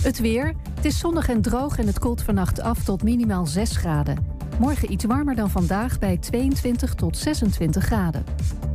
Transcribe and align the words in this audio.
Het 0.00 0.18
weer. 0.18 0.54
Het 0.74 0.84
is 0.84 0.98
zonnig 0.98 1.28
en 1.28 1.42
droog 1.42 1.78
en 1.78 1.86
het 1.86 1.98
koelt 1.98 2.22
vannacht 2.22 2.60
af 2.60 2.84
tot 2.84 3.02
minimaal 3.02 3.46
6 3.46 3.76
graden. 3.76 4.26
Morgen 4.58 4.92
iets 4.92 5.04
warmer 5.04 5.34
dan 5.34 5.50
vandaag 5.50 5.98
bij 5.98 6.16
22 6.16 6.94
tot 6.94 7.16
26 7.16 7.84
graden. 7.84 8.24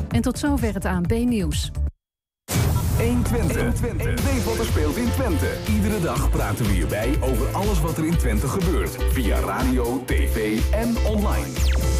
En 0.10 0.22
tot 0.22 0.40
zover 0.40 0.74
het 0.74 0.86
ANP-nieuws. 0.86 1.72
120. 2.98 4.24
Weet 4.24 4.44
wat 4.44 4.58
er 4.58 4.66
speelt 4.66 4.96
in 4.96 5.10
Twente. 5.12 5.58
Iedere 5.70 6.00
dag 6.00 6.30
praten 6.30 6.66
we 6.66 6.72
hierbij 6.72 7.18
over 7.22 7.48
alles 7.48 7.82
wat 7.82 7.98
er 7.98 8.06
in 8.06 8.18
Twente 8.18 8.48
gebeurt. 8.48 9.04
Via 9.12 9.40
radio, 9.40 10.04
tv 10.06 10.60
en 10.72 10.96
online. 11.06 11.48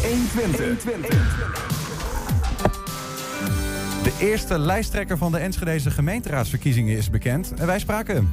120. 0.02 0.82
De 0.82 1.71
eerste 4.22 4.58
lijsttrekker 4.58 5.18
van 5.18 5.32
de 5.32 5.38
Enschedeze 5.38 5.90
gemeenteraadsverkiezingen 5.90 6.96
is 6.96 7.10
bekend. 7.10 7.54
En 7.54 7.66
wij 7.66 7.78
spraken 7.78 8.14
hem. 8.14 8.28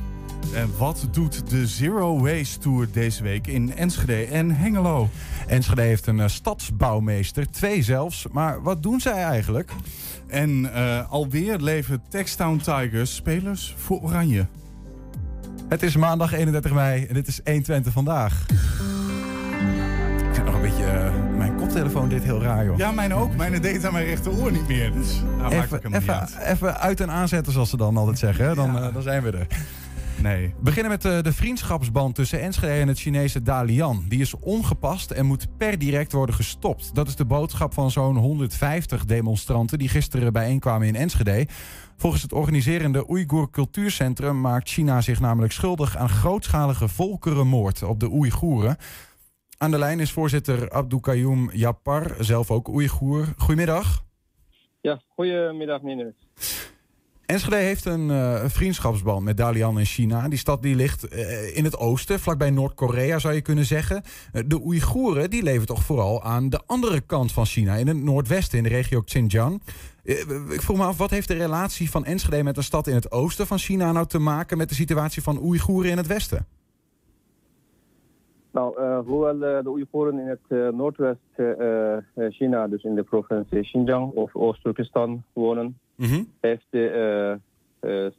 En 0.54 0.70
wat 0.78 1.08
doet 1.12 1.50
de 1.50 1.68
Zero 1.68 2.20
Waste 2.20 2.60
Tour 2.60 2.88
deze 2.92 3.24
week 3.24 3.48
in 3.48 3.76
Enschede 3.76 4.26
en 4.26 4.52
Hengelo? 4.52 5.10
Enschede 5.48 5.82
heeft 5.82 6.08
een 6.08 6.20
eh, 6.20 6.28
stadsbouwmeester, 6.28 7.52
twee 7.52 7.84
zelfs. 7.84 8.28
Maar 8.32 8.62
wat 8.62 8.84
doen 8.84 9.00
zij 9.00 9.24
eigenlijk? 9.24 9.72
En 10.28 10.74
eh, 10.74 11.12
alweer 11.12 11.58
leven 11.58 12.02
Textown 12.10 12.58
Tigers 12.58 13.16
spelers 13.16 13.76
voor 13.78 14.02
Oranje. 14.02 14.46
Het 15.68 15.84
is 15.84 15.96
maandag 15.96 16.34
31 16.34 16.74
mei 16.74 17.06
en 17.06 17.14
dit 17.14 17.28
is 17.28 17.42
120 17.44 17.94
vandaag. 17.94 18.46
Ik 20.28 20.34
vind 20.36 20.46
nog 20.46 20.56
een 20.56 20.62
beetje... 20.62 20.86
eh, 20.86 21.14
mijn 21.38 21.56
koptelefoon 21.74 22.10
deed 22.10 22.24
heel 22.24 22.42
raar, 22.42 22.66
joh. 22.66 22.78
Ja, 22.78 22.92
mijn 22.92 23.14
ook. 23.14 23.36
Mijn 23.36 23.62
deed 23.62 23.86
aan 23.86 23.94
mijn 23.94 24.06
rechteroor 24.06 24.52
niet 24.52 24.68
meer. 24.68 24.92
Dus 24.94 25.22
daar 25.38 25.38
maakt 25.38 25.54
ik 25.54 25.62
Even, 25.64 25.80
hem 25.82 25.92
niet 25.92 26.02
even, 26.02 26.20
uit. 26.20 26.38
even 26.46 26.80
uit 26.80 27.00
en 27.02 27.12
aanzetten, 27.12 27.54
zoals 27.54 27.70
ze 27.70 27.78
dan 27.78 27.98
altijd 27.98 28.20
zeggen. 28.20 28.56
Dan, 28.56 28.72
Ja. 28.74 28.82
eh, 28.88 28.94
dan 28.94 29.02
zijn 29.02 29.24
we 29.24 29.32
er. 29.32 29.48
Nee. 30.22 30.48
We 30.48 30.64
beginnen 30.64 30.92
met 30.92 31.06
eh, 31.06 31.22
de 31.22 31.34
vriendschapsband 31.34 32.16
tussen 32.16 32.42
Enschede 32.42 32.74
en 32.82 32.88
het 32.88 33.00
Chinese 33.00 33.42
Dalian. 33.42 34.06
Die 34.08 34.20
is 34.22 34.34
ongepast 34.40 35.12
en 35.12 35.26
moet 35.26 35.48
per 35.58 35.78
direct 35.78 36.12
worden 36.12 36.36
gestopt. 36.36 36.96
Dat 36.96 37.08
is 37.08 37.16
de 37.16 37.26
boodschap 37.26 37.74
van 37.74 37.92
zo'n 37.92 38.18
150 38.18 39.06
demonstranten 39.06 39.80
die 39.80 39.90
gisteren 39.90 40.34
bijeenkwamen 40.34 40.88
in 40.88 40.96
Enschede. 40.96 41.48
Volgens 41.98 42.22
het 42.22 42.34
organiserende 42.34 43.10
Oeigoer 43.10 43.50
Cultuurcentrum 43.50 44.42
maakt 44.42 44.70
China 44.70 45.02
zich 45.02 45.20
namelijk 45.20 45.54
schuldig 45.54 45.98
aan 45.98 46.10
grootschalige 46.10 46.88
volkerenmoord 46.88 47.84
op 47.84 48.00
de 48.00 48.12
Oeigoeren. 48.12 48.78
Aan 49.62 49.72
de 49.72 49.78
lijn 49.78 50.00
is 50.00 50.12
voorzitter 50.12 50.72
Abdoukayoum 50.72 51.50
Yapar, 51.54 52.16
zelf 52.20 52.52
ook 52.52 52.68
Oeigoer. 52.68 53.26
Goedemiddag. 53.38 54.04
Ja, 54.82 55.02
goedemiddag 55.16 55.82
meneer. 55.82 56.14
Enschede 57.26 57.56
heeft 57.56 57.86
een 57.86 58.12
eh, 58.12 58.44
vriendschapsband 58.46 59.24
met 59.24 59.38
Dalian 59.38 59.80
en 59.80 59.86
China. 59.86 60.28
Die 60.28 60.40
stad 60.40 60.62
die 60.62 60.76
ligt 60.76 61.08
eh, 61.08 61.58
in 61.58 61.64
het 61.64 61.78
oosten, 61.78 62.20
vlakbij 62.20 62.50
Noord-Korea 62.50 63.20
zou 63.20 63.34
je 63.34 63.42
kunnen 63.42 63.66
zeggen. 63.66 64.04
Eh, 64.32 64.44
de 64.46 64.62
Oeigoeren 64.62 65.30
die 65.30 65.44
leven 65.44 65.68
toch 65.68 65.84
vooral 65.84 66.24
aan 66.24 66.50
de 66.50 66.62
andere 66.66 67.02
kant 67.02 67.32
van 67.32 67.46
China, 67.46 67.76
in 67.76 67.88
het 67.88 67.98
noordwesten, 67.98 68.58
in 68.58 68.64
de 68.64 68.70
regio 68.70 69.02
Xinjiang. 69.02 69.62
Ik 70.50 70.62
vroeg 70.62 70.78
me 70.78 70.84
af, 70.84 70.98
wat 70.98 71.10
heeft 71.10 71.28
de 71.28 71.34
relatie 71.34 71.90
van 71.90 72.06
Enschede 72.06 72.44
met 72.44 72.58
een 72.58 72.64
stad 72.64 72.88
in 72.88 72.96
het 72.96 73.12
oosten 73.12 73.48
van 73.48 73.58
China 73.58 73.92
nou 73.92 74.08
te 74.08 74.20
maken 74.20 74.58
met 74.58 74.70
de 74.70 74.76
situatie 74.76 75.22
van 75.22 75.42
Oeigoeren 75.42 75.92
in 75.92 75.98
het 75.98 76.08
westen? 76.08 76.48
Nou, 78.60 78.78
eh, 78.78 79.00
hoewel 79.06 79.44
eh, 79.44 79.64
de 79.64 79.70
Oeigoeren 79.70 80.20
in 80.20 80.28
het 80.28 80.40
eh, 80.48 80.68
noordwest 80.70 81.20
eh, 81.36 81.98
eh, 81.98 82.04
China, 82.30 82.68
dus 82.68 82.84
in 82.84 82.96
de 82.96 83.04
provincie 83.04 83.62
Xinjiang 83.62 84.12
of 84.14 84.36
Oost-Turkestan 84.36 85.24
wonen, 85.34 85.78
Mhm. 85.96 86.24
heeft 86.42 86.66
de 86.70 87.40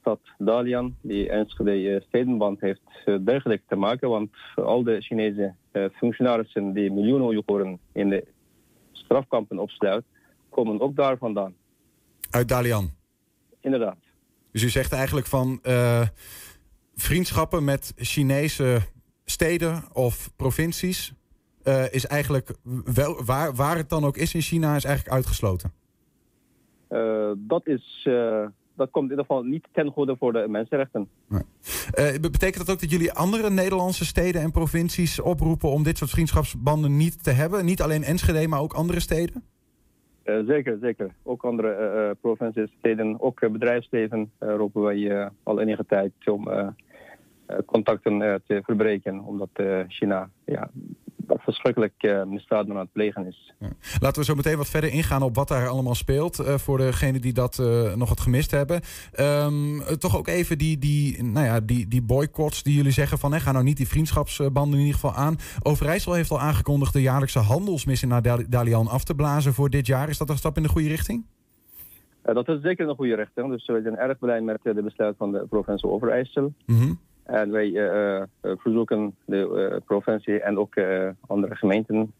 stad 0.00 0.20
Dalian, 0.38 0.96
die 1.00 1.28
Enschede 1.28 2.02
stedenband 2.08 2.60
heeft, 2.60 2.80
dergelijk 3.24 3.62
te 3.68 3.76
maken. 3.76 4.08
Want 4.08 4.30
al 4.54 4.82
de 4.82 5.00
Chinese 5.00 5.54
functionarissen 5.92 6.72
die 6.72 6.92
miljoenen 6.92 7.26
Oeigoeren 7.26 7.78
in 7.92 8.08
de 8.08 8.24
strafkampen 8.92 9.58
opsluit, 9.58 10.04
komen 10.48 10.80
ook 10.80 10.96
daar 10.96 11.18
vandaan. 11.18 11.54
Uit 12.30 12.48
Dalian. 12.48 12.90
Inderdaad. 13.60 13.98
Dus 14.52 14.62
u 14.62 14.68
zegt 14.68 14.92
eigenlijk 14.92 15.26
van 15.26 15.60
vriendschappen 16.94 17.64
met 17.64 17.92
Chinese 17.96 18.80
steden 19.30 19.82
of 19.92 20.30
provincies 20.36 21.14
eh, 21.62 21.92
is 21.92 22.06
eigenlijk 22.06 22.54
wel, 22.94 23.24
waar, 23.24 23.54
waar 23.54 23.76
het 23.76 23.88
dan 23.88 24.04
ook 24.04 24.16
is 24.16 24.34
in 24.34 24.40
China, 24.40 24.76
is 24.76 24.84
eigenlijk 24.84 25.14
uitgesloten. 25.14 25.72
Eh, 26.88 27.30
dat, 27.36 27.66
is, 27.66 28.02
eh, 28.04 28.46
dat 28.76 28.90
komt 28.90 29.04
in 29.04 29.10
ieder 29.10 29.24
geval 29.24 29.42
niet 29.42 29.68
ten 29.72 29.90
goede 29.90 30.16
voor 30.16 30.32
de 30.32 30.46
mensenrechten. 30.48 31.08
Betekent 32.20 32.66
dat 32.66 32.70
ook 32.70 32.80
dat 32.80 32.90
jullie 32.90 33.12
andere 33.12 33.50
Nederlandse 33.50 34.04
steden 34.04 34.42
en 34.42 34.50
provincies 34.50 35.20
oproepen 35.20 35.68
om 35.68 35.82
dit 35.82 35.98
soort 35.98 36.10
vriendschapsbanden 36.10 36.96
niet 36.96 37.24
te 37.24 37.30
hebben? 37.30 37.64
Niet 37.64 37.82
alleen 37.82 38.02
Enschede, 38.02 38.48
maar 38.48 38.60
ook 38.60 38.72
andere 38.72 39.00
steden? 39.00 39.42
Zeker, 40.24 40.78
zeker. 40.80 41.14
Ook 41.22 41.44
andere 41.44 42.16
provincies, 42.20 42.70
steden, 42.78 43.20
ook 43.20 43.52
bedrijfsleven 43.52 44.30
roepen 44.38 44.82
wij 44.82 45.30
al 45.42 45.60
enige 45.60 45.86
tijd 45.86 46.12
om 46.24 46.48
contacten 47.66 48.22
eh, 48.22 48.34
te 48.46 48.60
verbreken. 48.64 49.20
Omdat 49.24 49.48
eh, 49.52 49.78
China 49.88 50.30
ja, 50.44 50.70
verschrikkelijk 51.28 51.94
eh, 51.98 52.24
misdaden 52.24 52.72
aan 52.74 52.80
het 52.80 52.92
plegen 52.92 53.26
is. 53.26 53.52
Laten 54.00 54.18
we 54.20 54.24
zo 54.24 54.34
meteen 54.34 54.56
wat 54.56 54.68
verder 54.68 54.92
ingaan 54.92 55.22
op 55.22 55.34
wat 55.34 55.48
daar 55.48 55.68
allemaal 55.68 55.94
speelt. 55.94 56.38
eh, 56.38 56.54
voor 56.54 56.78
degenen 56.78 57.20
die 57.20 57.32
dat 57.32 57.58
eh, 57.58 57.94
nog 57.94 58.08
wat 58.08 58.20
gemist 58.20 58.50
hebben. 58.50 58.80
Ehm, 59.12 59.80
eh, 59.80 59.86
toch 59.86 60.16
ook 60.16 60.28
even 60.28 60.58
die, 60.58 60.78
die, 60.78 61.22
nou 61.22 61.46
ja, 61.46 61.60
die, 61.60 61.88
die 61.88 62.02
boycotts 62.02 62.62
die 62.62 62.74
jullie 62.76 62.92
zeggen 62.92 63.18
van... 63.18 63.32
Hè, 63.32 63.40
ga 63.40 63.52
nou 63.52 63.64
niet 63.64 63.76
die 63.76 63.88
vriendschapsbanden 63.88 64.78
in 64.78 64.84
ieder 64.86 65.00
geval 65.00 65.14
aan. 65.14 65.36
Overijssel 65.62 66.12
heeft 66.12 66.30
al 66.30 66.40
aangekondigd 66.40 66.92
de 66.92 67.02
jaarlijkse 67.02 67.38
handelsmissie 67.38 68.08
naar 68.08 68.22
Dal- 68.22 68.44
Dalian 68.48 68.88
af 68.88 69.04
te 69.04 69.14
blazen 69.14 69.52
voor 69.54 69.70
dit 69.70 69.86
jaar. 69.86 70.08
Is 70.08 70.18
dat 70.18 70.28
een 70.30 70.36
stap 70.36 70.56
in 70.56 70.62
de 70.62 70.68
goede 70.68 70.88
richting? 70.88 71.24
Eh, 72.22 72.34
dat 72.34 72.48
is 72.48 72.60
zeker 72.62 72.88
een 72.88 72.94
goede 72.96 73.14
richting. 73.14 73.50
Dus 73.50 73.66
we 73.66 73.80
zijn 73.82 73.96
erg 73.96 74.18
blij 74.18 74.40
met 74.40 74.58
eh, 74.62 74.74
de 74.74 74.82
besluit 74.82 75.16
van 75.18 75.32
de 75.32 75.46
provincie 75.48 75.88
Overijssel. 75.88 76.52
Mhm. 76.66 76.92
En 77.30 77.50
wij 77.50 77.74
eh, 77.74 78.16
eh, 78.20 78.26
verzoeken 78.40 79.14
de 79.24 79.70
eh, 79.70 79.86
provincie 79.86 80.40
en 80.40 80.58
ook 80.58 80.74
eh, 80.74 81.08
andere 81.26 81.54
gemeenten 81.54 82.12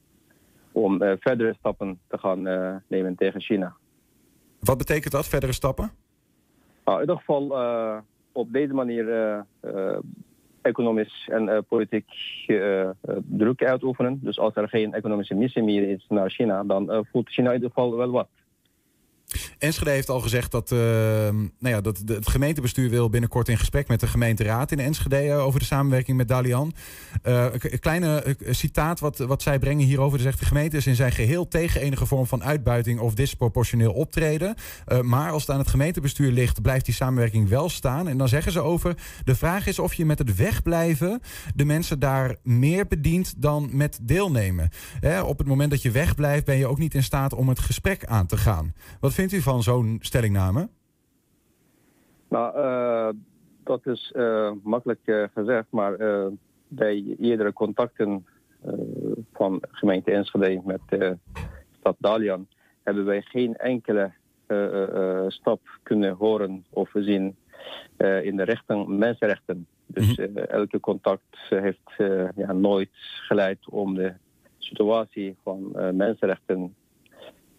om 0.73 1.03
eh, 1.03 1.13
verdere 1.21 1.55
stappen 1.59 1.99
te 2.09 2.19
gaan 2.19 2.47
eh, 2.47 2.75
nemen 2.87 3.15
tegen 3.15 3.41
China. 3.41 3.75
Wat 4.61 4.79
betekent 4.79 5.13
dat, 5.13 5.29
verdere 5.29 5.53
stappen? 5.53 5.91
Nou, 6.85 6.97
in 6.97 7.01
ieder 7.01 7.17
geval 7.17 7.57
eh, 7.59 7.99
op 8.33 8.53
deze 8.53 8.75
manier 8.75 9.09
eh, 9.13 9.41
eh, 9.61 9.99
economisch 10.63 11.29
en 11.31 11.49
eh, 11.49 11.59
politiek 11.69 12.09
eh, 12.47 12.81
eh, 12.81 12.93
druk 13.23 13.65
uitoefenen. 13.65 14.19
Dus 14.23 14.39
als 14.39 14.55
er 14.55 14.69
geen 14.69 14.95
economische 14.95 15.35
missie 15.35 15.63
meer 15.63 15.89
is 15.89 16.05
naar 16.09 16.31
China, 16.31 16.65
dan 16.65 16.91
eh, 16.91 17.01
voelt 17.13 17.29
China 17.29 17.49
in 17.49 17.55
ieder 17.55 17.69
geval 17.69 17.97
wel 17.97 18.11
wat. 18.11 18.29
Enschede 19.59 19.91
heeft 19.91 20.09
al 20.09 20.21
gezegd 20.21 20.51
dat, 20.51 20.73
eh, 20.73 20.79
nou 20.79 21.51
ja, 21.59 21.81
dat 21.81 22.03
het 22.07 22.29
gemeentebestuur 22.29 22.91
wil 22.91 23.11
binnenkort 23.11 23.49
in 23.49 23.59
gesprek 23.59 23.89
met 23.89 24.01
de 24.01 24.07
gemeenteraad 24.07 24.73
in 24.73 24.79
Enschede 24.79 25.17
eh, 25.17 25.45
over 25.45 25.61
de 25.61 25.67
samenwerking 25.67 26.17
met 26.17 26.29
Dalian. 26.29 26.73
Eh, 27.23 27.47
een, 27.53 27.79
kleine 27.79 28.37
citaat 28.51 29.01
wat, 29.01 29.19
wat 29.19 29.43
zij 29.43 29.59
brengen 29.59 29.87
hierover. 29.87 30.19
Er 30.19 30.25
zegt 30.25 30.39
de 30.39 30.45
gemeente 30.45 30.77
is 30.77 30.87
in 30.87 30.95
zijn 30.95 31.13
geheel 31.13 31.49
tegen 31.49 31.81
enige 31.81 32.07
vorm 32.07 32.27
van 32.27 32.45
uitbuiting 32.45 33.01
of 33.01 33.15
disproportioneel 33.15 33.93
optreden. 33.93 34.55
Maar 35.03 35.31
als 35.31 35.43
het 35.43 35.51
aan 35.51 35.59
het 35.59 35.69
gemeentebestuur 35.69 36.33
ligt, 36.33 36.63
blijft 36.63 36.85
die 36.85 36.95
samenwerking 36.95 37.49
wel 37.49 37.69
staan. 37.69 38.09
En 38.09 38.19
dan 38.19 38.29
zeggen 38.29 38.53
ze 38.53 38.61
over, 38.61 38.95
de 39.25 39.35
vraag 39.35 39.67
is 39.67 39.79
of 39.79 39.95
je 39.95 40.05
met 40.05 40.19
het 40.19 40.37
wegblijven 40.37 41.21
de 41.55 41.65
mensen 41.65 41.99
daar 41.99 42.37
meer 42.43 42.87
bedient 42.87 43.35
dan 43.37 43.69
met 43.73 43.99
deelnemen. 44.03 44.71
Op 45.25 45.39
het 45.39 45.47
moment 45.47 45.71
dat 45.71 45.83
je 45.83 45.91
wegblijft 45.91 46.45
ben 46.45 46.57
je 46.57 46.67
ook 46.67 46.79
niet 46.79 46.95
in 46.95 47.03
staat 47.03 47.35
om 47.35 47.49
het 47.49 47.61
gesprek 47.61 48.05
aan 48.05 48.27
te 48.27 48.37
gaan. 48.37 48.75
Wat 49.01 49.15
vindt 49.21 49.35
u 49.35 49.41
van 49.41 49.63
zo'n 49.63 49.99
stellingname? 50.01 50.69
Nou, 52.29 52.57
eh, 52.57 53.09
dat 53.65 53.87
is 53.87 54.13
eh, 54.17 54.53
makkelijk 54.63 55.01
eh, 55.05 55.25
gezegd, 55.35 55.67
maar 55.71 55.97
bij 56.69 57.17
eerdere 57.19 57.53
contacten 57.53 58.27
van 59.33 59.63
gemeente 59.71 60.11
Enschede 60.13 60.61
met 60.65 60.81
de 60.89 61.19
stad 61.79 61.97
Dalian 61.99 62.47
hebben 62.83 63.05
wij 63.05 63.23
geen 63.23 63.57
enkele 63.57 64.13
stap 65.29 65.61
kunnen 65.83 66.15
horen 66.15 66.65
of 66.71 66.91
zien 66.95 67.37
in 68.23 68.37
de 68.37 68.43
richting 68.43 68.87
mensenrechten. 68.87 69.67
Dus 69.87 70.15
eh, 70.15 70.49
elke 70.49 70.81
contact 70.81 71.37
heeft 71.49 71.95
ja, 72.35 72.53
nooit 72.53 72.91
geleid 73.27 73.69
om 73.69 73.95
de 73.95 74.13
situatie 74.59 75.37
van 75.43 75.73
mensenrechten 75.97 76.75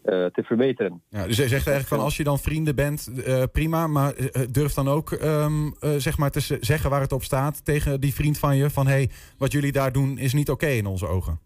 eh, 0.02 0.26
te 0.26 0.44
verbeteren. 0.44 1.02
Ja, 1.10 1.28
dus 1.28 1.38
hij 1.38 1.48
zegt 1.48 1.68
eigenlijk 1.68 1.88
van 1.88 2.00
als 2.00 2.18
je 2.18 2.24
dan 2.24 2.40
vrienden 2.40 2.76
bent, 2.76 3.24
eh, 3.26 3.44
prima. 3.52 3.88
Maar 3.88 4.14
eh, 4.14 4.42
durf 4.52 4.74
dan 4.74 4.88
ook 4.88 5.12
ehm, 5.12 5.68
eh, 5.80 5.90
zeg 5.98 6.18
maar 6.18 6.32
te 6.32 6.58
zeggen 6.60 6.90
waar 6.90 7.02
het 7.02 7.12
op 7.12 7.24
staat 7.24 7.66
tegen 7.66 8.00
die 8.00 8.14
vriend 8.14 8.40
van 8.40 8.56
je. 8.56 8.70
Van 8.70 8.88
hé, 8.88 8.94
hey, 8.94 9.10
wat 9.38 9.52
jullie 9.52 9.72
daar 9.72 9.92
doen 9.92 10.18
is 10.18 10.34
niet 10.34 10.50
oké 10.50 10.68
in 10.68 10.86
onze 10.86 11.08
ogen. 11.08 11.40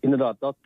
Inderdaad, 0.00 0.36
dat 0.38 0.56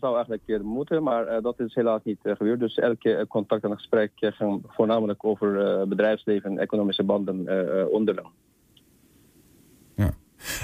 zou 0.00 0.14
eigenlijk 0.14 0.62
moeten, 0.62 1.02
maar 1.02 1.42
dat 1.42 1.60
is 1.60 1.74
helaas 1.74 2.00
niet 2.04 2.18
gebeurd. 2.22 2.60
Dus 2.60 2.74
elke 2.74 3.26
contact 3.28 3.64
en 3.64 3.72
gesprek 3.72 4.10
ging 4.16 4.62
voornamelijk 4.66 5.24
over 5.24 5.88
bedrijfsleven 5.88 6.50
en 6.50 6.58
economische 6.58 7.04
banden 7.04 7.46
onderling. 7.90 8.26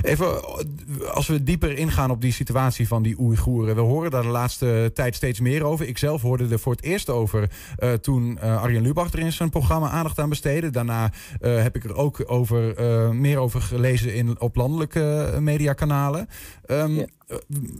Even, 0.02 0.44
als 1.12 1.26
we 1.26 1.42
dieper 1.42 1.78
ingaan 1.78 2.10
op 2.10 2.20
die 2.20 2.32
situatie 2.32 2.88
van 2.88 3.02
die 3.02 3.18
Oeigoeren. 3.18 3.74
We 3.74 3.80
horen 3.80 4.10
daar 4.10 4.22
de 4.22 4.28
laatste 4.28 4.90
tijd 4.94 5.14
steeds 5.14 5.40
meer 5.40 5.64
over. 5.64 5.88
Ik 5.88 5.98
zelf 5.98 6.22
hoorde 6.22 6.48
er 6.48 6.58
voor 6.58 6.72
het 6.72 6.82
eerst 6.82 7.10
over 7.10 7.50
uh, 7.78 7.92
toen 7.92 8.38
uh, 8.42 8.62
Arjen 8.62 8.82
Lubach 8.82 9.12
er 9.12 9.18
in 9.18 9.32
zijn 9.32 9.50
programma 9.50 9.88
aandacht 9.88 10.18
aan 10.18 10.28
besteedde. 10.28 10.70
Daarna 10.70 11.12
uh, 11.40 11.62
heb 11.62 11.76
ik 11.76 11.84
er 11.84 11.96
ook 11.96 12.22
over, 12.26 12.74
meer 13.14 13.38
over 13.38 13.60
gelezen 13.60 14.14
in, 14.14 14.40
op 14.40 14.56
landelijke 14.56 15.36
mediakanalen. 15.40 16.28
Um, 16.66 16.94
ja. 16.94 17.06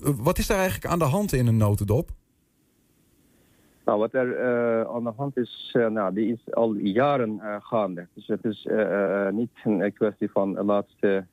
Wat 0.00 0.38
is 0.38 0.46
daar 0.46 0.58
eigenlijk 0.58 0.92
aan 0.92 0.98
de 0.98 1.04
hand 1.04 1.32
in 1.32 1.46
een 1.46 1.56
notendop? 1.56 2.10
Nou, 3.86 3.98
wat 3.98 4.14
er 4.14 4.26
uh, 4.26 4.94
aan 4.94 5.04
de 5.04 5.12
hand 5.16 5.36
is, 5.36 5.72
uh, 5.76 5.86
nou, 5.88 6.14
die 6.14 6.32
is 6.32 6.54
al 6.54 6.74
jaren 6.74 7.40
uh, 7.42 7.56
gaande. 7.60 8.06
Dus 8.12 8.26
het 8.26 8.44
is 8.44 8.68
niet 9.30 9.50
een 9.64 9.92
kwestie 9.92 10.30
van 10.30 10.52
de 10.52 10.64
laatste 10.64 11.26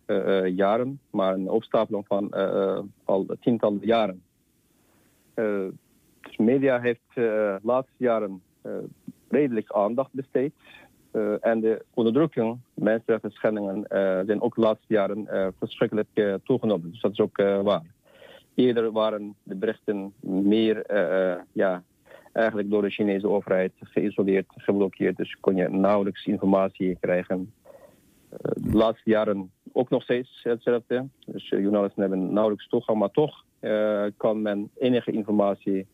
jaren, 0.56 1.00
maar 1.10 1.34
een 1.34 1.50
opstapeling 1.50 2.08
van 2.08 2.34
al 3.04 3.26
tientallen 3.40 3.80
jaren. 3.82 4.22
dus 6.22 6.38
media 6.38 6.80
heeft 6.80 7.02
de 7.14 7.60
laatste 7.64 7.94
jaren 7.98 8.42
redelijk 9.30 9.72
aandacht 9.72 10.14
besteed. 10.14 10.54
en 11.42 11.60
de 11.60 11.86
onderdrukking, 11.94 12.58
mensenrechten 12.74 13.32
schendingen, 13.32 13.86
zijn 14.26 14.42
ook 14.42 14.56
de 14.56 14.62
laatste 14.62 14.94
jaren 14.94 15.54
verschrikkelijk 15.60 16.40
toegenomen. 16.44 16.92
Dus 16.92 17.02
dat 17.02 17.12
is 17.12 17.20
ook 17.20 17.38
waar. 17.64 17.86
Eerder 18.56 18.92
waren 18.92 19.36
de 19.44 19.56
berichten 19.56 20.14
meer 20.20 20.86
ja, 21.52 21.84
eigenlijk 22.34 22.70
door 22.70 22.82
de 22.82 22.90
Chinese 22.90 23.28
overheid 23.28 23.72
geïsoleerd, 23.80 24.46
geblokkeerd. 24.48 25.18
Dus 25.18 25.38
kon 25.40 25.56
je 25.56 25.70
nauwelijks 25.70 26.26
informatie 26.26 26.98
krijgen. 27.00 27.54
Uh, 28.32 28.38
de 28.72 28.78
laatste 28.78 29.10
jaren 29.10 29.52
ook 29.72 29.90
nog 29.90 30.04
steeds 30.04 30.40
hetzelfde. 30.44 31.08
Dus 31.26 31.52
uh, 31.52 31.60
journalisten 31.60 32.02
hebben 32.02 32.34
nauwelijks 32.34 32.68
toegang, 32.68 33.00
maar 33.00 33.12
toch 33.12 33.46
uh, 33.60 34.06
kan 34.18 34.42
men 34.42 34.70
enige 34.78 35.12
informatie, 35.12 35.88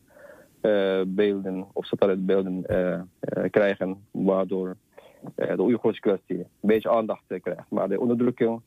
beelden 1.06 1.66
of 1.72 1.86
satellietbeelden 1.86 2.66
krijgen, 3.50 4.06
waardoor 4.10 4.76
de 5.34 5.60
Oeigoerse 5.60 6.00
kwestie 6.00 6.38
een 6.38 6.46
beetje 6.60 6.90
aandacht 6.90 7.24
krijgt. 7.26 7.70
Maar 7.70 7.88
de 7.88 8.00
onderdrukking 8.00 8.60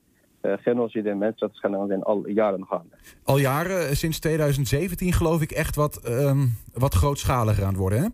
genocide 0.44 1.10
en 1.10 1.18
mensenrechtenschendingen 1.18 1.88
zijn 1.88 2.04
al 2.04 2.28
jaren 2.28 2.66
gaande. 2.66 2.96
Al 3.24 3.38
jaren, 3.38 3.88
eh, 3.88 3.96
sinds 3.96 4.20
2017 4.20 5.14
geloof 5.14 5.42
ik 5.42 5.52
echt 5.52 5.76
wat, 5.76 6.10
um, 6.10 6.58
wat 6.74 6.94
grootschaliger 6.94 7.64
aan 7.64 7.70
het 7.70 7.78
worden, 7.78 8.02
hè? 8.02 8.08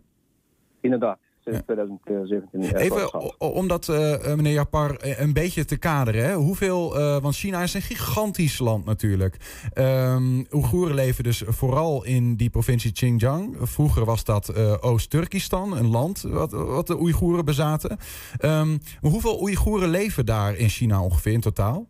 Inderdaad. 0.82 1.18
Sinds 1.44 1.62
2017. 1.66 2.62
Even 2.76 3.40
om 3.40 3.68
dat, 3.68 3.88
uh, 3.88 4.36
meneer 4.36 4.54
Japar, 4.54 4.96
een 5.00 5.34
beetje 5.34 5.66
te 5.66 5.78
kaderen. 5.78 6.24
Hè? 6.24 6.34
Hoeveel, 6.34 7.00
uh, 7.00 7.18
want 7.18 7.36
China 7.36 7.62
is 7.62 7.74
een 7.74 7.82
gigantisch 7.82 8.60
land 8.60 8.86
natuurlijk. 8.86 9.38
Um, 9.74 10.46
Oeigoeren 10.52 10.96
leven 10.96 11.24
dus 11.24 11.44
vooral 11.48 12.06
in 12.06 12.36
die 12.36 12.50
provincie 12.50 12.92
Xinjiang. 12.92 13.58
Vroeger 13.62 14.06
was 14.06 14.24
dat 14.24 14.54
uh, 14.58 14.74
Oost-Turkistan, 14.80 15.78
een 15.78 15.88
land 15.88 16.22
wat, 16.22 16.52
wat 16.52 16.88
de 16.88 17.00
Oeigoeren 17.00 17.46
bezaten. 17.46 17.98
Um, 18.46 18.80
hoeveel 19.02 19.42
Oeigoeren 19.42 19.90
leven 19.90 20.26
daar 20.26 20.56
in 20.56 20.70
China 20.70 21.04
ongeveer 21.04 21.34
in 21.34 21.42
totaal? 21.42 21.88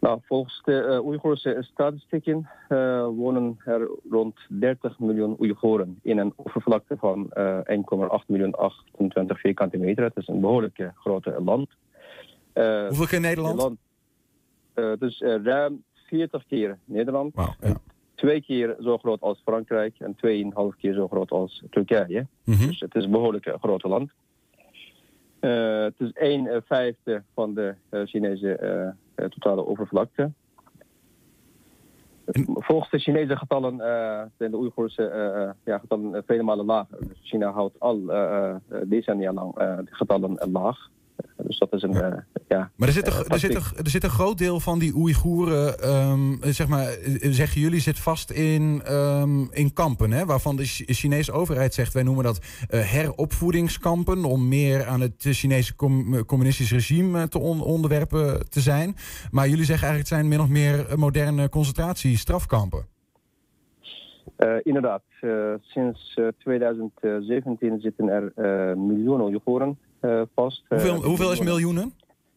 Nou, 0.00 0.20
volgens 0.24 0.60
de 0.64 0.86
uh, 0.88 1.06
Oeigoerse 1.06 1.56
statistieken 1.60 2.48
uh, 2.68 3.06
wonen 3.06 3.56
er 3.64 3.88
rond 4.10 4.36
30 4.48 4.98
miljoen 4.98 5.36
Oeigoeren 5.40 5.98
in 6.02 6.18
een 6.18 6.32
oppervlakte 6.36 6.96
van 6.96 7.30
uh, 7.34 7.58
1,8 7.58 8.26
miljoen 8.26 8.54
28 8.54 9.40
vierkante 9.40 9.76
meter. 9.76 10.04
Het 10.04 10.16
is 10.16 10.28
een 10.28 10.40
behoorlijk 10.40 10.90
grote 10.94 11.40
land. 11.44 11.68
Hoeveel 12.88 13.06
keer 13.06 13.20
Nederland? 13.20 13.60
Land, 13.60 13.78
dus 15.00 15.20
ruim 15.42 15.82
40 16.06 16.46
keer 16.46 16.78
Nederland. 16.84 17.34
Wow, 17.34 17.48
ja. 17.60 17.76
Twee 18.14 18.42
keer 18.42 18.76
zo 18.80 18.98
groot 18.98 19.20
als 19.20 19.40
Frankrijk 19.44 19.94
en 19.98 20.16
2,5 20.72 20.78
keer 20.78 20.94
zo 20.94 21.08
groot 21.08 21.30
als 21.30 21.62
Turkije. 21.70 22.26
Mm 22.44 22.54
-hmm. 22.54 22.66
Dus 22.66 22.80
het 22.80 22.94
is 22.94 23.04
een 23.04 23.10
behoorlijk 23.10 23.56
grote 23.60 23.88
land. 23.88 24.10
het 25.40 25.94
is 25.98 26.12
1 26.12 26.62
vijfde 26.66 27.22
van 27.34 27.54
de 27.54 27.74
Chinese 27.90 28.56
eh, 28.56 28.88
totale 29.28 29.62
oppervlakte. 29.62 30.30
Volgens 32.54 32.90
de 32.90 32.98
Chinese 32.98 33.36
getallen 33.36 33.74
uh, 33.74 34.22
zijn 34.38 34.50
de 34.50 34.56
Oeigoerse 34.56 35.02
uh, 35.02 35.50
ja, 35.64 35.78
getallen 35.78 36.22
vele 36.26 36.42
malen 36.42 36.64
lager. 36.64 36.98
Dus 37.08 37.18
China 37.22 37.50
houdt 37.50 37.80
al 37.80 38.00
decennia 38.86 39.32
lang 39.32 39.54
de 39.54 39.86
getallen 39.86 40.50
laag. 40.52 40.90
Dus 41.36 41.58
dat 41.58 41.72
is 41.72 41.82
een. 41.82 41.92
Ja. 41.92 42.26
Ja 42.48 42.70
maar 42.76 42.88
er 42.88 42.94
zit, 42.94 43.06
een, 43.06 43.24
er, 43.28 43.38
zit 43.38 43.54
er 43.54 43.90
zit 43.90 44.04
een 44.04 44.10
groot 44.10 44.38
deel 44.38 44.60
van 44.60 44.78
die 44.78 44.94
Oeigoeren, 44.94 45.90
um, 45.90 46.38
zeg 46.40 46.68
maar, 46.68 46.96
zeggen 47.20 47.60
jullie, 47.60 47.80
zit 47.80 47.98
vast 47.98 48.30
in, 48.30 48.82
um, 48.92 49.48
in 49.52 49.72
kampen. 49.72 50.10
Hè? 50.10 50.24
Waarvan 50.24 50.56
de 50.56 50.64
Chinese 50.64 51.32
overheid 51.32 51.74
zegt: 51.74 51.92
wij 51.92 52.02
noemen 52.02 52.24
dat 52.24 52.38
uh, 52.70 52.80
heropvoedingskampen. 52.80 54.24
om 54.24 54.48
meer 54.48 54.86
aan 54.86 55.00
het 55.00 55.14
Chinese 55.18 55.74
com 55.74 56.24
communistisch 56.24 56.72
regime 56.72 57.28
te 57.28 57.38
on 57.38 57.62
onderwerpen 57.62 58.50
te 58.50 58.60
zijn. 58.60 58.94
Maar 59.30 59.48
jullie 59.48 59.64
zeggen 59.64 59.88
eigenlijk: 59.88 59.98
het 59.98 60.08
zijn 60.08 60.28
min 60.28 60.40
of 60.40 60.48
meer 60.48 60.98
moderne 60.98 61.48
concentratiestrafkampen. 61.48 62.86
Uh, 64.38 64.54
inderdaad, 64.62 65.02
sinds 65.60 66.20
2017 66.38 67.80
zitten 67.80 68.08
er 68.08 68.32
miljoenen 68.78 69.26
Oeigoeren 69.26 69.78
vast. 70.34 70.62
Hoeveel, 70.68 70.94
uh, 70.94 71.04
hoeveel 71.04 71.32
is 71.32 71.40
miljoenen? 71.40 71.92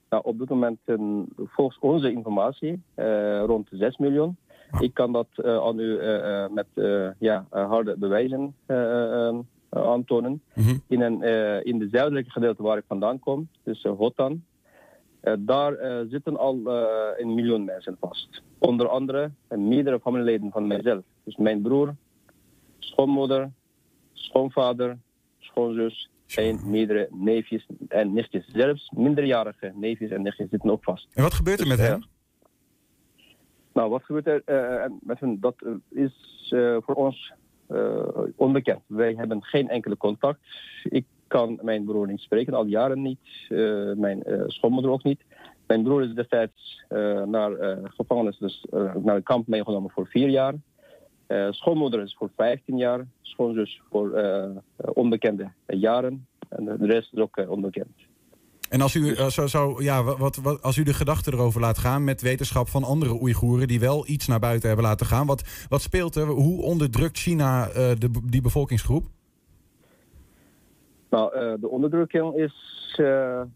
Nou, 0.09 0.23
op 0.25 0.39
dit 0.39 0.49
moment, 0.49 0.79
uh, 0.85 1.19
volgens 1.37 1.79
onze 1.79 2.11
informatie, 2.11 2.81
rond 3.45 3.67
6 3.71 3.97
miljoen. 3.97 4.37
Ah. 4.71 4.81
Ik 4.81 4.93
kan 4.93 5.11
dat 5.11 5.27
aan 5.43 5.79
u 5.79 5.99
met 6.51 6.67
ja, 7.19 7.45
harde 7.49 7.95
bewijzen 7.97 8.55
aantonen. 9.69 10.41
Mm 10.53 10.63
-hmm. 10.63 10.81
in, 10.87 11.01
een, 11.01 11.21
in 11.63 11.79
de 11.79 11.87
zuidelijke 11.91 12.29
gedeelte 12.29 12.63
waar 12.63 12.77
ik 12.77 12.83
vandaan 12.87 13.19
kom, 13.19 13.47
dus 13.63 13.83
Hotan, 13.83 14.43
daar 15.39 15.77
zitten 16.09 16.37
al 16.37 16.59
een 17.17 17.33
miljoen 17.33 17.65
mensen 17.65 17.97
vast. 17.99 18.41
Onder 18.57 18.87
andere 18.87 19.31
meerdere 19.49 19.99
familieleden 19.99 20.51
van 20.51 20.67
mijzelf. 20.67 21.03
Dus 21.23 21.35
mijn 21.35 21.61
broer, 21.61 21.95
schoonmoeder, 22.79 23.51
schoonvader, 24.13 24.97
schoonzus 25.39 26.09
zijn 26.31 26.59
meerdere 26.63 27.07
neefjes 27.11 27.67
en 27.87 28.13
nichtjes. 28.13 28.45
Zelfs 28.47 28.91
minderjarige 28.95 29.71
neefjes 29.75 30.09
en 30.09 30.21
nichtjes 30.21 30.49
zitten 30.49 30.71
ook 30.71 30.83
vast. 30.83 31.07
En 31.13 31.23
wat 31.23 31.33
gebeurt 31.33 31.59
er 31.59 31.67
met 31.67 31.79
hen? 31.79 32.05
Nou, 33.73 33.89
wat 33.89 34.03
gebeurt 34.03 34.27
er 34.27 34.41
uh, 34.45 34.91
met 35.01 35.19
hen? 35.19 35.39
Dat 35.39 35.55
is 35.89 36.13
uh, 36.53 36.77
voor 36.79 36.95
ons 36.95 37.33
uh, 37.69 38.07
onbekend. 38.35 38.81
Wij 38.87 39.13
hebben 39.17 39.43
geen 39.43 39.69
enkele 39.69 39.97
contact. 39.97 40.39
Ik 40.83 41.05
kan 41.27 41.59
mijn 41.61 41.85
broer 41.85 42.07
niet 42.07 42.19
spreken, 42.19 42.53
al 42.53 42.65
jaren 42.65 43.01
niet. 43.01 43.19
mijn 43.97 44.23
schoonmoeder 44.47 44.91
ook 44.91 45.03
niet. 45.03 45.21
Mijn 45.67 45.83
broer 45.83 46.03
is 46.03 46.13
destijds 46.13 46.83
naar 47.25 47.79
gevangenis, 47.83 48.37
dus 48.37 48.65
naar 49.03 49.15
een 49.15 49.23
kamp 49.23 49.47
meegenomen 49.47 49.91
voor 49.91 50.07
vier 50.07 50.29
jaar. 50.29 50.53
Schoonmoeder 51.49 52.01
is 52.01 52.15
voor 52.15 52.29
15 52.35 52.77
jaar, 52.77 53.07
schoonzus 53.21 53.81
voor 53.89 54.21
onbekende 54.93 55.51
jaren. 55.67 56.27
En 56.51 56.65
de 56.65 56.85
rest 56.85 57.13
is 57.13 57.19
ook 57.19 57.37
uh, 57.37 57.49
onbekend. 57.49 57.87
En 58.69 58.81
als 58.81 58.95
u, 58.95 59.15
zo, 59.15 59.47
zo, 59.47 59.75
ja, 59.77 60.03
wat, 60.03 60.35
wat, 60.35 60.61
als 60.61 60.77
u 60.77 60.83
de 60.83 60.93
gedachten 60.93 61.33
erover 61.33 61.61
laat 61.61 61.77
gaan 61.77 62.03
met 62.03 62.21
wetenschap 62.21 62.67
van 62.67 62.83
andere 62.83 63.21
Oeigoeren 63.21 63.67
die 63.67 63.79
wel 63.79 64.07
iets 64.07 64.27
naar 64.27 64.39
buiten 64.39 64.67
hebben 64.67 64.85
laten 64.85 65.05
gaan, 65.05 65.25
wat, 65.25 65.65
wat 65.69 65.81
speelt 65.81 66.15
er? 66.15 66.27
Hoe 66.27 66.61
onderdrukt 66.61 67.17
China 67.17 67.65
de, 67.93 68.09
die 68.23 68.41
bevolkingsgroep? 68.41 69.03
Nou, 71.09 71.59
de 71.59 71.69
onderdrukking 71.69 72.35
is, 72.35 72.53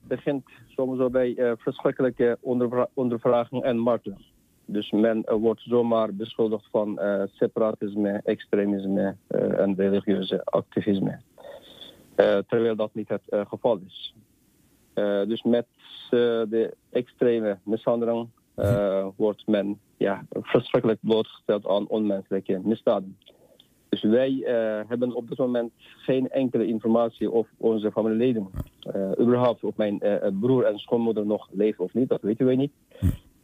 begint 0.07 0.49
soms 0.67 1.11
bij 1.11 1.55
verschrikkelijke 1.57 2.37
ondervra 2.41 2.87
ondervraging 2.93 3.63
en 3.63 3.77
marteling. 3.77 4.25
Dus 4.65 4.91
men 4.91 5.21
wordt 5.39 5.61
zomaar 5.61 6.13
beschuldigd 6.13 6.67
van 6.71 6.99
separatisme, 7.33 8.21
extremisme 8.23 9.15
en 9.57 9.75
religieuze 9.75 10.45
activisme. 10.45 11.19
Terwijl 12.47 12.75
dat 12.75 12.93
niet 12.93 13.09
het 13.09 13.47
geval 13.47 13.79
is. 13.85 14.15
dus 15.27 15.43
met 15.43 15.65
de 16.09 16.73
extreme 16.89 17.57
mishandeling 17.63 18.29
wordt 19.15 19.47
men 19.47 19.79
ja, 19.97 20.25
verschrikkelijk 20.29 20.99
blootgesteld 21.01 21.67
aan 21.67 21.87
onmenselijke 21.87 22.61
misdaden. 22.63 23.17
Dus 23.89 24.01
wij 24.01 24.43
hebben 24.87 25.13
op 25.13 25.27
dit 25.27 25.37
moment 25.37 25.71
geen 25.77 26.29
enkele 26.29 26.67
informatie 26.67 27.31
of 27.31 27.47
onze 27.57 27.91
familieleden, 27.91 28.49
überhaupt 29.19 29.63
of 29.63 29.75
mijn 29.75 30.01
broer 30.39 30.63
en 30.63 30.77
schoonmoeder 30.79 31.25
nog 31.25 31.47
leven 31.51 31.83
of 31.83 31.93
niet, 31.93 32.09
dat 32.09 32.21
weten 32.21 32.45
wij 32.45 32.55
niet. 32.55 32.71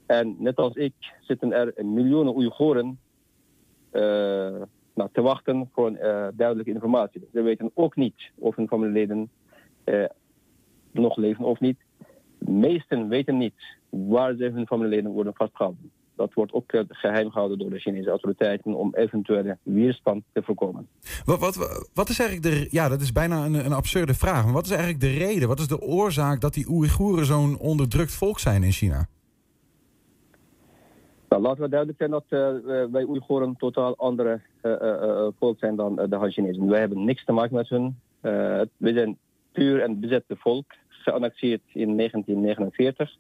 En 0.06 0.36
net 0.40 0.56
als 0.56 0.76
ik 0.76 0.94
zitten 1.20 1.54
er 1.54 1.86
miljoenen 1.86 2.36
Oeigoeren 2.36 3.00
nou, 5.02 5.14
te 5.14 5.22
wachten 5.22 5.70
voor 5.74 5.92
uh, 5.92 6.28
duidelijke 6.34 6.72
informatie. 6.72 7.28
Ze 7.34 7.42
weten 7.42 7.72
ook 7.74 7.96
niet 7.96 8.32
of 8.36 8.56
hun 8.56 8.68
familieleden 8.68 9.30
uh, 9.86 10.06
nog 10.92 11.18
leven 11.18 11.46
of 11.46 11.60
niet. 11.60 11.78
de 12.38 12.52
meesten 12.52 13.08
weten 13.08 13.38
niet 13.38 13.54
waar 13.90 14.36
ze 14.36 14.44
hun 14.44 14.68
familieleden 14.68 15.12
worden 15.12 15.34
vastgehouden. 15.36 15.92
Dat 16.16 16.34
wordt 16.34 16.54
ook 16.54 16.72
eh, 16.72 16.82
geheim 16.88 17.32
gehouden 17.32 17.58
door 17.58 17.70
de 17.70 17.80
Chinese 17.80 18.10
autoriteiten 18.10 18.74
om 18.74 18.96
eventuele 18.96 19.58
weerstand 19.64 20.24
te 20.34 20.44
voorkomen. 20.44 20.88
Wat, 21.26 21.40
wat, 21.40 21.56
wat 21.94 22.10
is 22.10 22.20
eigenlijk 22.20 22.56
de. 22.56 22.68
Ja, 22.72 22.90
dat 22.90 23.02
is 23.02 23.12
bijna 23.12 23.46
een, 23.46 23.54
een 23.54 23.74
absurde 23.74 24.14
vraag. 24.14 24.44
Maar 24.44 24.54
wat 24.54 24.66
is 24.66 24.72
eigenlijk 24.72 25.00
de 25.00 25.18
reden? 25.18 25.48
Wat 25.48 25.60
is 25.60 25.68
de 25.68 25.82
oorzaak 25.82 26.42
dat 26.42 26.54
die 26.54 26.70
Oeigoeren 26.70 27.26
zo'n 27.26 27.58
onderdrukt 27.60 28.14
volk 28.14 28.40
zijn 28.40 28.64
in 28.64 28.72
China? 28.72 29.08
Nou, 31.32 31.44
laten 31.44 31.64
we 31.64 31.70
duidelijk 31.70 32.00
zijn 32.00 32.12
dat 32.12 32.24
uh, 32.30 32.92
wij 32.92 33.04
Oeigoeren 33.04 33.56
totaal 33.58 33.96
andere 33.98 34.42
uh, 34.64 35.28
volk 35.40 35.60
zijn 35.60 35.76
dan 35.76 35.96
de 35.96 36.16
Han 36.16 36.32
Chinezen. 36.32 36.70
Wij 36.70 36.80
hebben 36.80 37.06
niks 37.06 37.26
te 37.26 37.32
maken 37.32 37.56
met 37.56 37.70
hun. 37.70 38.00
we 38.78 38.94
zijn 38.94 39.18
puur 39.52 39.84
een 39.84 40.00
bezette 40.00 40.36
volk, 40.36 40.66
geannexeerd 40.88 41.62
in 41.74 41.98
1949. 41.98 43.16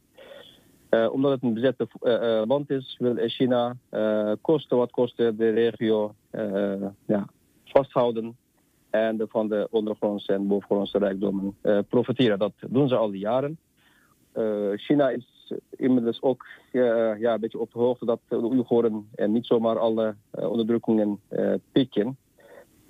omdat 1.12 1.32
het 1.32 1.44
een 1.44 1.54
bezette 1.54 1.88
land 2.48 2.70
is, 2.70 2.96
wil 3.00 3.16
China 3.18 3.76
kosten 4.42 4.78
wat 4.78 4.92
kosten 4.92 5.38
de 5.38 5.50
regio 5.50 6.16
ja, 7.06 7.28
vasthouden 7.66 8.38
en 8.90 9.26
van 9.30 9.48
de 9.48 9.68
ondergrondse 9.70 10.34
en 10.34 10.48
bovengrondse 10.48 10.98
rijkdommen 10.98 11.56
profiteren. 11.90 12.40
Dat 12.40 12.54
doen 12.68 12.88
ze 12.88 12.96
al 12.96 13.12
die 13.12 13.20
jaren. 13.20 13.58
China 14.76 15.10
is 15.10 15.41
inmiddels 15.70 16.22
ook 16.22 16.46
ja, 16.72 17.34
een 17.34 17.40
beetje 17.40 17.60
op 17.60 17.72
de 17.72 17.80
hoogte 17.80 18.06
dat 18.06 18.20
de 18.28 18.44
Oeigoeren 18.44 19.10
niet 19.16 19.46
zomaar 19.46 19.80
alle 19.80 20.16
uh, 20.40 20.50
onderdrukkingen 20.50 21.20
pikken. 21.72 22.18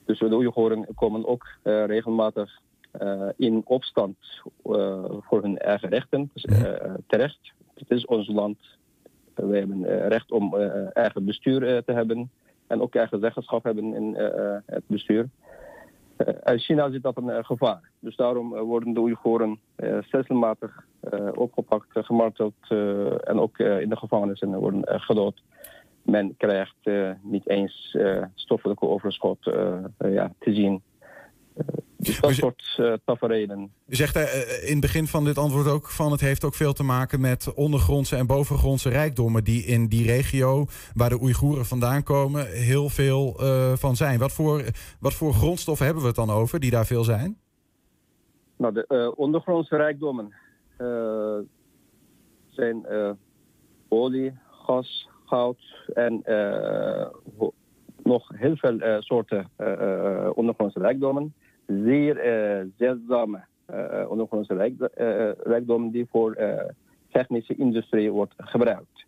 Dus 0.05 0.19
de 0.19 0.35
Oeigoeren 0.35 0.87
komen 0.95 1.25
ook 1.25 1.47
regelmatig 1.63 2.61
in 3.35 3.61
opstand 3.65 4.17
voor 5.19 5.41
hun 5.41 5.57
eigen 5.57 5.89
rechten. 5.89 6.29
Dus, 6.33 6.45
terecht. 7.07 7.53
Het 7.73 7.91
is 7.91 8.05
ons 8.05 8.27
land. 8.27 8.57
wij 9.33 9.59
hebben 9.59 10.07
recht 10.07 10.31
om 10.31 10.55
eigen 10.93 11.25
bestuur 11.25 11.83
te 11.83 11.91
hebben. 11.91 12.31
En 12.67 12.81
ook 12.81 12.95
eigen 12.95 13.19
zeggenschap 13.19 13.63
hebben 13.63 13.93
in 13.93 14.15
het 14.65 14.83
bestuur. 14.87 15.29
In 16.43 16.59
China 16.67 16.91
zit 16.91 17.03
dat 17.03 17.17
een 17.17 17.45
gevaar. 17.45 17.89
Dus 17.99 18.15
daarom 18.15 18.49
worden 18.49 18.93
de 18.93 18.99
Oeigoeren 18.99 19.59
stelselmatig 20.01 20.85
eh, 21.01 21.27
opgepakt, 21.35 21.87
gemarteld 21.91 22.53
eh, 22.67 23.29
en 23.29 23.39
ook 23.39 23.57
eh, 23.57 23.81
in 23.81 23.89
de 23.89 23.95
gevangenissen 23.95 24.59
worden 24.59 25.01
gedood. 25.01 25.41
Men 26.01 26.37
krijgt 26.37 26.89
niet 27.21 27.49
eens 27.49 27.97
stoffelijke 28.35 28.87
overschot 28.87 29.43
ja, 29.97 30.33
te 30.39 30.53
zien. 30.53 30.81
Dus 31.97 32.19
dat 32.19 32.33
soort 32.33 32.77
uh, 32.79 32.93
tafereelen. 33.05 33.71
U 33.87 33.95
zegt 33.95 34.15
uh, 34.15 34.23
in 34.63 34.71
het 34.71 34.79
begin 34.79 35.07
van 35.07 35.23
dit 35.23 35.37
antwoord 35.37 35.67
ook 35.67 35.87
van 35.87 36.11
het 36.11 36.21
heeft 36.21 36.43
ook 36.43 36.53
veel 36.53 36.73
te 36.73 36.83
maken 36.83 37.21
met 37.21 37.53
ondergrondse 37.53 38.15
en 38.15 38.27
bovengrondse 38.27 38.89
rijkdommen 38.89 39.43
die 39.43 39.63
in 39.63 39.87
die 39.87 40.05
regio 40.05 40.65
waar 40.93 41.09
de 41.09 41.21
Oeigoeren 41.21 41.65
vandaan 41.65 42.03
komen 42.03 42.47
heel 42.47 42.89
veel 42.89 43.35
uh, 43.39 43.73
van 43.75 43.95
zijn. 43.95 44.19
Wat 44.19 44.31
voor, 44.31 44.63
wat 44.99 45.13
voor 45.13 45.33
grondstoffen 45.33 45.85
hebben 45.85 46.03
we 46.03 46.09
het 46.09 46.17
dan 46.17 46.29
over 46.29 46.59
die 46.59 46.71
daar 46.71 46.85
veel 46.85 47.03
zijn? 47.03 47.37
Nou, 48.57 48.73
de 48.73 49.13
ondergrondse 49.15 49.75
rijkdommen 49.75 50.33
eh, 50.81 51.37
zijn 52.49 52.85
eh, 52.85 53.11
olie, 53.87 54.33
gas, 54.49 55.09
goud 55.25 55.57
en 55.93 56.23
eh, 56.23 57.07
nog 58.03 58.31
heel 58.35 58.55
veel 58.55 59.01
soorten 59.01 59.49
ondergrondse 60.33 60.79
rijkdommen. 60.79 61.33
Zeer 61.83 62.15
zeldzame 62.77 63.43
ondergrondse 64.07 64.71
rijkdommen 65.43 65.91
die 65.91 66.07
voor 66.11 66.37
technische 67.11 67.55
industrie 67.55 68.11
wordt 68.11 68.33
gebruikt. 68.37 69.05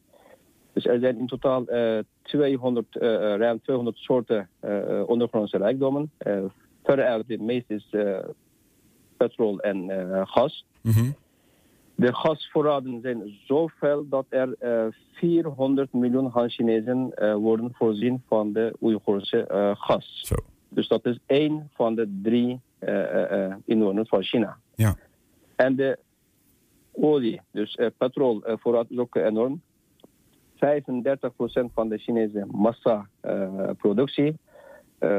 Dus 0.73 0.85
er 0.85 0.99
zijn 0.99 1.17
in 1.17 1.27
totaal 1.27 1.65
200, 2.21 2.95
ruim 2.95 3.61
200 3.61 3.97
soorten 3.97 4.49
ondergrondse 5.05 5.57
rijkdommen. 5.57 6.11
veruit 6.83 7.27
de 7.27 7.37
meeste 7.37 7.73
is 7.73 7.89
petrol 9.17 9.59
en 9.59 9.89
gas. 10.27 10.65
Mm 10.81 11.15
de 11.95 12.13
gasvoorraden 12.13 13.01
zijn 13.01 13.39
zoveel 13.45 14.07
dat 14.09 14.25
er 14.29 14.55
uh, 14.59 14.85
eh, 14.85 14.93
400 15.11 15.93
miljoen 15.93 16.27
Han-Chinezen 16.27 17.11
uh, 17.15 17.35
worden 17.35 17.71
voorzien 17.73 18.23
van 18.27 18.53
de 18.53 18.73
Oeigoerse 18.81 19.47
uh, 19.51 19.71
gas. 19.75 20.21
Zo. 20.25 20.35
Dus 20.73 20.87
dat 20.87 21.05
is 21.05 21.19
één 21.25 21.69
van 21.73 21.95
de 21.95 22.19
drie 22.23 22.59
inwoners 23.65 24.09
van 24.09 24.23
China. 24.23 24.57
Ja. 24.75 24.95
En 25.55 25.75
de 25.75 25.99
olie, 26.91 27.41
dus 27.51 27.79
petrolvoorraad 27.97 28.85
is 28.89 28.97
ook 28.97 29.15
enorm. 29.15 29.61
35% 30.55 30.57
van 31.73 31.89
de 31.89 31.97
Chinese 31.97 32.45
massaproductie, 32.51 34.37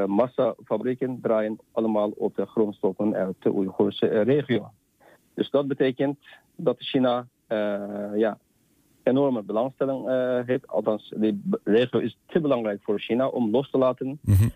massafabrieken 0.06 1.18
draaien 1.22 1.58
allemaal 1.72 2.10
op 2.10 2.36
de 2.36 2.46
grondstoffen 2.46 3.14
uit 3.14 3.36
de 3.38 3.52
Oeigoerse 3.52 4.06
regio. 4.06 4.70
Dus 5.34 5.50
dat 5.50 5.68
betekent 5.68 6.18
dat 6.56 6.76
China 6.78 7.26
uh, 7.48 8.10
ja, 8.14 8.38
enorme 9.02 9.42
belangstelling 9.42 10.08
uh, 10.08 10.40
heeft. 10.46 10.68
Althans, 10.68 11.12
de 11.16 11.58
regio 11.64 11.98
is 11.98 12.18
te 12.26 12.40
belangrijk 12.40 12.82
voor 12.82 13.00
China 13.00 13.26
om 13.26 13.50
los 13.50 13.70
te 13.70 13.78
laten. 13.78 14.18
Mm 14.22 14.34
-hmm. 14.34 14.52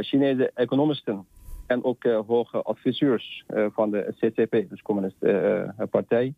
Chinese 0.00 0.50
economisten 0.54 1.26
en 1.66 1.84
ook 1.84 2.04
hoge 2.26 2.62
adviseurs 2.62 3.44
van 3.72 3.90
de 3.90 4.14
CCP, 4.18 4.68
dus 4.68 4.82
Communistische 4.82 5.74
Partij, 5.90 6.34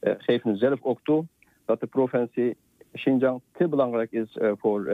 geven 0.00 0.56
zelf 0.56 0.78
ook 0.82 1.00
toe 1.02 1.26
dat 1.64 1.80
de 1.80 1.86
provincie 1.86 2.56
Xinjiang 2.92 3.40
te 3.52 3.68
belangrijk 3.68 4.12
is 4.12 4.38
voor 4.58 4.88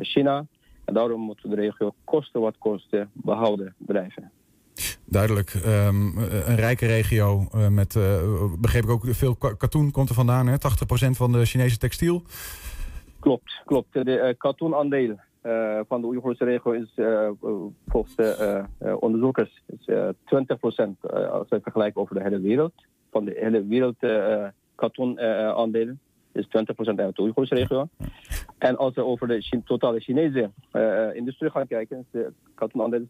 China. 0.00 0.46
En 0.84 0.94
daarom 0.94 1.20
moet 1.20 1.42
de 1.42 1.54
regio 1.54 1.94
kosten 2.04 2.40
wat 2.40 2.58
kosten 2.58 3.10
behouden 3.12 3.74
blijven. 3.78 4.30
Duidelijk. 5.04 5.54
Um, 5.54 6.18
een 6.18 6.56
rijke 6.56 6.86
regio 6.86 7.48
uh, 7.54 7.68
met, 7.68 7.94
uh, 7.94 8.22
begreep 8.58 8.82
ik 8.82 8.90
ook, 8.90 9.04
veel 9.04 9.36
katoen 9.36 9.90
komt 9.90 10.08
er 10.08 10.14
vandaan. 10.14 10.46
Hè? 10.46 10.54
80% 10.54 10.56
van 11.10 11.32
de 11.32 11.44
Chinese 11.44 11.78
textiel. 11.78 12.22
Klopt, 13.20 13.62
klopt. 13.64 13.92
De 13.92 14.04
uh, 14.04 14.38
katoenaandeel 14.38 15.18
van 15.88 16.00
de 16.00 16.06
Oeigoerse 16.06 16.44
regio 16.44 16.70
is 16.72 16.94
volgens 17.86 18.14
de 18.16 18.64
onderzoekers 18.98 19.62
is, 19.66 19.88
20% 19.88 20.90
als 21.30 21.48
we 21.48 21.60
vergelijken 21.62 22.00
over 22.00 22.14
de 22.14 22.22
hele 22.22 22.40
wereld. 22.40 22.72
Van 23.10 23.24
de 23.24 23.36
hele 23.40 23.66
wereld 23.66 23.96
katoenaandeel 24.74 25.94
is 26.32 26.46
20% 26.46 26.48
uit 26.96 27.16
de 27.16 27.22
Oeigoerse 27.22 27.54
regio. 27.54 27.88
En 28.58 28.76
als 28.76 28.94
we 28.94 29.04
over 29.04 29.28
de 29.28 29.60
totale 29.64 30.00
Chinese 30.00 30.50
industrie 31.12 31.50
gaan 31.50 31.66
kijken, 31.66 31.98
is 31.98 32.04
de 32.10 32.32
katoenaandeel 32.54 33.06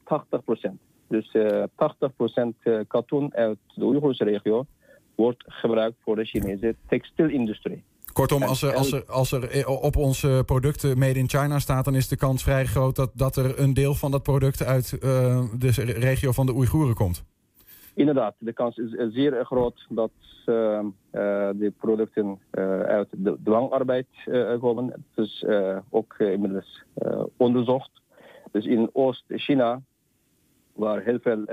80%. 0.70 0.70
Dus 1.10 1.34
uh, 1.34 1.62
eh, 1.62 1.68
80% 1.76 2.56
eh, 2.62 2.78
katoen 2.88 3.34
uit 3.34 3.58
de 3.74 3.84
Oeigoerse 3.84 4.24
regio 4.24 4.66
wordt 5.14 5.44
gebruikt 5.46 5.96
voor 6.02 6.16
de 6.16 6.24
Chinese 6.24 6.74
textielindustrie. 6.88 7.84
Kortom, 8.12 8.42
als 8.42 8.62
er, 8.62 8.74
als, 8.74 8.92
er, 8.92 9.04
als 9.04 9.32
er 9.32 9.50
eh, 9.50 9.82
op 9.82 9.96
onze 9.96 10.42
producten 10.46 10.98
made 10.98 11.18
in 11.18 11.28
China 11.28 11.58
staat, 11.58 11.84
dan 11.84 11.94
is 11.94 12.08
de 12.08 12.16
kans 12.16 12.42
vrij 12.42 12.66
groot 12.66 12.96
dat, 12.96 13.10
dat 13.14 13.36
er 13.36 13.58
een 13.58 13.74
deel 13.74 13.94
van 13.94 14.10
dat 14.10 14.22
product 14.22 14.64
uit 14.64 14.92
uh, 14.92 15.00
de 15.58 15.70
regio 15.84 16.32
van 16.32 16.46
de 16.46 16.54
Oeigoeren 16.54 16.94
komt. 16.94 17.24
Inderdaad, 17.94 18.34
de 18.38 18.52
kans 18.52 18.76
is 18.76 19.14
zeer 19.14 19.44
groot 19.44 19.86
dat 19.88 20.10
uh, 20.46 20.54
uh, 20.54 20.88
de 21.54 21.72
producten 21.78 22.38
uit 22.86 23.08
de 23.10 23.36
dwangarbeid 23.44 24.06
komen. 24.60 24.86
Het 24.86 25.26
is 25.26 25.44
ook 25.90 26.14
inmiddels 26.18 26.84
onderzocht. 27.36 27.90
Dus 28.52 28.66
in 28.66 28.90
Oost-China 28.92 29.80
waar 30.72 31.02
heel 31.02 31.18
veel 31.22 31.44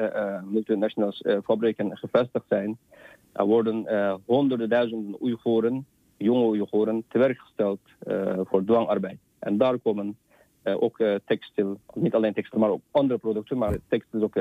multinationals 0.45 1.23
fabrieken 1.43 1.97
gevestigd 1.97 2.45
zijn. 2.49 2.77
Er 3.31 3.45
worden 3.45 3.85
honderden 4.25 4.69
duizenden 4.69 5.21
Oeigoeren, 5.21 5.85
jonge 6.17 6.45
Oeigoeren, 6.45 7.03
tewerkgesteld 7.07 7.79
voor 8.43 8.63
dwangarbeid. 8.65 9.19
En 9.39 9.57
daar 9.57 9.77
komen 9.77 10.17
ook 10.63 10.97
textiel, 11.25 11.79
niet 11.93 12.13
alleen 12.13 12.33
textiel, 12.33 12.59
maar 12.59 12.69
ook 12.69 12.81
andere 12.91 13.19
producten, 13.19 13.57
maar 13.57 13.77
textiel 13.87 14.19
is 14.19 14.25
ook 14.25 14.39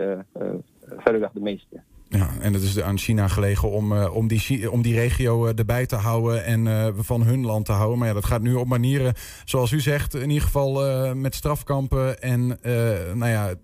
verreweg 0.97 1.33
de 1.33 1.41
meeste. 1.41 1.83
Ja, 2.09 2.31
en 2.41 2.53
het 2.53 2.63
is 2.63 2.81
aan 2.81 2.99
China 2.99 3.29
gelegen 3.29 3.71
om, 3.71 3.93
uh, 3.93 4.15
om, 4.15 4.29
die, 4.29 4.71
om 4.71 4.83
die 4.83 4.95
regio 4.95 5.47
uh, 5.47 5.59
erbij 5.59 5.87
te 5.87 5.97
houden 5.97 6.45
en 6.45 6.67
uh, 6.67 6.87
van 6.97 7.23
hun 7.23 7.45
land 7.45 7.65
te 7.65 7.73
houden. 7.73 7.99
Maar 7.99 8.09
ja, 8.09 8.15
dat 8.15 8.25
gaat 8.25 8.43
nu 8.43 8.55
op 8.55 8.67
manieren, 8.67 9.15
zoals 9.45 9.71
u 9.71 9.81
zegt, 9.81 10.15
in 10.15 10.29
ieder 10.29 10.45
geval 10.45 11.15
met 11.15 11.35
strafkampen 11.35 12.23
en 12.23 12.59
nou 13.15 13.29
ja, 13.31 13.55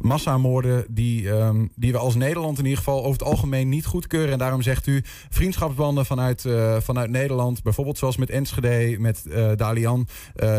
massamoorden 0.00 0.86
die, 0.90 1.28
um, 1.28 1.70
die 1.74 1.92
we 1.92 1.98
als 1.98 2.14
Nederland 2.14 2.58
in 2.58 2.64
ieder 2.64 2.78
geval 2.78 2.98
over 2.98 3.12
het 3.12 3.22
algemeen 3.22 3.68
niet 3.68 3.86
goedkeuren. 3.86 4.32
En 4.32 4.38
daarom 4.38 4.62
zegt 4.62 4.86
u 4.86 5.02
vriendschapsbanden 5.28 6.06
vanuit, 6.06 6.46
vanuit 6.78 7.10
Nederland, 7.10 7.62
bijvoorbeeld 7.62 7.98
zoals 7.98 8.16
met 8.16 8.30
Enschede, 8.30 8.96
met 8.98 9.24
Dalian, 9.56 10.08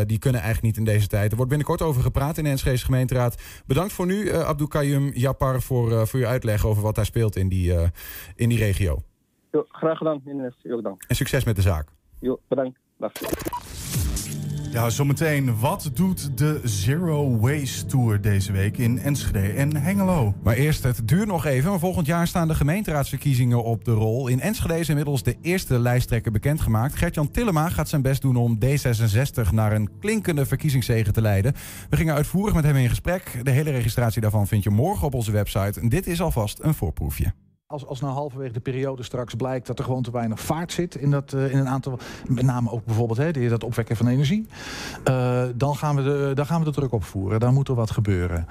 die 0.06 0.18
kunnen 0.18 0.40
eigenlijk 0.40 0.62
niet 0.62 0.86
in 0.86 0.92
deze 0.92 1.06
tijd. 1.06 1.30
Er 1.30 1.36
wordt 1.36 1.50
binnenkort 1.50 1.82
over 1.82 2.02
gepraat 2.02 2.38
in 2.38 2.44
de 2.44 2.50
Enschede 2.50 2.78
gemeenteraad. 2.78 3.34
Bedankt 3.66 3.92
voor 3.92 4.06
nu, 4.06 4.32
Abdou 4.32 4.68
Kayum 4.68 5.10
Japar, 5.14 5.62
voor, 5.62 6.06
voor 6.06 6.20
uw 6.20 6.26
uitleg 6.26 6.66
over 6.70 6.82
wat 6.82 6.94
daar 6.94 7.04
speelt 7.04 7.36
in 7.36 7.48
die, 7.48 7.72
uh, 7.72 7.88
in 8.34 8.48
die 8.48 8.58
regio. 8.58 9.02
Jo, 9.50 9.64
graag 9.68 9.98
gedaan, 9.98 10.22
Ines. 10.26 10.54
Jo, 10.62 10.82
dank. 10.82 11.04
En 11.08 11.16
succes 11.16 11.44
met 11.44 11.56
de 11.56 11.62
zaak. 11.62 11.88
Jo, 12.20 12.40
bedankt. 12.48 12.78
Dag. 12.98 13.12
Ja, 14.72 14.90
zometeen. 14.90 15.58
Wat 15.58 15.90
doet 15.94 16.38
de 16.38 16.60
Zero 16.64 17.38
Waste 17.38 17.86
Tour 17.86 18.20
deze 18.20 18.52
week 18.52 18.78
in 18.78 18.98
Enschede 18.98 19.52
en 19.52 19.76
Hengelo? 19.76 20.34
Maar 20.42 20.54
eerst, 20.54 20.82
het 20.82 21.08
duurt 21.08 21.26
nog 21.26 21.44
even. 21.44 21.70
Maar 21.70 21.78
volgend 21.78 22.06
jaar 22.06 22.26
staan 22.26 22.48
de 22.48 22.54
gemeenteraadsverkiezingen 22.54 23.64
op 23.64 23.84
de 23.84 23.92
rol. 23.92 24.28
In 24.28 24.40
Enschede 24.40 24.78
is 24.78 24.88
inmiddels 24.88 25.22
de 25.22 25.36
eerste 25.42 25.78
lijsttrekker 25.78 26.32
bekendgemaakt. 26.32 26.94
Gertjan 26.94 27.30
Tillema 27.30 27.68
gaat 27.68 27.88
zijn 27.88 28.02
best 28.02 28.22
doen 28.22 28.36
om 28.36 28.58
D66 28.64 29.50
naar 29.52 29.72
een 29.72 29.90
klinkende 30.00 30.46
verkiezingszege 30.46 31.12
te 31.12 31.20
leiden. 31.20 31.54
We 31.88 31.96
gingen 31.96 32.14
uitvoerig 32.14 32.54
met 32.54 32.64
hem 32.64 32.76
in 32.76 32.88
gesprek. 32.88 33.40
De 33.42 33.50
hele 33.50 33.70
registratie 33.70 34.20
daarvan 34.20 34.46
vind 34.46 34.62
je 34.62 34.70
morgen 34.70 35.06
op 35.06 35.14
onze 35.14 35.32
website. 35.32 35.80
En 35.80 35.88
dit 35.88 36.06
is 36.06 36.20
alvast 36.20 36.58
een 36.62 36.74
voorproefje. 36.74 37.32
Als, 37.70 37.86
als 37.86 38.00
nou 38.00 38.12
halverwege 38.12 38.52
de 38.52 38.60
periode 38.60 39.02
straks 39.02 39.34
blijkt 39.34 39.66
dat 39.66 39.78
er 39.78 39.84
gewoon 39.84 40.02
te 40.02 40.10
weinig 40.10 40.40
vaart 40.40 40.72
zit 40.72 40.94
in, 40.94 41.10
dat, 41.10 41.32
uh, 41.32 41.52
in 41.52 41.58
een 41.58 41.68
aantal, 41.68 41.98
met 42.28 42.44
name 42.44 42.70
ook 42.70 42.84
bijvoorbeeld 42.84 43.18
hè, 43.18 43.30
die, 43.30 43.48
dat 43.48 43.64
opwekken 43.64 43.96
van 43.96 44.08
energie, 44.08 44.46
uh, 45.08 45.42
dan, 45.54 45.76
gaan 45.76 45.96
we 45.96 46.02
de, 46.02 46.30
dan 46.34 46.46
gaan 46.46 46.58
we 46.58 46.64
de 46.64 46.72
druk 46.72 46.92
opvoeren. 46.92 47.40
Dan 47.40 47.54
moet 47.54 47.68
er 47.68 47.74
wat 47.74 47.90
gebeuren. 47.90 48.46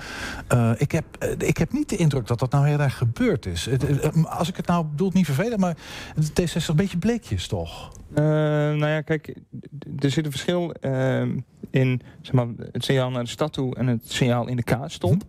Uh, 0.53 0.71
ik, 0.77 0.91
heb, 0.91 1.25
ik 1.37 1.57
heb 1.57 1.71
niet 1.71 1.89
de 1.89 1.95
indruk 1.95 2.27
dat 2.27 2.39
dat 2.39 2.51
nou 2.51 2.67
heel 2.67 2.79
erg 2.79 2.97
gebeurd 2.97 3.45
is. 3.45 3.65
Het, 3.65 4.25
als 4.25 4.49
ik 4.49 4.55
het 4.55 4.67
nou 4.67 4.85
bedoel, 4.85 5.11
niet 5.13 5.25
vervelend, 5.25 5.59
maar 5.59 5.77
het 6.15 6.39
is 6.39 6.67
een 6.67 6.75
beetje 6.75 6.97
bleekjes 6.97 7.47
toch? 7.47 7.91
nou 8.13 8.87
ja, 8.87 9.01
kijk, 9.01 9.35
er 9.99 10.11
zit 10.11 10.25
een 10.25 10.31
verschil 10.31 10.73
in 11.71 12.01
zeg 12.21 12.33
maar, 12.33 12.47
het 12.71 12.83
signaal 12.83 13.09
naar 13.09 13.23
de 13.23 13.29
stad 13.29 13.53
toe 13.53 13.75
en 13.75 13.87
het 13.87 14.11
signaal 14.11 14.47
in 14.47 14.55
de 14.55 14.63
kaartstop. 14.63 15.23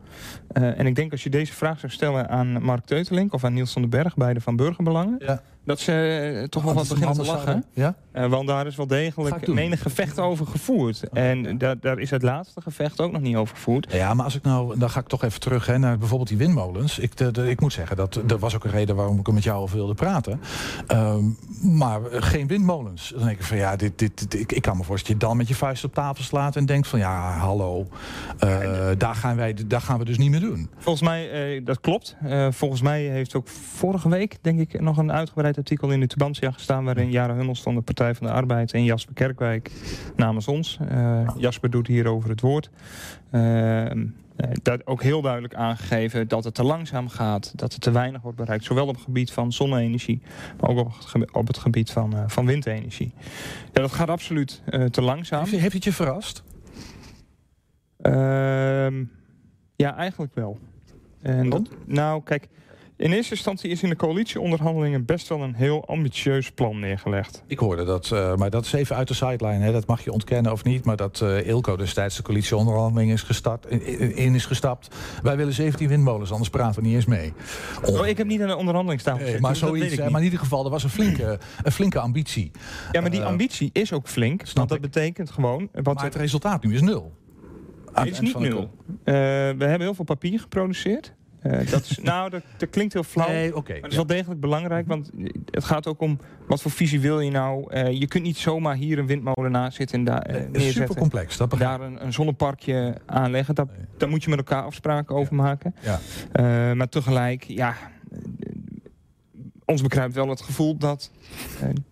Hm. 0.53 0.63
en 0.63 0.87
ik 0.87 0.95
denk 0.95 1.13
als 1.13 1.23
je 1.23 1.31
deze 1.31 1.53
vraag 1.53 1.81
zou 1.81 1.93
stellen 1.93 2.29
aan 2.29 2.63
Mark 2.63 2.85
Teutelink 2.85 3.33
of 3.33 3.45
aan 3.45 3.55
Niels 3.55 3.73
den 3.81 3.91
Berg, 3.91 4.15
beide 4.17 4.41
van 4.45 4.57
Burgerbelangen. 4.57 5.17
Ja. 5.19 5.43
Dat 5.65 5.81
ze 5.81 6.31
uh, 6.35 6.45
toch 6.45 6.63
wel 6.63 6.75
wat 6.75 6.89
beginnen 6.89 7.17
te 7.17 7.25
lachen. 7.25 7.65
Ja? 7.73 7.95
Uh, 8.13 8.27
want 8.27 8.49
daar 8.49 8.67
is 8.67 8.77
wel 8.77 8.87
degelijk 8.87 9.47
menig 9.47 9.83
gevecht 9.83 10.19
over 10.19 10.47
gevoerd. 10.47 11.03
Oh, 11.05 11.19
en 11.23 11.43
ja. 11.43 11.53
daar, 11.53 11.81
daar 11.81 11.99
is 11.99 12.11
het 12.11 12.23
laatste 12.23 12.61
gevecht 12.61 13.01
ook 13.01 13.13
nog 13.13 13.21
niet 13.21 13.37
over 13.37 13.55
gevoerd. 13.55 13.93
Ja, 13.93 14.15
maar 14.15 14.25
als 14.25 14.35
ik 14.35 14.43
nou, 14.43 14.79
dan 14.79 14.91
ga 14.91 15.01
ik 15.01 15.07
toch 15.07 15.25
even 15.25 15.41
terug 15.41 15.67
hè, 15.67 15.79
naar 15.79 15.99
bijvoorbeeld 15.99 16.29
die 16.29 16.39
windmolens. 16.39 16.99
Ik, 16.99 17.17
de, 17.17 17.31
de, 17.31 17.51
ik 17.51 17.61
moet 17.61 17.73
zeggen, 17.73 17.97
dat, 17.97 18.21
dat 18.27 18.41
was 18.41 18.55
ook 18.55 18.65
een 18.65 18.71
reden 18.71 18.97
waarom 18.97 19.19
ik 19.19 19.27
er 19.27 19.35
met 19.35 19.43
jou 19.43 19.63
over 19.63 19.77
wilde 19.77 19.95
praten. 19.95 20.41
Um, 20.89 21.39
maar 21.63 22.01
geen 22.11 22.47
windmolens. 22.47 23.13
Dan 23.17 23.25
denk 23.25 23.39
ik 23.39 23.45
van 23.45 23.57
ja, 23.57 23.77
dit, 23.77 23.99
dit, 23.99 24.19
dit 24.19 24.41
ik, 24.41 24.53
ik, 24.53 24.63
kan 24.63 24.77
me 24.77 24.85
voorstellen 24.85 25.19
dat 25.19 25.29
je 25.29 25.35
dan 25.35 25.37
met 25.37 25.49
je 25.49 25.55
vuist 25.55 25.85
op 25.85 25.95
tafel 25.95 26.25
slaat 26.25 26.57
en 26.57 26.67
denkt 26.67 26.89
van 26.89 26.99
ja, 26.99 27.37
hallo, 27.39 27.87
uh, 28.45 28.89
daar, 28.99 29.15
gaan 29.15 29.37
wij, 29.37 29.57
daar 29.67 29.81
gaan 29.81 29.99
we 29.99 30.05
dus 30.05 30.19
niet 30.19 30.31
meer 30.31 30.41
doen. 30.41 30.71
Volgens 30.79 31.09
mij, 31.09 31.63
dat 31.65 31.81
klopt. 31.81 32.17
volgens 32.51 32.83
mij 32.83 33.03
heeft 33.03 33.35
ook 33.35 33.49
vorige 33.49 34.09
week, 34.09 34.39
denk 34.41 34.59
ik, 34.59 34.81
nog 34.81 34.97
een 34.97 35.13
uitgebreid 35.13 35.50
artikel 35.57 35.91
in 35.91 36.01
de 36.01 36.07
Tubantia 36.07 36.51
gestaan... 36.51 36.85
waarin 36.85 37.11
Jara 37.11 37.35
Hummelston, 37.35 37.75
de 37.75 37.81
Partij 37.81 38.15
van 38.15 38.27
de 38.27 38.33
Arbeid 38.33 38.73
en 38.73 38.85
Jasper 38.85 39.15
Kerkwijk 39.15 39.71
namens 40.17 40.49
ons. 40.49 40.79
Uh, 40.93 41.31
Jasper 41.37 41.71
doet 41.71 41.87
hierover 41.87 42.31
het 42.31 42.41
woord. 42.41 42.71
Uh, 43.33 43.91
dat 44.63 44.87
ook 44.87 45.03
heel 45.03 45.23
duidelijk 45.23 45.55
aangegeven 45.55 46.29
dat 46.29 46.45
het 46.45 46.55
te 46.55 46.63
langzaam 46.63 47.09
gaat, 47.09 47.59
dat 47.59 47.73
er 47.73 47.79
te 47.79 47.91
weinig 47.91 48.23
wordt 48.23 48.37
bereikt. 48.37 48.65
Zowel 48.65 48.87
op 48.87 48.95
het 48.95 49.05
gebied 49.05 49.33
van 49.33 49.53
zonne-energie, 49.53 50.23
maar 50.61 50.71
ook 50.71 50.79
op 50.79 50.93
het 50.97 51.05
gebied, 51.05 51.33
op 51.33 51.47
het 51.47 51.59
gebied 51.59 51.91
van, 51.91 52.15
uh, 52.15 52.23
van 52.27 52.47
windenergie. 52.47 53.13
Ja, 53.73 53.81
dat 53.81 53.93
gaat 53.93 54.09
absoluut 54.09 54.63
uh, 54.69 54.85
te 54.85 55.03
langzaam. 55.03 55.45
Heeft, 55.45 55.61
heeft 55.61 55.73
het 55.73 55.85
je 55.85 55.93
verrast? 55.93 56.43
Uh, 58.03 58.13
ja, 59.77 59.97
eigenlijk 59.97 60.35
wel. 60.35 60.59
En 61.23 61.51
dat, 61.51 61.69
nou, 61.87 62.23
kijk, 62.23 62.49
in 63.01 63.13
eerste 63.13 63.35
instantie 63.35 63.71
is 63.71 63.83
in 63.83 63.89
de 63.89 63.97
coalitieonderhandelingen 63.97 65.05
best 65.05 65.29
wel 65.29 65.41
een 65.41 65.55
heel 65.55 65.87
ambitieus 65.87 66.51
plan 66.51 66.79
neergelegd. 66.79 67.43
Ik 67.47 67.59
hoorde 67.59 67.85
dat, 67.85 68.11
uh, 68.13 68.35
maar 68.37 68.51
dat 68.51 68.65
is 68.65 68.73
even 68.73 68.97
uit 68.97 69.09
de 69.09 69.15
sideline. 69.15 69.65
Hè. 69.65 69.73
Dat 69.73 69.87
mag 69.87 70.05
je 70.05 70.13
ontkennen 70.13 70.53
of 70.53 70.65
niet. 70.65 70.85
Maar 70.85 70.97
dat 70.97 71.21
uh, 71.23 71.47
Ilko 71.47 71.77
destijds 71.77 72.17
de 72.17 72.23
coalitieonderhandelingen 72.23 73.15
is 73.15 73.23
gestart, 73.23 73.67
in, 73.67 74.17
in, 74.17 74.35
is 74.35 74.47
gestapt. 74.47 74.95
Wij 75.23 75.37
willen 75.37 75.53
17 75.53 75.89
windmolens, 75.89 76.31
anders 76.31 76.51
praten 76.51 76.83
we 76.83 76.87
niet 76.87 76.97
eens 76.97 77.07
mee. 77.07 77.33
Oh, 77.85 78.07
ik 78.07 78.19
heb 78.19 78.27
niet 78.27 78.41
aan 78.41 78.49
de 78.49 78.57
onderhandelingstafel 78.57 79.21
gezeten. 79.21 79.43
maar, 79.43 79.57
zoiets, 79.57 79.97
maar 79.97 80.21
in 80.21 80.25
ieder 80.25 80.39
geval, 80.39 80.65
er 80.65 80.71
was 80.71 80.85
een 80.85 80.91
flinke, 80.91 81.39
een 81.63 81.73
flinke 81.73 81.99
ambitie. 81.99 82.51
Ja, 82.93 83.01
maar 83.01 83.11
die 83.11 83.23
ambitie 83.23 83.71
is 83.73 83.93
ook 83.93 84.09
flink. 84.09 84.43
Want 84.53 84.69
dat 84.69 84.77
ik. 84.77 84.83
betekent 84.83 85.31
gewoon... 85.31 85.69
Wat 85.73 85.95
maar 85.95 86.05
het 86.05 86.15
resultaat 86.15 86.63
nu 86.65 86.75
is 86.75 86.81
nul. 86.81 87.13
Het 87.93 88.11
is 88.11 88.21
niet 88.21 88.39
nul. 88.39 88.61
Uh, 88.61 89.05
we 89.05 89.65
hebben 89.65 89.81
heel 89.81 89.95
veel 89.95 90.05
papier 90.05 90.41
geproduceerd. 90.41 91.15
Uh, 91.43 91.71
dat, 91.71 91.85
is, 91.85 91.99
nou, 91.99 92.31
dat, 92.31 92.43
dat, 92.57 92.71
klinkt 92.71 92.93
heel 92.93 93.03
flauw. 93.03 93.29
Nee, 93.29 93.57
okay, 93.57 93.73
maar 93.73 93.81
dat 93.81 93.91
is 93.91 93.97
wel 93.97 94.07
degelijk 94.07 94.41
belangrijk. 94.41 94.87
Want 94.87 95.11
het 95.51 95.65
gaat 95.65 95.87
ook 95.87 96.01
om 96.01 96.19
wat 96.47 96.63
voor 96.63 96.71
visie 96.71 97.01
wil 97.01 97.21
je 97.21 97.31
nou. 97.31 97.75
Uh, 97.75 97.91
je 97.93 98.07
kunt 98.07 98.25
niet 98.25 98.37
zomaar 98.37 98.75
hier 98.75 98.99
een 98.99 99.07
windmolen 99.07 99.51
naast 99.51 99.77
zitten 99.77 99.99
en 99.99 100.05
daar 100.05 100.31
uh, 100.31 100.35
neerzetten. 100.35 100.73
Super 100.73 100.97
complex. 100.97 101.37
Dat 101.37 101.51
daar 101.59 101.81
een, 101.81 102.05
een, 102.05 102.13
zonneparkje 102.13 102.95
aanleggen. 103.07 103.55
Dat, 103.55 103.67
nee. 103.67 103.87
Daar 103.97 104.09
moet 104.09 104.23
je 104.25 104.31
met 104.31 104.39
elkaar 104.39 104.63
afspraken 104.63 105.15
over 105.15 105.35
maken. 105.35 105.75
Ja. 105.81 106.75
maar 106.75 106.89
tegelijk, 106.89 107.43
ja. 107.43 107.75
Ons 109.65 109.83
bekruipt 109.83 110.15
wel 110.15 110.29
het 110.29 110.41
gevoel 110.41 110.77
dat 110.77 111.11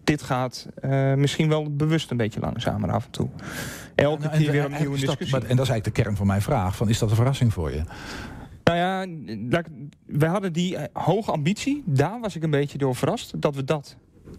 dit 0.04 0.22
gaat 0.22 0.68
misschien 1.16 1.48
wel 1.48 1.76
bewust 1.76 2.10
een 2.10 2.16
beetje 2.16 2.40
langzamer 2.40 2.90
af 2.90 3.04
en 3.04 3.10
toe. 3.10 3.28
Elke 3.94 4.26
nou, 4.26 4.36
keer 4.36 4.50
weer 4.50 4.64
een 4.64 4.78
nieuwe 4.78 4.98
discussie. 4.98 5.40
Dat, 5.40 5.42
en 5.42 5.56
dat 5.56 5.64
is 5.64 5.70
eigenlijk 5.70 5.84
de 5.84 6.02
kern 6.02 6.16
van 6.16 6.26
mijn 6.26 6.42
vraag. 6.42 6.76
Van, 6.76 6.88
is 6.88 6.98
dat 6.98 7.10
een 7.10 7.16
verrassing 7.16 7.52
voor 7.52 7.72
je? 7.72 7.82
Nou 8.68 8.80
ja, 8.80 9.06
we 10.06 10.26
hadden 10.26 10.52
die 10.52 10.76
hoge 10.92 11.30
ambitie. 11.30 11.82
Daar 11.86 12.20
was 12.20 12.36
ik 12.36 12.42
een 12.42 12.50
beetje 12.50 12.78
door 12.78 12.94
verrast. 12.96 13.40
Dat 13.40 13.54
we 13.54 13.64
dat 13.64 13.96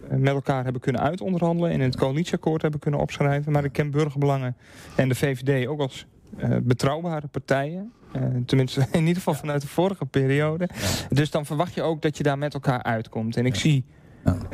met 0.10 0.34
elkaar 0.34 0.64
hebben 0.64 0.82
kunnen 0.82 1.02
uitonderhandelen. 1.02 1.72
En 1.72 1.76
in 1.76 1.86
het 1.86 1.98
coalitieakkoord 1.98 2.62
hebben 2.62 2.80
kunnen 2.80 3.00
opschrijven. 3.00 3.52
Maar 3.52 3.64
ik 3.64 3.72
ken 3.72 3.92
burgerbelangen 3.92 4.56
en 4.96 5.10
de 5.10 5.16
VVD 5.16 5.68
ook 5.68 5.80
als 5.80 6.06
uh, 6.38 6.58
betrouwbare 6.64 7.28
partijen. 7.28 7.92
Uh, 8.16 8.24
tenminste, 8.46 8.80
in 8.92 9.00
ieder 9.00 9.16
geval 9.16 9.34
vanuit 9.34 9.62
de 9.62 9.68
vorige 9.68 10.06
periode. 10.06 10.70
Ja. 10.74 11.16
Dus 11.16 11.32
dan 11.32 11.46
verwacht 11.46 11.74
je 11.74 11.82
ook 11.82 12.02
dat 12.02 12.18
je 12.18 12.24
daar 12.24 12.38
met 12.38 12.54
elkaar 12.54 12.84
uitkomt. 12.84 13.38
En 13.38 13.46
ik 13.46 13.54
ja. 13.54 13.60
zie 13.60 13.86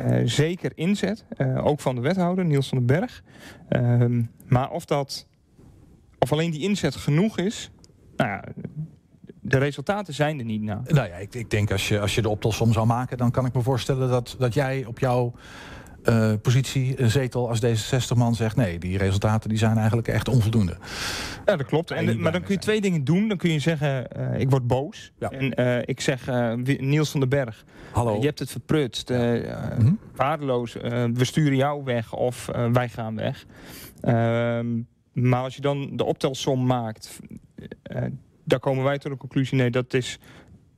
uh, 0.00 0.20
zeker 0.24 0.72
inzet. 0.74 1.24
ook 1.56 1.80
van 1.80 1.94
de 1.94 2.00
wethouder, 2.00 2.44
Niels 2.44 2.68
van 2.68 2.78
den 2.78 2.86
Berg. 2.86 3.22
Ehm, 3.68 4.22
maar 4.46 4.70
of 4.70 4.84
dat... 4.84 5.26
Of 6.18 6.32
alleen 6.32 6.50
die 6.50 6.62
inzet 6.62 6.94
genoeg 6.94 7.38
is... 7.38 7.70
Nou 8.16 8.30
ja, 8.30 8.44
de 9.48 9.58
resultaten 9.58 10.14
zijn 10.14 10.38
er 10.38 10.44
niet 10.44 10.62
nou. 10.62 10.80
Nou 10.86 11.08
ja, 11.08 11.14
ik, 11.14 11.34
ik 11.34 11.50
denk 11.50 11.70
als 11.70 11.88
je, 11.88 12.00
als 12.00 12.14
je 12.14 12.22
de 12.22 12.28
optelsom 12.28 12.72
zou 12.72 12.86
maken... 12.86 13.18
dan 13.18 13.30
kan 13.30 13.46
ik 13.46 13.54
me 13.54 13.62
voorstellen 13.62 14.08
dat, 14.08 14.36
dat 14.38 14.54
jij 14.54 14.84
op 14.84 14.98
jouw 14.98 15.32
uh, 16.08 16.32
positie, 16.42 17.00
een 17.00 17.10
zetel 17.10 17.48
als 17.48 17.60
D66-man 17.64 18.34
zegt... 18.34 18.56
nee, 18.56 18.78
die 18.78 18.98
resultaten 18.98 19.48
die 19.48 19.58
zijn 19.58 19.76
eigenlijk 19.76 20.08
echt 20.08 20.28
onvoldoende. 20.28 20.76
Ja, 21.46 21.56
dat 21.56 21.66
klopt. 21.66 21.90
En, 21.90 22.20
maar 22.20 22.32
dan 22.32 22.42
kun 22.42 22.54
je 22.54 22.60
twee 22.60 22.80
dingen 22.80 23.04
doen. 23.04 23.28
Dan 23.28 23.36
kun 23.36 23.52
je 23.52 23.58
zeggen, 23.58 24.06
uh, 24.16 24.40
ik 24.40 24.50
word 24.50 24.66
boos. 24.66 25.12
Ja. 25.18 25.30
En 25.30 25.60
uh, 25.60 25.78
ik 25.84 26.00
zeg, 26.00 26.26
Niels 26.78 27.10
van 27.10 27.20
den 27.20 27.28
Berg... 27.28 27.64
Hallo. 27.92 28.18
je 28.18 28.26
hebt 28.26 28.38
het 28.38 28.50
verprutst. 28.50 29.10
Mm 29.10 29.16
-hmm. 29.76 29.98
Waardeloos. 30.14 30.72
we 31.12 31.24
sturen 31.24 31.56
jou 31.56 31.84
weg 31.84 32.14
of 32.14 32.50
wij 32.72 32.88
gaan 32.88 33.16
weg. 33.16 33.46
Ehm, 34.00 34.66
maar 35.12 35.42
als 35.42 35.54
je 35.54 35.60
dan 35.60 35.90
de 35.92 36.04
optelsom 36.04 36.66
maakt 36.66 37.18
daar 38.46 38.60
komen 38.60 38.84
wij 38.84 38.98
tot 38.98 39.12
de 39.12 39.18
conclusie, 39.18 39.58
nee, 39.58 39.70
dat 39.70 39.94
is 39.94 40.18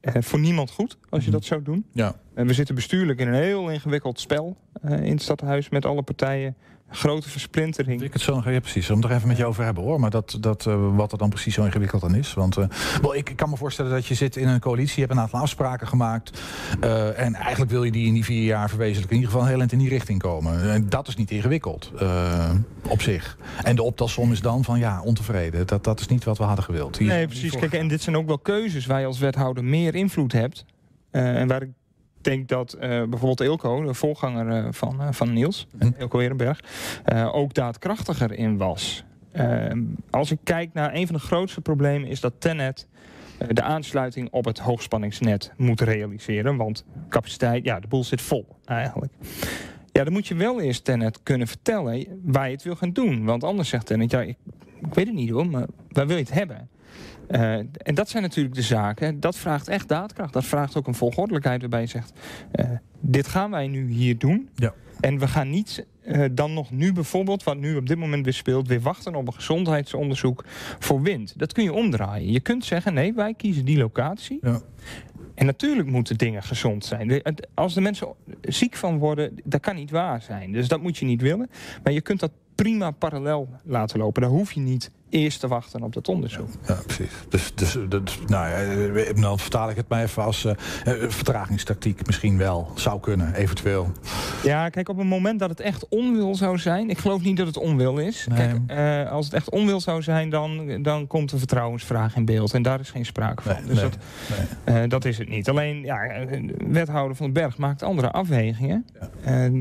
uh, 0.03 0.23
voor 0.23 0.39
niemand 0.39 0.71
goed 0.71 0.99
als 1.09 1.25
je 1.25 1.31
dat 1.31 1.45
zou 1.45 1.63
doen. 1.63 1.87
Ja. 1.93 2.21
En 2.35 2.47
we 2.47 2.53
zitten 2.53 2.75
bestuurlijk 2.75 3.21
in 3.21 3.29
een 3.29 3.43
heel 3.43 3.71
ingewikkeld 3.71 4.21
spel 4.21 4.57
uh, 4.85 4.93
in 4.93 5.13
het 5.13 5.23
stadhuis 5.23 5.69
met 5.69 5.85
alle 5.85 6.03
partijen 6.03 6.57
grote 6.91 7.29
versplintering. 7.29 8.03
Ik 8.03 8.13
het 8.13 8.23
zo 8.23 8.43
ja, 8.45 8.61
precies. 8.61 8.87
We 8.87 8.93
moeten 8.93 9.11
er 9.11 9.17
even 9.17 9.29
met 9.29 9.37
je 9.37 9.45
over 9.45 9.65
hebben 9.65 9.83
hoor. 9.83 10.01
Maar 10.01 10.11
dat, 10.11 10.37
dat, 10.41 10.67
uh, 10.67 10.97
wat 10.97 11.13
er 11.13 11.19
dan 11.19 11.29
precies 11.29 11.55
zo 11.55 11.65
ingewikkeld 11.65 12.03
aan 12.03 12.15
is. 12.15 12.35
Want 12.35 12.59
uh, 12.59 12.65
well, 13.03 13.17
ik, 13.17 13.31
ik 13.31 13.37
kan 13.37 13.51
me 13.51 13.57
voorstellen 13.57 13.91
dat 13.91 14.07
je 14.07 14.15
zit 14.15 14.37
in 14.37 14.49
een 14.49 14.61
coalitie, 14.61 14.95
je 14.95 15.01
hebt 15.01 15.13
een 15.13 15.21
aantal 15.21 15.41
afspraken 15.41 15.87
gemaakt. 15.87 16.41
Uh, 16.85 17.19
en 17.19 17.35
eigenlijk 17.35 17.71
wil 17.71 17.85
je 17.85 17.91
die 17.91 18.07
in 18.07 18.15
die 18.15 18.25
vier 18.25 18.45
jaar 18.45 18.69
verwezenlijken. 18.69 19.17
In 19.17 19.23
ieder 19.23 19.33
geval 19.33 19.49
heel 19.49 19.67
in 19.69 19.79
die 19.79 19.89
richting 19.89 20.19
komen. 20.19 20.71
En 20.71 20.89
dat 20.89 21.09
is 21.09 21.17
niet 21.17 21.31
ingewikkeld 21.31 21.93
op 22.89 23.03
zich. 23.03 23.39
En 23.63 23.77
de 23.77 23.83
optelsom 23.83 24.33
is 24.33 24.41
dan 24.41 24.65
van 24.65 24.79
ja, 24.79 25.03
ontevreden. 25.03 25.67
Dat, 25.67 25.85
dat 25.85 26.01
is 26.01 26.07
niet 26.07 26.25
wat 26.25 26.39
we 26.39 26.45
hadden 26.45 26.65
gewild. 26.65 26.99
Hier 26.99 27.09
nee, 27.09 27.27
precies. 27.27 27.57
Kijk, 27.57 27.73
en 27.73 27.89
dit 27.89 28.03
zijn 28.03 28.17
ook 28.17 28.27
wel 28.27 28.39
keuzes 28.39 28.87
waar 28.87 29.01
je 29.01 29.07
als 29.07 29.19
wethouder 29.19 29.65
meer 29.65 29.95
invloed 29.95 30.33
hebt. 30.33 30.65
en 31.11 31.49
waar 31.49 31.63
ik 31.63 31.71
denk 32.29 32.49
dat 32.49 32.75
uh, 32.75 32.81
bijvoorbeeld 32.81 33.41
Ilko, 33.41 33.83
de 33.83 33.95
voorganger 33.95 34.65
uh, 34.65 34.69
van, 34.71 35.01
uh, 35.01 35.09
van 35.11 35.33
Niels, 35.33 35.67
hm. 35.79 35.91
Ilko 35.99 36.21
ook 37.33 37.55
daadkrachtiger 37.55 38.33
in 38.33 38.57
was. 38.57 39.05
Ehm, 39.33 39.83
als 40.11 40.31
ik 40.31 40.39
kijk 40.45 40.73
naar 40.73 40.95
een 40.95 41.07
van 41.07 41.15
de 41.15 41.21
grootste 41.21 41.61
problemen 41.61 42.09
is 42.09 42.21
dat 42.21 42.33
Tenet 42.39 42.89
de 43.49 43.63
aansluiting 43.63 44.29
op 44.31 44.45
het 44.45 44.59
hoogspanningsnet 44.59 45.53
moet 45.57 45.81
realiseren. 45.81 46.57
Want 46.57 46.85
capaciteit, 47.09 47.65
ja, 47.65 47.81
de 47.81 47.89
boel 47.89 48.05
zit 48.05 48.21
vol 48.21 48.47
eigenlijk. 48.65 49.13
Ja, 49.93 50.05
dan 50.05 50.13
moet 50.13 50.27
je 50.27 50.35
wel 50.35 50.61
eerst 50.61 50.85
Tenet 50.85 51.23
kunnen 51.23 51.47
vertellen 51.47 52.07
waar 52.25 52.47
je 52.47 52.55
het 52.55 52.63
wil 52.63 52.77
gaan 52.77 52.93
doen. 52.93 53.25
Want 53.25 53.45
anders 53.45 53.69
zegt 53.69 53.87
Tenet, 53.87 54.11
ja, 54.11 54.21
ik, 54.21 54.37
ik 54.81 54.95
weet 54.95 55.07
het 55.07 55.15
niet 55.15 55.31
hoor, 55.31 55.47
maar 55.47 55.67
waar 55.89 56.07
wil 56.07 56.17
je 56.17 56.23
het 56.23 56.33
hebben? 56.33 56.69
Eh, 57.29 57.53
en 57.59 57.95
dat 57.95 58.09
zijn 58.09 58.23
natuurlijk 58.23 58.55
de 58.55 58.63
zaken. 58.63 59.21
Dat 59.21 59.37
vraagt 59.37 59.69
echt 59.69 59.89
daadkracht. 59.89 60.33
Dat 60.33 60.45
vraagt 60.45 60.77
ook 60.77 60.87
een 60.87 60.95
volgordelijkheid 60.95 61.61
waarbij 61.61 61.81
je 61.81 61.87
zegt: 61.87 62.13
eh, 62.53 62.71
dit 63.01 63.29
gaan 63.29 63.51
wij 63.51 63.67
nu 63.67 63.91
hier 63.91 64.19
doen. 64.19 64.49
Ja. 64.55 64.75
En 65.01 65.19
we 65.19 65.29
gaan 65.29 65.51
niet 65.51 65.87
eh, 66.03 66.25
dan 66.33 66.53
nog 66.53 66.71
nu 66.71 66.93
bijvoorbeeld, 66.93 67.43
wat 67.43 67.57
nu 67.57 67.77
op 67.77 67.87
dit 67.87 67.99
moment 67.99 68.25
weer 68.25 68.35
speelt, 68.35 68.69
weer 68.69 68.81
wachten 68.81 69.15
op 69.15 69.27
een 69.27 69.35
gezondheidsonderzoek 69.35 70.45
voor 70.79 71.03
wind. 71.03 71.39
Dat 71.39 71.53
kun 71.53 71.65
je 71.65 71.73
omdraaien. 71.73 72.33
Je 72.33 72.41
kunt 72.41 72.65
zeggen: 72.65 72.95
nee, 72.95 73.15
wij 73.15 73.35
kiezen 73.35 73.65
die 73.65 73.79
locatie. 73.79 74.39
Ja. 74.43 74.61
En 75.35 75.47
natuurlijk 75.47 75.89
moeten 75.89 76.17
dingen 76.17 76.43
gezond 76.43 76.85
zijn. 76.85 77.23
Als 77.55 77.75
de 77.75 77.81
mensen 77.81 78.09
ziek 78.43 78.77
van 78.77 78.99
worden, 78.99 79.41
dat 79.45 79.61
kan 79.61 79.75
niet 79.75 79.91
waar 79.91 80.23
zijn. 80.23 80.53
Dus 80.53 80.69
dat 80.69 80.83
moet 80.83 80.97
je 80.97 81.05
niet 81.05 81.21
willen. 81.21 81.51
Maar 81.83 81.93
je 81.93 82.01
kunt 82.01 82.21
dat 82.21 82.33
prima 82.55 82.91
parallel 82.91 83.49
laten 83.65 83.99
lopen. 83.99 84.23
Daar 84.23 84.31
hoef 84.31 84.53
je 84.53 84.61
niet 84.61 84.91
eerst 85.11 85.41
te 85.41 85.49
wachten 85.49 85.83
op 85.83 85.93
dat 85.93 86.09
onderzoek. 86.09 86.49
Ja, 86.67 86.79
precies. 86.87 87.13
Dus, 87.29 87.53
dus, 87.55 87.79
dus 87.89 88.19
nou 88.27 88.49
ja, 88.49 88.57
eh, 88.57 89.23
dan 89.23 89.39
vertaal 89.39 89.71
ik 89.71 89.77
het 89.77 89.89
maar 89.89 90.03
even 90.03 90.23
als 90.23 90.45
eh, 90.45 90.55
vertragingstactiek 91.09 92.07
misschien 92.07 92.39
wel. 92.39 92.71
Zou 92.75 93.01
kunnen, 93.01 93.35
eventueel. 93.35 93.93
Ja, 94.43 94.69
kijk, 94.69 94.89
op 94.89 94.97
het 94.97 95.07
moment 95.07 95.39
dat 95.39 95.51
het 95.51 95.61
echt 95.61 95.89
onwil 95.89 96.35
zou 96.35 96.59
zijn... 96.59 96.91
ik 96.91 96.99
geloof 96.99 97.23
niet 97.23 97.37
dat 97.37 97.47
het 97.47 97.57
onwil 97.57 97.99
is. 97.99 98.27
Nee. 98.29 98.61
Kijk, 98.67 99.09
als 99.11 99.25
het 99.25 99.35
echt 99.35 99.51
onwil 99.51 99.81
zou 99.81 100.03
zijn, 100.03 100.31
dan, 100.31 100.83
dan 100.83 101.07
komt 101.07 101.33
een 101.33 101.39
vertrouwensvraag 101.39 102.17
in 102.17 102.25
beeld. 102.25 102.55
En 102.55 102.63
daar 102.63 102.81
is 102.81 102.91
geen 102.91 103.07
sprake 103.07 103.43
van. 103.43 103.53
Nee, 103.53 103.65
dus 103.65 103.81
nee, 103.81 104.81
dat, 104.81 104.91
dat 104.91 105.05
is 105.05 105.19
het 105.19 105.29
niet. 105.29 105.49
Alleen, 105.49 105.81
ja, 105.81 106.25
de 106.27 106.55
wethouder 106.69 107.17
van 107.17 107.33
den 107.33 107.43
Berg 107.43 107.57
maakt 107.59 107.83
andere 107.83 108.11
afwegingen... 108.11 108.87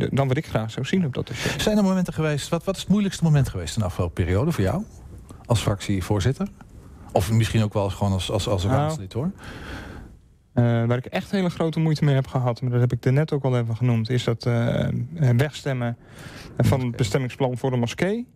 dan 0.09 0.27
wat 0.27 0.37
ik 0.37 0.45
graag 0.45 0.71
zou 0.71 0.85
zien 0.85 1.05
op 1.05 1.13
dat 1.13 1.27
dossier. 1.27 1.61
Zijn 1.61 1.77
er 1.77 1.83
momenten 1.83 2.13
geweest, 2.13 2.49
wat, 2.49 2.63
wat 2.63 2.75
is 2.75 2.81
het 2.81 2.89
moeilijkste 2.89 3.23
moment 3.23 3.49
geweest 3.49 3.75
in 3.75 3.81
de 3.81 3.87
afgelopen 3.87 4.23
periode 4.23 4.51
voor 4.51 4.63
jou? 4.63 4.83
Als 5.47 5.59
fractievoorzitter? 5.61 6.47
Of 7.11 7.31
misschien 7.31 7.63
ook 7.63 7.73
wel 7.73 7.83
eens 7.83 7.93
gewoon 7.93 8.13
als, 8.13 8.31
als, 8.31 8.47
als 8.47 8.63
Nou. 8.63 8.75
raadslid 8.75 9.13
hoor. 9.13 9.31
Eh, 10.53 10.63
waar 10.63 10.97
ik 10.97 11.05
echt 11.05 11.31
hele 11.31 11.49
grote 11.49 11.79
moeite 11.79 12.03
mee 12.05 12.15
heb 12.15 12.27
gehad, 12.27 12.61
maar 12.61 12.71
dat 12.71 12.79
heb 12.79 12.91
ik 12.93 13.11
net 13.11 13.31
ook 13.31 13.43
al 13.43 13.57
even 13.57 13.75
genoemd, 13.75 14.09
is 14.09 14.23
dat 14.23 14.45
eh, 14.45 14.87
wegstemmen 15.37 15.97
van 16.57 16.79
het 16.85 16.95
bestemmingsplan 16.95 17.57
voor 17.57 17.71
de 17.71 17.77
moskee. 17.77 18.27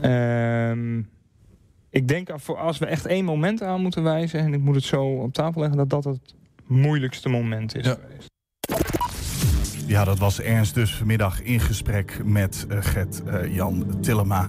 Ehm, 0.00 0.98
ik 1.90 2.08
denk 2.08 2.30
als 2.56 2.78
we 2.78 2.86
echt 2.86 3.06
één 3.06 3.24
moment 3.24 3.62
aan 3.62 3.80
moeten 3.82 4.02
wijzen, 4.02 4.40
en 4.40 4.54
ik 4.54 4.60
moet 4.60 4.74
het 4.74 4.84
zo 4.84 5.04
op 5.04 5.32
tafel 5.32 5.60
leggen, 5.60 5.78
dat 5.78 5.90
dat 5.90 6.04
het 6.04 6.34
moeilijkste 6.66 7.28
moment 7.28 7.76
is 7.76 7.84
Ja. 7.86 7.96
geweest. 8.00 8.32
Ja, 9.86 10.04
dat 10.04 10.18
was 10.18 10.40
Ernst 10.40 10.74
dus 10.74 10.94
vanmiddag 10.94 11.42
in 11.42 11.60
gesprek 11.60 12.20
met 12.24 12.66
eh, 12.68 12.78
Gert-Jan 12.80 13.86
Tillema. 14.00 14.48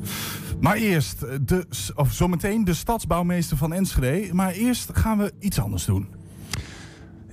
Maar 0.60 0.76
eerst, 0.76 1.20
de, 1.48 1.66
of 1.96 2.12
zometeen 2.14 2.64
de 2.64 2.74
stadsbouwmeester 2.74 3.58
van 3.58 3.74
Enschede. 3.74 4.34
Maar 4.34 4.52
eerst 4.52 4.90
gaan 4.94 5.18
we 5.18 5.34
iets 5.40 5.60
anders 5.60 5.86
doen. 5.86 6.08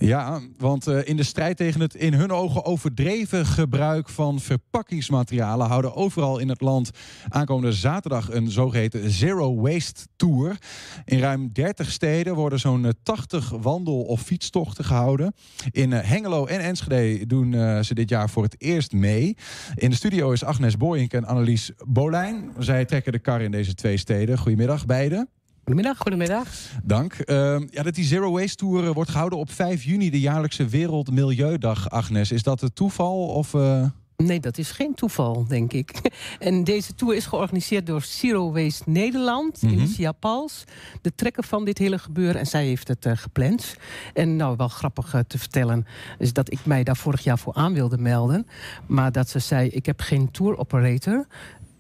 Ja, 0.07 0.41
want 0.59 0.87
eh, 0.87 1.09
in 1.09 1.17
de 1.17 1.23
strijd 1.23 1.57
tegen 1.57 1.81
het 1.81 1.95
in 1.95 2.13
hun 2.13 2.33
ogen 2.33 2.65
overdreven 2.65 3.47
gebruik 3.47 4.09
van 4.09 4.41
verpakkingsmaterialen 4.41 5.67
houden 5.67 5.95
overal 5.95 6.39
in 6.39 6.49
het 6.49 6.61
land 6.61 6.91
aankomende 7.29 7.73
zaterdag 7.73 8.33
een 8.33 8.51
zogeheten 8.51 9.11
Zero 9.11 9.61
Waste 9.61 10.07
Tour. 10.17 10.57
In 11.05 11.19
ruim 11.19 11.51
30 11.53 11.91
steden 11.91 12.35
worden 12.35 12.59
zo'n 12.59 12.85
eh, 12.85 12.91
80 13.03 13.51
wandel- 13.51 14.03
of 14.03 14.21
fietstochten 14.21 14.85
gehouden. 14.85 15.35
In 15.71 15.93
eh, 15.93 16.09
Hengelo 16.09 16.47
en 16.47 16.61
Enschede 16.61 17.27
doen 17.27 17.55
eh, 17.55 17.81
ze 17.81 17.95
dit 17.95 18.09
jaar 18.09 18.31
voor 18.31 18.43
het 18.43 18.55
eerst 18.59 18.93
mee. 18.93 19.37
In 19.75 19.91
de 19.91 19.97
studio 19.97 20.31
is 20.31 20.45
Agnes 20.45 20.77
Boyink 20.77 21.13
en 21.13 21.25
Annelies 21.25 21.71
Bolijn. 21.87 22.53
Zij 22.59 22.85
trekken 22.85 23.13
de 23.13 23.19
kar 23.19 23.41
in 23.41 23.51
deze 23.51 23.75
twee 23.75 23.97
steden. 23.97 24.39
Goedemiddag 24.39 24.87
beiden. 24.87 25.29
Goedemiddag. 25.65 25.99
Goedemiddag. 25.99 26.47
Dank. 26.83 27.13
Ehm, 27.15 27.67
ja, 27.71 27.83
dat 27.83 27.95
die 27.95 28.05
Zero 28.05 28.31
Waste 28.33 28.57
Tour 28.57 28.85
eh, 28.85 28.91
wordt 28.95 29.11
gehouden 29.11 29.39
op 29.39 29.51
5 29.53 29.83
juni, 29.85 30.11
de 30.11 30.21
jaarlijkse 30.21 30.67
Wereldmilieudag, 30.67 31.91
Agnes. 31.91 32.33
Is 32.33 32.43
dat 32.43 32.61
het 32.61 32.75
toeval? 32.75 33.27
Of, 33.27 33.55
eh, 33.55 33.85
Nee, 34.17 34.41
dat 34.41 34.59
is 34.59 34.71
geen 34.71 34.95
toeval, 34.95 35.45
denk 35.49 35.73
ik. 35.73 35.91
En 36.39 36.65
deze 36.65 36.95
tour 36.95 37.15
is 37.17 37.27
georganiseerd 37.27 37.87
door 37.87 38.03
Zero 38.03 38.53
Waste 38.53 38.91
Nederland, 38.91 39.63
Mhm. 39.63 39.73
Initia 39.73 40.13
Pals, 40.13 40.65
de 41.03 41.15
trekker 41.15 41.45
van 41.45 41.65
dit 41.65 41.79
hele 41.79 41.99
gebeuren. 41.99 42.41
En 42.41 42.47
zij 42.47 42.67
heeft 42.67 42.89
het 42.89 43.07
eh, 43.07 43.17
gepland. 43.17 43.75
En 44.15 44.37
nou, 44.37 44.57
wel 44.57 44.69
grappig 44.69 45.15
te 45.27 45.39
vertellen 45.39 45.87
is 46.19 46.33
dat 46.33 46.53
ik 46.53 46.65
mij 46.65 46.85
daar 46.85 46.97
vorig 46.97 47.25
jaar 47.25 47.39
voor 47.39 47.55
aan 47.55 47.73
wilde 47.75 47.99
melden. 47.99 48.47
Maar 48.87 49.13
dat 49.13 49.29
ze 49.29 49.39
zei, 49.39 49.69
ik 49.69 49.87
heb 49.87 50.01
geen 50.01 50.31
tour 50.31 50.59
operator. 50.59 51.27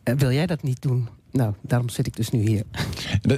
Wil 0.04 0.32
jij 0.32 0.46
dat 0.46 0.62
niet 0.62 0.82
doen? 0.82 1.08
Nou, 1.32 1.54
daarom 1.60 1.88
zit 1.88 2.06
ik 2.06 2.16
dus 2.16 2.30
nu 2.30 2.40
hier. 2.40 2.62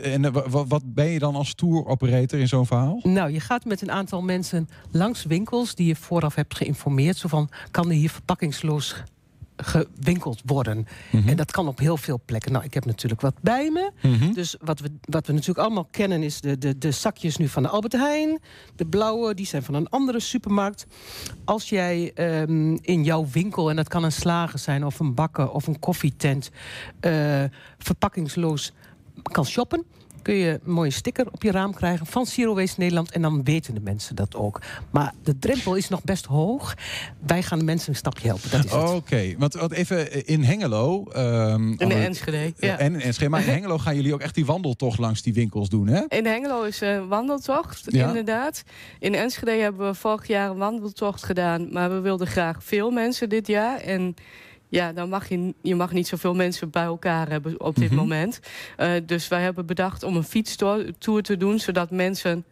en 0.02 0.24
eh, 0.24 0.32
wa- 0.32 0.48
wa- 0.48 0.66
wat 0.66 0.94
ben 0.94 1.06
je 1.06 1.18
dan 1.18 1.34
als 1.34 1.54
tour 1.54 1.86
operator 1.86 2.38
in 2.38 2.48
zo'n 2.48 2.66
verhaal? 2.66 3.00
Nou, 3.02 3.30
je 3.32 3.40
gaat 3.40 3.64
met 3.64 3.82
een 3.82 3.90
aantal 3.90 4.22
mensen 4.22 4.68
langs 4.90 5.24
winkels 5.24 5.74
die 5.74 5.86
je 5.86 5.96
vooraf 5.96 6.34
hebt 6.34 6.56
geïnformeerd. 6.56 7.16
Zo 7.16 7.28
van, 7.28 7.48
kan 7.70 7.88
er 7.88 7.96
hier 7.96 8.10
verpakkingsloos 8.10 9.02
gewinkeld 9.56 10.42
worden? 10.44 10.86
Mhm. 11.10 11.28
En 11.28 11.36
dat 11.36 11.50
kan 11.50 11.68
op 11.68 11.78
heel 11.78 11.96
veel 11.96 12.20
plekken. 12.24 12.52
Nou, 12.52 12.64
ik 12.64 12.74
heb 12.74 12.84
natuurlijk 12.84 13.20
wat 13.20 13.34
bij 13.40 13.70
me. 13.70 13.90
Mhm. 14.02 14.32
Dus 14.32 14.56
wat 14.60 14.80
we, 14.80 14.90
wat 15.00 15.26
we 15.26 15.32
natuurlijk 15.32 15.66
allemaal 15.66 15.88
kennen 15.90 16.22
is 16.22 16.40
de, 16.40 16.58
de, 16.58 16.78
de 16.78 16.90
zakjes 16.90 17.36
nu 17.36 17.48
van 17.48 17.62
de 17.62 17.68
Albert 17.68 17.92
Heijn. 17.92 18.38
De 18.76 18.86
blauwe, 18.86 19.34
die 19.34 19.46
zijn 19.46 19.62
van 19.62 19.74
een 19.74 19.88
andere 19.88 20.20
supermarkt. 20.20 20.86
Als 21.44 21.68
jij 21.68 22.12
ehm, 22.14 22.76
in 22.80 23.04
jouw 23.04 23.26
winkel, 23.32 23.70
en 23.70 23.76
dat 23.76 23.88
kan 23.88 24.04
een 24.04 24.12
slager 24.12 24.58
zijn... 24.58 24.84
of 24.84 25.00
een 25.00 25.14
bakker 25.14 25.50
of 25.50 25.66
een 25.66 25.78
koffietent... 25.78 26.50
eh, 27.00 27.44
verpakkingsloos 27.78 28.72
kan 29.22 29.46
shoppen... 29.46 29.84
kun 30.24 30.34
je 30.34 30.60
een 30.64 30.72
mooie 30.72 30.90
sticker 30.90 31.26
op 31.30 31.42
je 31.42 31.50
raam 31.50 31.74
krijgen 31.74 32.06
van 32.06 32.26
Zero 32.26 32.54
Waste 32.54 32.80
Nederland. 32.80 33.10
En 33.10 33.22
dan 33.22 33.44
weten 33.44 33.74
de 33.74 33.80
mensen 33.80 34.16
dat 34.16 34.34
ook. 34.34 34.60
Maar 34.90 35.12
de 35.22 35.38
drempel 35.38 35.74
is 35.74 35.88
nog 35.88 36.02
best 36.04 36.24
hoog. 36.24 36.74
Wij 37.26 37.42
gaan 37.42 37.58
de 37.58 37.64
mensen 37.64 37.88
een 37.90 37.96
stapje 37.96 38.26
helpen. 38.28 38.50
Dat 38.50 38.64
is 38.64 38.70
het. 38.72 38.90
Oké, 38.90 39.34
want, 39.38 39.54
want 39.54 39.72
even 39.72 40.10
eh, 40.12 40.22
in 40.24 40.42
Hengelo. 40.42 41.04
ehm, 41.12 41.70
In 41.70 41.76
de 41.76 41.84
Anne- 41.84 41.94
Enschede, 42.04 42.52
ja. 42.58 42.78
En 42.78 42.94
in 42.94 43.00
Enschede. 43.00 43.30
Maar 43.30 43.40
in 43.46 43.52
Hengelo 43.54 43.78
gaan 43.78 43.94
jullie 43.96 44.14
ook 44.14 44.20
echt 44.20 44.34
die 44.34 44.46
wandeltocht 44.46 44.98
langs 44.98 45.22
die 45.22 45.34
winkels 45.34 45.68
doen, 45.68 45.86
hè? 45.86 46.02
In 46.08 46.26
Hengelo 46.26 46.62
is 46.62 46.80
een 46.80 47.08
wandeltocht, 47.08 47.82
Ja. 47.86 48.06
inderdaad. 48.06 48.62
In 48.98 49.14
Enschede 49.14 49.50
hebben 49.50 49.86
we 49.86 49.94
vorig 49.94 50.26
jaar 50.26 50.50
een 50.50 50.56
wandeltocht 50.56 51.22
gedaan. 51.22 51.72
Maar 51.72 51.90
we 51.90 52.00
wilden 52.00 52.26
graag 52.26 52.64
veel 52.64 52.90
mensen 52.90 53.28
dit 53.28 53.46
jaar. 53.46 53.78
En 53.80 54.14
ja, 54.68 54.92
dan 54.92 55.08
mag 55.08 55.28
je, 55.28 55.54
je 55.62 55.74
mag 55.74 55.92
niet 55.92 56.08
zoveel 56.08 56.34
mensen 56.34 56.70
bij 56.70 56.82
elkaar 56.84 57.28
hebben 57.28 57.60
op 57.60 57.76
dit 57.76 57.90
Mhm. 57.90 57.98
moment. 58.00 58.40
Eh, 58.76 58.90
dus 59.06 59.28
wij 59.28 59.42
hebben 59.42 59.66
bedacht 59.66 60.02
om 60.02 60.16
een 60.16 60.24
fietstour 60.24 60.92
te 61.22 61.36
doen... 61.36 61.58
zodat 61.58 61.90
mensen 61.90 62.44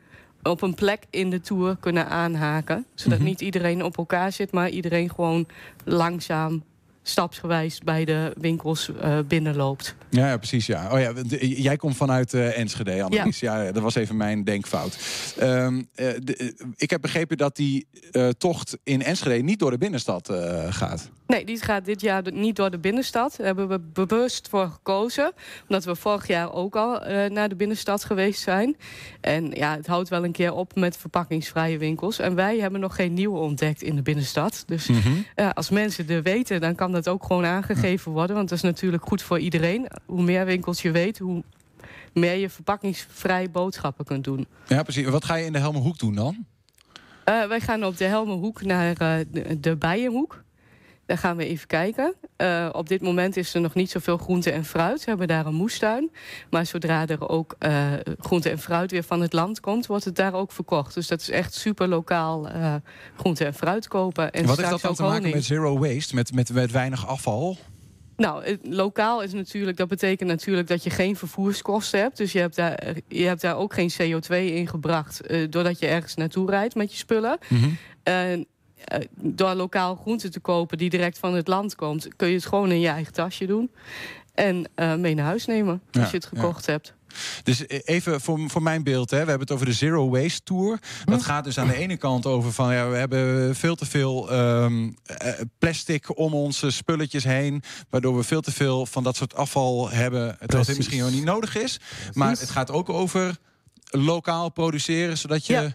op 0.42 0.62
een 0.62 0.74
plek 0.74 1.02
in 1.10 1.30
de 1.30 1.40
tour 1.40 1.76
kunnen 1.80 2.08
aanhaken. 2.08 2.86
Zodat 2.94 3.18
Mhm. 3.18 3.26
niet 3.28 3.40
iedereen 3.40 3.84
op 3.84 3.96
elkaar 3.96 4.32
zit... 4.32 4.52
maar 4.52 4.68
iedereen 4.68 5.10
gewoon 5.10 5.46
langzaam, 5.84 6.62
stapsgewijs... 7.02 7.78
bij 7.78 8.04
de 8.04 8.32
winkels 8.40 8.90
eh, 9.00 9.18
binnenloopt. 9.28 9.94
Ja, 10.10 10.28
ja, 10.28 10.36
precies. 10.36 10.66
Ja. 10.66 10.92
Oh 10.92 11.00
ja, 11.00 11.12
jij 11.40 11.76
komt 11.76 11.96
vanuit 11.96 12.34
eh, 12.34 12.58
Enschede, 12.58 13.02
Annelies. 13.02 13.40
Ja. 13.40 13.62
ja, 13.62 13.72
dat 13.72 13.82
was 13.82 13.94
even 13.94 14.16
mijn 14.16 14.44
denkfout. 14.44 14.98
Ehm, 15.38 15.82
eh, 15.94 16.06
de- 16.22 16.72
ik 16.76 16.90
heb 16.90 17.00
begrepen 17.00 17.36
dat 17.36 17.56
die 17.56 17.86
tocht 18.38 18.78
in 18.84 19.02
Enschede 19.02 19.42
niet 19.42 19.58
door 19.58 19.70
de 19.70 19.78
binnenstad 19.78 20.32
gaat. 20.68 21.10
Nee, 21.26 21.44
die 21.44 21.60
gaat 21.62 21.84
dit 21.84 22.00
jaar 22.00 22.22
niet 22.32 22.56
door 22.56 22.70
de 22.70 22.78
binnenstad. 22.78 23.34
Daar 23.36 23.46
hebben 23.46 23.68
we 23.68 23.78
bewust 23.92 24.48
voor 24.48 24.66
gekozen. 24.68 25.32
Omdat 25.68 25.84
we 25.84 25.96
vorig 25.96 26.26
jaar 26.26 26.52
ook 26.52 26.76
al 26.76 27.00
naar 27.28 27.48
de 27.48 27.54
binnenstad 27.56 28.04
geweest 28.04 28.40
zijn. 28.42 28.76
En 29.20 29.50
ja, 29.50 29.76
het 29.76 29.86
houdt 29.86 30.08
wel 30.08 30.24
een 30.24 30.32
keer 30.32 30.52
op 30.52 30.74
met 30.74 30.96
verpakkingsvrije 30.96 31.78
winkels. 31.78 32.18
En 32.18 32.34
wij 32.34 32.58
hebben 32.58 32.80
nog 32.80 32.94
geen 32.94 33.14
nieuwe 33.14 33.38
ontdekt 33.38 33.82
in 33.82 33.96
de 33.96 34.02
binnenstad. 34.02 34.62
Dus 34.66 34.88
ja, 35.36 35.48
als 35.54 35.70
mensen 35.70 36.08
er 36.08 36.22
weten, 36.22 36.60
dan 36.60 36.74
kan 36.74 36.91
dat 36.92 37.08
ook 37.08 37.24
gewoon 37.24 37.44
aangegeven 37.44 38.12
worden. 38.12 38.36
Want 38.36 38.48
dat 38.48 38.58
is 38.58 38.64
natuurlijk 38.64 39.04
goed 39.06 39.22
voor 39.22 39.38
iedereen. 39.38 39.86
Hoe 40.06 40.22
meer 40.22 40.44
winkels 40.44 40.82
je 40.82 40.90
weet, 40.90 41.18
hoe 41.18 41.42
meer 42.12 42.34
je 42.34 42.50
verpakkingsvrij 42.50 43.50
boodschappen 43.50 44.04
kunt 44.04 44.24
doen. 44.24 44.46
Ja, 44.66 44.82
precies. 44.82 45.06
Wat 45.06 45.24
ga 45.24 45.34
je 45.34 45.44
in 45.44 45.52
de 45.52 45.58
Helmerhoek 45.58 45.98
doen 45.98 46.14
dan? 46.14 46.46
Eh, 47.24 47.46
wij 47.46 47.60
gaan 47.60 47.84
op 47.84 47.96
de 47.96 48.04
Helmenhoek 48.04 48.62
naar 48.62 48.96
eh, 48.96 49.24
de, 49.30 49.60
de 49.60 49.76
Bijenhoek. 49.76 50.42
Daar 51.12 51.20
gaan 51.20 51.36
we 51.36 51.46
even 51.46 51.66
kijken. 51.66 52.14
Eh, 52.36 52.68
op 52.72 52.88
dit 52.88 53.02
moment 53.02 53.36
is 53.36 53.54
er 53.54 53.60
nog 53.60 53.74
niet 53.74 53.90
zoveel 53.90 54.16
groente 54.16 54.50
en 54.50 54.64
fruit. 54.64 54.98
We 54.98 55.08
hebben 55.08 55.28
daar 55.28 55.46
een 55.46 55.54
moestuin. 55.54 56.10
Maar 56.50 56.66
zodra 56.66 57.06
er 57.06 57.28
ook 57.28 57.56
eh, 57.58 57.92
groente 58.18 58.50
en 58.50 58.58
fruit 58.58 58.90
weer 58.90 59.02
van 59.02 59.20
het 59.20 59.32
land 59.32 59.60
komt... 59.60 59.86
wordt 59.86 60.04
het 60.04 60.16
daar 60.16 60.34
ook 60.34 60.52
verkocht. 60.52 60.94
Dus 60.94 61.06
dat 61.06 61.20
is 61.20 61.30
echt 61.30 61.54
super 61.54 61.88
lokaal 61.88 62.48
eh, 62.48 62.74
groente 63.16 63.44
en 63.44 63.54
fruit 63.54 63.88
kopen. 63.88 64.32
En 64.32 64.46
Wat 64.46 64.56
heeft 64.56 64.70
dat 64.70 64.80
dan 64.80 64.94
te 64.94 65.02
maken 65.02 65.16
honing. 65.16 65.34
met 65.34 65.44
zero 65.44 65.78
waste, 65.78 66.14
met, 66.14 66.32
met, 66.32 66.52
met 66.52 66.70
weinig 66.70 67.06
afval? 67.06 67.56
Nou, 68.16 68.58
lokaal 68.62 69.22
is 69.22 69.32
natuurlijk, 69.32 69.76
dat 69.76 69.88
betekent 69.88 70.28
natuurlijk 70.28 70.68
dat 70.68 70.84
je 70.84 70.90
geen 70.90 71.16
vervoerskosten 71.16 72.00
hebt. 72.00 72.16
Dus 72.16 72.32
je 72.32 72.38
hebt 72.38 72.56
daar, 72.56 72.94
je 73.08 73.24
hebt 73.24 73.40
daar 73.40 73.56
ook 73.56 73.74
geen 73.74 73.92
CO2 73.92 74.28
in 74.28 74.68
gebracht... 74.68 75.20
doordat 75.50 75.78
je 75.78 75.86
ergens 75.86 76.14
naartoe 76.14 76.50
rijdt 76.50 76.74
met 76.74 76.92
je 76.92 76.98
spullen. 76.98 77.38
En 78.02 78.38
eh, 78.38 78.44
door 79.14 79.54
lokaal 79.54 79.96
groente 79.96 80.28
te 80.28 80.40
kopen 80.40 80.78
die 80.78 80.90
direct 80.90 81.18
van 81.18 81.34
het 81.34 81.48
land 81.48 81.74
komt... 81.74 82.08
kun 82.16 82.28
je 82.28 82.34
het 82.34 82.46
gewoon 82.46 82.70
in 82.70 82.80
je 82.80 82.88
eigen 82.88 83.12
tasje 83.12 83.46
doen. 83.46 83.70
En 84.34 84.68
eh, 84.74 84.94
mee 84.94 85.14
naar 85.14 85.24
huis 85.24 85.46
nemen 85.46 85.72
als 85.72 86.02
Ja, 86.02 86.08
je 86.10 86.16
het 86.16 86.28
ja. 86.32 86.38
gekocht 86.38 86.66
hebt. 86.66 86.94
Dus 87.42 87.66
eh, 87.66 87.80
even 87.84 88.20
voor, 88.20 88.50
voor 88.50 88.62
mijn 88.62 88.82
beeld, 88.82 89.10
hè. 89.10 89.16
we 89.16 89.28
hebben 89.28 89.40
het 89.40 89.50
over 89.50 89.66
de 89.66 89.72
Zero 89.72 90.08
Waste 90.08 90.42
Tour. 90.42 90.78
Dat 91.04 91.22
gaat 91.22 91.44
dus 91.44 91.58
aan 91.58 91.66
de 91.66 91.76
ene 91.76 91.96
kant 91.96 92.26
over 92.26 92.52
van 92.52 92.74
ja, 92.74 92.88
we 92.88 92.96
hebben 92.96 93.56
veel 93.56 93.74
te 93.74 93.86
veel 93.86 94.30
ehm, 94.30 94.90
eh, 95.04 95.32
plastic 95.58 96.18
om 96.18 96.34
onze 96.34 96.70
spulletjes 96.70 97.24
heen. 97.24 97.62
Waardoor 97.90 98.16
we 98.16 98.22
veel 98.22 98.40
te 98.40 98.52
veel 98.52 98.86
van 98.86 99.02
dat 99.02 99.16
soort 99.16 99.34
afval 99.34 99.90
hebben. 99.90 100.36
Terwijl 100.38 100.64
dit 100.64 100.76
misschien 100.76 100.98
gewoon 100.98 101.14
niet 101.14 101.24
nodig 101.24 101.56
is. 101.56 101.80
Maar 102.12 102.30
het 102.30 102.50
gaat 102.50 102.70
ook 102.70 102.88
over 102.88 103.36
lokaal 103.90 104.48
produceren, 104.50 105.18
zodat 105.18 105.46
je. 105.46 105.52
Ja. 105.52 105.74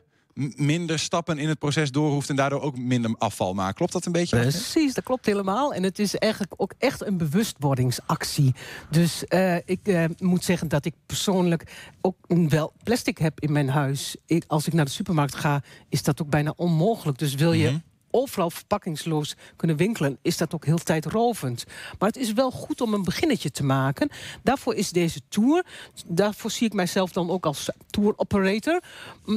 Minder 0.56 1.00
stappen 1.00 1.38
in 1.38 1.48
het 1.48 1.60
proces 1.60 1.92
door 1.92 2.12
hoeft 2.12 2.30
en 2.30 2.36
daardoor 2.36 2.62
ook 2.62 2.78
minder 2.78 3.16
afval 3.18 3.54
maakt. 3.54 3.76
Klopt 3.76 3.94
dat 3.94 4.06
een 4.06 4.12
beetje? 4.12 4.40
Precies, 4.40 4.94
dat 4.94 5.04
klopt 5.04 5.26
helemaal. 5.26 5.74
En 5.74 5.84
het 5.84 6.00
is 6.00 6.16
eigenlijk 6.16 6.54
ook 6.58 6.74
echt 6.78 7.06
een 7.06 7.18
bewustwordingsactie. 7.18 8.56
Dus 8.90 9.26
eh, 9.26 9.56
ik 9.56 9.80
eh, 9.84 10.06
moet 10.18 10.44
zeggen 10.44 10.68
dat 10.68 10.86
ik 10.86 10.94
persoonlijk 11.06 11.92
ook 12.02 12.16
wel 12.28 12.74
plastic 12.84 13.18
heb 13.18 13.40
in 13.40 13.52
mijn 13.52 13.70
huis. 13.70 14.16
Ik, 14.26 14.44
als 14.48 14.68
ik 14.68 14.74
naar 14.74 14.86
de 14.86 14.92
supermarkt 14.92 15.36
ga, 15.36 15.64
is 15.90 16.04
dat 16.04 16.22
ook 16.22 16.30
bijna 16.30 16.54
onmogelijk. 16.56 17.18
Dus 17.18 17.36
wil 17.36 17.54
je. 17.54 17.70
Mhm. 17.70 17.78
Overal 18.18 18.50
verpakkingsloos 18.50 19.36
kunnen 19.56 19.76
winkelen, 19.76 20.18
is 20.22 20.38
dat 20.38 20.54
ook 20.54 20.66
heel 20.66 20.78
tijdrovend. 20.78 21.66
Maar 22.00 22.10
het 22.10 22.18
is 22.18 22.34
wel 22.34 22.52
goed 22.52 22.82
om 22.82 22.94
een 22.94 23.04
beginnetje 23.04 23.52
te 23.52 23.64
maken. 23.64 24.10
Daarvoor 24.44 24.76
is 24.76 24.92
deze 24.92 25.22
tour. 25.30 25.66
Daarvoor 26.08 26.52
zie 26.52 26.68
ik 26.68 26.74
mijzelf 26.74 27.12
dan 27.12 27.30
ook 27.30 27.46
als 27.46 27.70
tour 27.90 28.14
operator. 28.16 28.82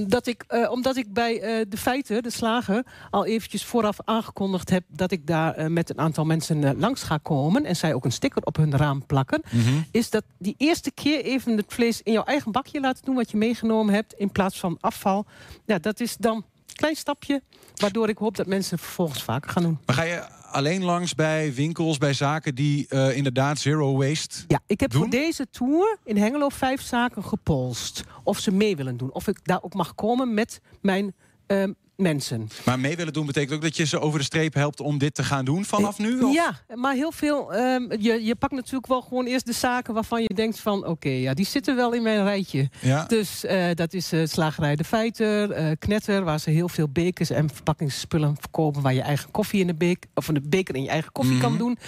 Dat 0.06 0.26
ik, 0.26 0.44
eh, 0.46 0.70
omdat 0.70 0.96
ik 0.96 1.12
bij 1.12 1.40
eh, 1.40 1.66
de 1.68 1.76
feiten, 1.76 2.22
de 2.22 2.30
slager, 2.30 2.84
al 3.10 3.26
eventjes 3.26 3.64
vooraf 3.64 3.96
aangekondigd 4.04 4.70
heb 4.70 4.84
dat 4.88 5.10
ik 5.10 5.26
daar 5.26 5.54
eh, 5.54 5.66
met 5.66 5.90
een 5.90 5.98
aantal 5.98 6.24
mensen 6.24 6.78
langs 6.78 7.02
ga 7.02 7.18
komen. 7.22 7.64
En 7.64 7.76
zij 7.76 7.94
ook 7.94 8.04
een 8.04 8.12
sticker 8.12 8.42
op 8.42 8.56
hun 8.56 8.76
raam 8.76 9.06
plakken. 9.06 9.42
Is 9.90 10.10
dat 10.10 10.24
die 10.38 10.54
eerste 10.58 10.90
keer 10.90 11.24
even 11.24 11.56
het 11.56 11.72
vlees 11.72 12.02
in 12.02 12.12
jouw 12.12 12.24
eigen 12.24 12.52
bakje 12.52 12.80
laten 12.80 13.04
doen 13.04 13.14
wat 13.14 13.30
je 13.30 13.36
meegenomen 13.36 13.94
hebt. 13.94 14.12
In 14.12 14.32
plaats 14.32 14.58
van 14.58 14.76
afval. 14.80 15.26
Ja, 15.64 15.78
dat 15.78 16.00
is 16.00 16.16
dan 16.16 16.44
klein 16.80 16.96
stapje. 16.96 17.42
Waardoor 17.74 18.08
ik 18.08 18.18
hoop 18.18 18.36
dat 18.36 18.46
mensen 18.46 18.76
het 18.76 18.84
vervolgens 18.84 19.22
vaker 19.22 19.50
gaan 19.50 19.62
doen. 19.62 19.78
Maar 19.86 19.96
ga 19.96 20.02
je 20.02 20.24
alleen 20.50 20.84
langs 20.84 21.14
bij 21.14 21.54
winkels, 21.54 21.98
bij 21.98 22.12
zaken 22.12 22.54
die 22.54 22.86
eh, 22.88 23.16
inderdaad 23.16 23.58
zero 23.58 23.96
waste. 23.96 24.44
Ja, 24.46 24.60
ik 24.66 24.80
heb 24.80 24.90
Doen? 24.90 25.00
voor 25.00 25.10
deze 25.10 25.46
tour 25.50 25.98
in 26.04 26.16
Hengelo 26.16 26.48
vijf 26.48 26.82
zaken 26.82 27.24
gepolst. 27.24 28.04
Of 28.22 28.38
ze 28.38 28.52
mee 28.52 28.76
willen 28.76 28.96
doen. 28.96 29.12
Of 29.12 29.28
ik 29.28 29.38
daar 29.42 29.62
ook 29.62 29.74
mag 29.74 29.94
komen 29.94 30.34
met 30.34 30.60
mijn 30.80 31.14
ehm, 31.46 31.72
mensen. 32.00 32.48
Maar 32.64 32.80
mee 32.80 32.96
willen 32.96 33.12
doen 33.12 33.26
betekent 33.26 33.52
ook 33.52 33.62
dat 33.62 33.76
je 33.76 33.86
ze 33.86 34.00
over 34.00 34.18
de 34.18 34.24
streep 34.24 34.54
helpt 34.54 34.80
om 34.80 34.98
dit 34.98 35.14
te 35.14 35.24
gaan 35.24 35.44
doen 35.44 35.64
vanaf 35.64 35.98
nu? 35.98 36.20
Of? 36.20 36.34
Ja, 36.34 36.60
maar 36.74 36.94
heel 36.94 37.12
veel. 37.12 37.54
ehm, 37.54 37.82
je, 37.98 38.24
je 38.24 38.34
pakt 38.34 38.52
natuurlijk 38.52 38.86
wel 38.86 39.00
gewoon 39.00 39.26
eerst 39.26 39.46
de 39.46 39.52
zaken 39.52 39.94
waarvan 39.94 40.22
je 40.22 40.34
denkt 40.34 40.60
van 40.60 40.86
oké, 40.86 41.08
ja, 41.08 41.34
die 41.34 41.46
zitten 41.46 41.76
wel 41.76 41.92
in 41.92 42.02
mijn 42.02 42.22
rijtje. 42.24 42.68
Ja. 42.80 43.04
Dus 43.04 43.44
eh, 43.44 43.64
dat 43.74 43.92
is 43.92 44.12
eh, 44.12 44.20
slagerij 44.24 44.76
De 44.76 44.84
Feiter, 44.84 45.50
eh, 45.50 45.70
Knetter, 45.78 46.24
waar 46.24 46.40
ze 46.40 46.50
heel 46.50 46.68
veel 46.68 46.88
bekers 46.88 47.30
en 47.30 47.50
verpakkingsspullen 47.50 48.36
verkopen. 48.40 48.82
Waar 48.82 48.94
je 48.94 49.02
eigen 49.02 49.30
koffie 49.30 49.60
in 49.60 49.66
de 49.66 49.74
beker, 49.74 50.10
of 50.14 50.28
in 50.28 50.34
de 50.34 50.48
beker 50.48 50.74
in 50.74 50.82
je 50.82 50.88
eigen 50.88 51.12
koffie 51.12 51.38
kan 51.38 51.58
doen. 51.58 51.78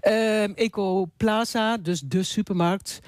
Ehm, 0.00 0.52
Eco 0.54 1.10
Plaza, 1.16 1.76
dus 1.76 2.00
de 2.00 2.22
supermarkt. 2.22 3.00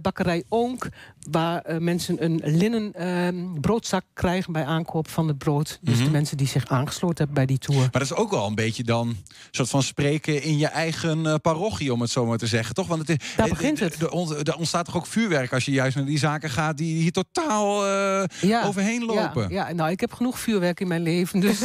Bakkerij 0.00 0.44
Onk, 0.48 0.88
waar 1.30 1.60
eh, 1.60 1.78
mensen 1.78 2.24
een 2.24 2.40
linnen 2.44 2.92
ehm, 2.94 3.60
broodzak 3.60 4.04
krijgen 4.12 4.52
bij 4.52 4.64
aankoop 4.64 5.08
van 5.08 5.28
het 5.28 5.38
brood. 5.38 5.78
Dus 5.82 5.98
de 5.98 6.10
mensen 6.10 6.36
die 6.36 6.46
zich 6.46 6.66
aangesloten 6.68 7.16
hebben 7.16 7.34
bij 7.34 7.46
die 7.46 7.58
tour. 7.58 7.80
Maar 7.80 7.90
dat 7.90 8.02
is 8.02 8.14
ook 8.14 8.30
wel 8.30 8.46
een 8.46 8.54
beetje 8.54 8.82
dan 8.82 9.08
een 9.08 9.16
soort 9.50 9.68
van 9.68 9.82
spreken 9.82 10.42
in 10.42 10.58
je 10.58 10.66
eigen 10.66 11.26
eh, 11.26 11.34
parochie, 11.42 11.92
om 11.92 12.00
het 12.00 12.10
zo 12.10 12.26
maar 12.26 12.38
te 12.38 12.46
zeggen, 12.46 12.74
toch? 12.74 12.86
Want 12.86 13.08
het 13.08 13.20
is, 13.20 13.34
Daar 13.36 13.46
eh, 13.46 13.52
begint 13.52 13.80
het. 13.80 14.02
Er 14.02 14.10
ont- 14.10 14.56
ontstaat 14.56 14.84
toch 14.84 14.96
ook 14.96 15.06
vuurwerk 15.06 15.52
als 15.52 15.64
je 15.64 15.70
juist 15.70 15.96
naar 15.96 16.04
die 16.04 16.18
zaken 16.18 16.50
gaat 16.50 16.76
die 16.76 16.94
hier 17.02 17.12
totaal 17.12 17.86
ja, 18.40 18.64
overheen 18.66 19.04
lopen. 19.04 19.48
Ja, 19.48 19.68
ja, 19.68 19.74
nou, 19.74 19.90
ik 19.90 20.00
heb 20.00 20.12
genoeg 20.12 20.38
vuurwerk 20.38 20.80
in 20.80 20.88
mijn 20.88 21.02
leven. 21.02 21.40
Dus 21.40 21.62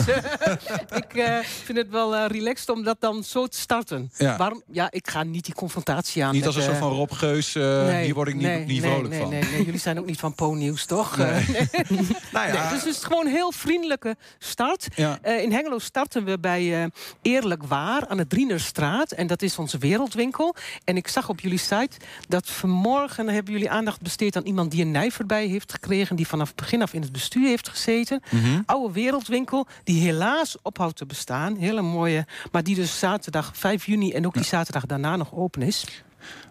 ik 1.04 1.44
vind 1.64 1.78
het 1.78 1.90
wel 1.90 2.26
relaxed 2.28 2.70
om 2.70 2.84
dat 2.84 2.98
dan 3.00 3.24
zo 3.24 3.48
te 3.48 3.60
starten. 3.60 4.12
Ja. 4.18 4.38
Waarom? 4.38 4.64
Ja, 4.72 4.92
ik 4.92 5.10
ga 5.10 5.24
niet 5.24 5.46
die 5.46 5.54
confrontatie 5.54 6.24
aan. 6.24 6.34
Niet 6.34 6.46
als 6.46 6.56
met, 6.56 6.64
een 6.64 6.70
soort 6.70 6.84
van 6.84 6.94
Rob 6.94 7.12
Geus, 7.12 7.54
hier 7.54 8.14
word 8.14 8.28
ik 8.28 8.36
niet, 8.36 8.44
nee, 8.44 8.66
niet 8.66 8.82
nee, 8.82 8.92
vrolijk 8.92 9.10
nee, 9.10 9.20
van. 9.22 9.53
Nee, 9.54 9.66
jullie 9.66 9.80
zijn 9.80 10.00
ook 10.00 10.06
niet 10.06 10.20
van 10.20 10.34
Po-nieuws, 10.34 10.86
toch? 10.86 11.18
Nee. 11.24 12.08
Nou 12.32 12.54
ja, 12.54 12.70
dus 12.70 12.84
het 12.84 12.96
is 12.96 13.04
gewoon 13.04 13.26
een 13.26 13.32
heel 13.32 13.52
vriendelijke 13.52 14.16
start. 14.40 14.88
Ja. 14.96 15.20
Eh, 15.22 15.42
in 15.42 15.52
Hengelo 15.52 15.80
starten 15.80 16.24
we 16.26 16.40
bij 16.40 16.84
eh, 16.84 16.90
Eerlijk 17.22 17.64
Waar 17.64 18.08
aan 18.08 18.18
de 18.18 18.28
Drienerstraat. 18.28 19.12
En 19.12 19.28
dat 19.28 19.42
is 19.42 19.58
onze 19.58 19.78
wereldwinkel. 19.78 20.56
En 20.84 20.98
ik 20.98 21.08
zag 21.08 21.30
op 21.30 21.40
jullie 21.40 21.58
site 21.58 21.98
dat 22.28 22.50
vanmorgen 22.50 23.30
hebben 23.30 23.54
jullie 23.54 23.70
aandacht 23.70 24.02
besteed 24.02 24.36
aan 24.36 24.44
iemand 24.44 24.72
die 24.72 24.82
een 24.82 24.92
nijver 24.92 25.26
bij 25.26 25.46
heeft 25.46 25.72
gekregen. 25.72 26.16
Die 26.16 26.28
vanaf 26.28 26.48
het 26.48 26.56
begin 26.56 26.82
af 26.82 26.94
in 26.94 27.02
het 27.02 27.12
bestuur 27.12 27.48
heeft 27.48 27.70
gezeten. 27.70 28.22
Mhm. 28.30 28.62
Oude 28.66 28.94
wereldwinkel, 28.94 29.68
die 29.84 30.02
helaas 30.02 30.58
ophoudt 30.62 30.98
te 30.98 31.06
bestaan. 31.06 31.56
Hele 31.56 31.82
mooie, 31.82 32.26
maar 32.52 32.64
die 32.64 32.76
dus 32.76 33.00
zaterdag 33.00 33.52
5 33.54 33.86
juni 33.86 34.12
en 34.12 34.26
ook 34.26 34.34
die 34.34 34.44
zaterdag 34.44 34.86
daarna 34.86 35.16
nog 35.16 35.34
open 35.34 35.62
is. 35.62 36.04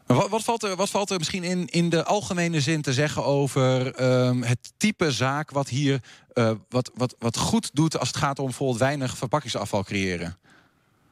Wat, 0.06 0.28
wat, 0.28 0.42
valt 0.42 0.62
er, 0.62 0.76
wat 0.76 0.90
valt 0.90 1.10
er 1.10 1.18
misschien 1.18 1.44
in, 1.44 1.66
in 1.66 1.88
de 1.88 2.04
algemene 2.04 2.60
zin 2.60 2.82
te 2.82 2.92
zeggen 2.92 3.24
over 3.24 3.94
ehm, 3.94 4.42
het 4.42 4.72
type 4.76 5.12
zaak 5.12 5.50
wat 5.50 5.68
hier 5.68 6.00
eh, 6.32 6.50
wat, 6.68 6.90
wat, 6.94 7.14
wat 7.18 7.36
goed 7.36 7.70
doet 7.72 7.98
als 7.98 8.08
het 8.08 8.16
gaat 8.16 8.38
om 8.38 8.44
bijvoorbeeld 8.44 8.78
weinig 8.78 9.16
verpakkingsafval 9.16 9.84
creëren? 9.84 10.36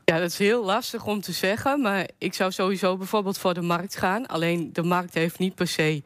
Ja, 0.05 0.19
dat 0.19 0.31
is 0.31 0.39
heel 0.39 0.65
lastig 0.65 1.07
om 1.07 1.21
te 1.21 1.33
zeggen. 1.33 1.81
Maar 1.81 2.09
ik 2.19 2.35
zou 2.35 2.53
sowieso 2.53 2.97
bijvoorbeeld 2.97 3.39
voor 3.39 3.55
de 3.55 3.61
markt 3.61 3.97
gaan. 3.97 4.27
Alleen 4.27 4.71
de 4.73 4.83
markt 4.83 5.15
heeft 5.15 5.39
niet 5.39 5.55
per 5.55 5.69
se 5.69 6.03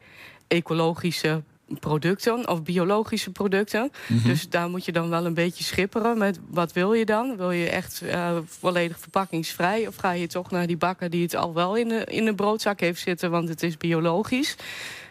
ecologische 0.47 1.43
producten 1.79 2.47
of 2.47 2.63
biologische 2.63 3.31
producten. 3.31 3.91
Dus 4.23 4.49
daar 4.49 4.69
moet 4.69 4.85
je 4.85 4.91
dan 4.91 5.09
wel 5.09 5.25
een 5.25 5.33
beetje 5.33 5.63
schipperen 5.63 6.17
met 6.17 6.39
wat 6.49 6.73
wil 6.73 6.93
je 6.93 7.05
dan? 7.05 7.37
Wil 7.37 7.51
je 7.51 7.69
echt 7.69 8.01
eh, 8.01 8.37
volledig 8.45 8.99
verpakkingsvrij? 8.99 9.87
Of 9.87 9.95
ga 9.95 10.11
je 10.11 10.27
toch 10.27 10.51
naar 10.51 10.67
die 10.67 10.77
bakker 10.77 11.09
die 11.09 11.21
het 11.23 11.35
al 11.35 11.53
wel 11.53 11.75
in 11.75 11.87
de, 11.87 12.05
in 12.05 12.25
de 12.25 12.35
broodzak 12.35 12.79
heeft 12.79 13.01
zitten, 13.01 13.31
want 13.31 13.49
het 13.49 13.63
is 13.63 13.77
biologisch? 13.77 14.55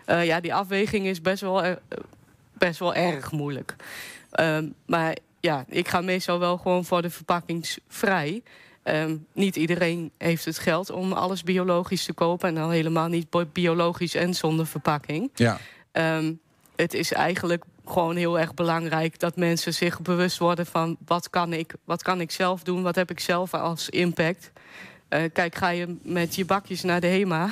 Eh, 0.04 0.26
ja, 0.26 0.40
die 0.40 0.54
afweging 0.54 1.06
is 1.06 1.20
best 1.20 1.40
wel, 1.40 1.64
er- 1.64 1.80
best 2.52 2.78
wel 2.78 2.94
erg 2.94 3.32
moeilijk. 3.32 3.76
Ehm, 4.30 4.68
maar 4.86 5.16
ja, 5.40 5.64
ik 5.68 5.88
ga 5.88 6.00
meestal 6.00 6.38
wel 6.38 6.56
gewoon 6.58 6.84
voor 6.84 7.02
de 7.02 7.10
verpakkingsvrij. 7.10 8.42
Ehm, 8.82 9.16
niet 9.32 9.56
iedereen 9.56 10.10
heeft 10.18 10.44
het 10.44 10.58
geld 10.58 10.90
om 10.90 11.12
alles 11.12 11.42
biologisch 11.42 12.04
te 12.04 12.12
kopen. 12.12 12.48
En 12.48 12.54
dan 12.54 12.70
helemaal 12.70 13.08
niet 13.08 13.26
biologisch 13.52 14.14
en 14.14 14.34
zonder 14.34 14.66
verpakking. 14.66 15.30
Ja. 15.34 15.58
Ehm, 15.92 16.32
het 16.76 16.94
is 16.94 17.12
eigenlijk 17.12 17.64
gewoon 17.86 18.16
heel 18.16 18.38
erg 18.38 18.54
belangrijk 18.54 19.18
dat 19.18 19.36
mensen 19.36 19.74
zich 19.74 20.00
bewust 20.00 20.38
worden 20.38 20.66
van 20.66 20.96
wat 21.06 21.30
kan 21.30 21.52
ik, 21.52 21.74
wat 21.84 22.02
kan 22.02 22.20
ik 22.20 22.30
zelf 22.30 22.62
doen, 22.62 22.82
wat 22.82 22.94
heb 22.94 23.10
ik 23.10 23.20
zelf 23.20 23.54
als 23.54 23.88
impact. 23.88 24.50
Eh, 25.08 25.22
kijk, 25.32 25.54
ga 25.54 25.68
je 25.68 25.96
met 26.02 26.34
je 26.34 26.44
bakjes 26.44 26.82
naar 26.82 27.00
de 27.00 27.06
HEMA, 27.06 27.50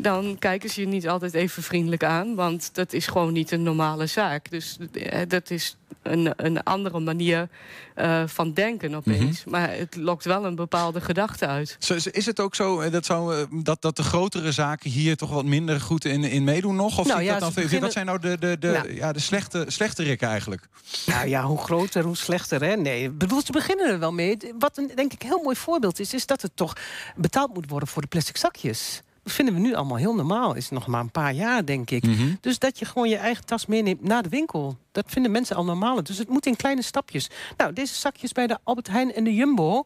dan 0.00 0.36
kijken 0.38 0.70
ze 0.70 0.80
je 0.80 0.86
niet 0.86 1.08
altijd 1.08 1.34
even 1.34 1.62
vriendelijk 1.62 2.04
aan, 2.04 2.34
want 2.34 2.74
dat 2.74 2.92
is 2.92 3.06
gewoon 3.06 3.32
niet 3.32 3.50
een 3.50 3.62
normale 3.62 4.06
zaak. 4.06 4.50
Dus 4.50 4.78
eh, 4.92 5.20
dat 5.28 5.50
is 5.50 5.76
een, 6.02 6.32
een 6.36 6.62
andere 6.62 7.00
manier 7.00 7.48
eh, 7.94 8.22
van 8.26 8.52
denken 8.52 8.94
opeens. 8.94 9.44
Maar 9.44 9.70
het 9.76 9.96
lokt 9.96 10.24
wel 10.24 10.44
een 10.44 10.54
bepaalde 10.54 11.00
gedachte 11.00 11.46
uit. 11.46 11.76
Is 12.12 12.26
het 12.26 12.40
ook 12.40 12.54
zo 12.54 12.80
eh, 12.80 12.92
dat, 12.92 13.06
zou, 13.06 13.36
eh, 13.36 13.42
dat, 13.50 13.82
dat 13.82 13.96
de 13.96 14.02
grotere 14.02 14.52
zaken 14.52 14.90
hier 14.90 15.16
toch 15.16 15.30
wat 15.30 15.44
minder 15.44 15.80
goed 15.80 16.04
in, 16.04 16.24
in 16.24 16.44
meedoen 16.44 16.76
nog? 16.76 16.98
Of 16.98 17.06
Nou 17.06 17.22
ja, 17.22 17.30
dat 17.32 17.40
dan, 17.40 17.52
beginnen- 17.54 17.80
Wat 17.80 17.92
zijn 17.92 18.06
nou 18.06 18.18
de, 18.20 18.38
de, 18.38 18.58
de, 18.58 18.68
Ja. 18.68 18.84
ja. 18.94 19.12
de 19.12 19.18
slechte, 19.20 19.64
slechte 19.68 20.02
rikken 20.02 20.28
eigenlijk? 20.28 20.68
Nou 21.06 21.28
ja, 21.28 21.42
hoe 21.44 21.58
groter, 21.58 22.04
hoe 22.04 22.16
slechter. 22.16 22.64
Hè? 22.64 22.76
Nee, 22.76 23.10
bedoel, 23.10 23.42
ze 23.42 23.52
beginnen 23.52 23.88
er 23.90 23.98
wel 23.98 24.12
mee. 24.12 24.36
Wat 24.58 24.78
een, 24.78 24.90
denk 24.94 25.12
ik, 25.12 25.22
heel 25.22 25.40
mooi 25.42 25.56
voorbeeld 25.56 25.98
is... 26.00 26.14
is 26.14 26.26
dat 26.26 26.42
het 26.42 26.52
toch 26.54 26.76
betaald 27.16 27.54
moet 27.54 27.70
worden 27.70 27.88
voor 27.88 28.02
de 28.02 28.08
plastic 28.08 28.36
zakjes. 28.36 29.02
Dat 29.22 29.32
vinden 29.32 29.54
we 29.54 29.60
nu 29.60 29.74
allemaal 29.74 29.96
heel 29.96 30.14
normaal. 30.14 30.54
Is 30.54 30.70
nog 30.70 30.86
maar 30.86 31.00
een 31.00 31.10
paar 31.10 31.32
jaar, 31.32 31.64
denk 31.64 31.90
ik. 31.90 32.06
Mhm. 32.06 32.34
Dus 32.40 32.58
dat 32.58 32.78
je 32.78 32.84
gewoon 32.84 33.08
je 33.08 33.16
eigen 33.16 33.44
tas 33.44 33.66
meeneemt 33.66 34.02
naar 34.02 34.22
de 34.22 34.28
winkel. 34.28 34.78
Dat 34.92 35.04
vinden 35.08 35.30
mensen 35.30 35.56
al 35.56 35.64
normaal. 35.64 36.02
Dus 36.02 36.18
het 36.18 36.28
moet 36.28 36.46
in 36.46 36.56
kleine 36.56 36.82
stapjes. 36.82 37.30
Nou, 37.56 37.72
deze 37.72 37.94
zakjes 37.94 38.32
bij 38.32 38.46
de 38.46 38.58
Albert 38.64 38.88
Heijn 38.88 39.14
en 39.14 39.24
de 39.24 39.34
Jumbo... 39.34 39.84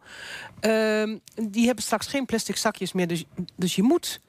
ehm, 0.60 1.16
die 1.50 1.66
hebben 1.66 1.84
straks 1.84 2.06
geen 2.06 2.26
plastic 2.26 2.56
zakjes 2.56 2.92
meer. 2.92 3.06
Dus, 3.06 3.24
dus 3.56 3.76
je 3.76 3.82
moet... 3.82 4.20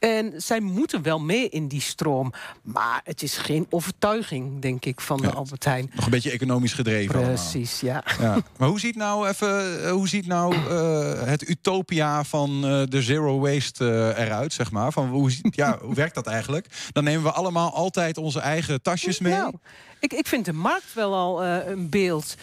En 0.00 0.32
zij 0.36 0.60
moeten 0.60 1.02
wel 1.02 1.20
mee 1.20 1.48
in 1.48 1.68
die 1.68 1.80
stroom. 1.80 2.32
Maar 2.62 3.00
het 3.04 3.22
is 3.22 3.36
geen 3.36 3.66
overtuiging, 3.70 4.60
denk 4.60 4.84
ik, 4.84 5.00
van 5.00 5.16
de 5.16 5.26
Ja. 5.26 5.32
Albert 5.32 5.64
Heijn. 5.64 5.90
Nog 5.94 6.04
een 6.04 6.10
beetje 6.10 6.30
economisch 6.30 6.72
gedreven. 6.72 7.20
Precies, 7.20 7.80
ja. 7.80 8.04
Ja. 8.20 8.38
Maar 8.58 8.68
hoe 8.68 8.80
ziet 8.80 8.96
nou 8.96 9.28
even, 9.28 9.84
eh, 9.84 9.90
hoe 9.90 10.08
ziet 10.08 10.26
nou 10.26 10.54
eh, 10.54 11.22
het 11.26 11.48
utopia 11.48 12.24
van 12.24 12.64
eh, 12.64 12.82
de 12.88 13.02
zero 13.02 13.38
waste 13.38 14.14
eruit, 14.16 14.52
zeg 14.52 14.70
maar? 14.70 14.92
Van 14.92 15.08
hoe, 15.08 15.32
ja, 15.50 15.78
hoe 15.82 15.94
werkt 15.94 16.14
dat 16.14 16.26
eigenlijk? 16.26 16.66
Dan 16.92 17.04
nemen 17.04 17.22
we 17.22 17.30
allemaal 17.30 17.72
altijd 17.74 18.16
onze 18.18 18.40
eigen 18.40 18.82
tasjes 18.82 19.18
mee. 19.18 19.32
Nou, 19.32 19.54
Ik, 19.98 20.12
ik 20.12 20.26
vind 20.26 20.44
de 20.44 20.52
markt 20.52 20.94
wel 20.94 21.14
al 21.14 21.44
een 21.44 21.88
beeld. 21.88 22.34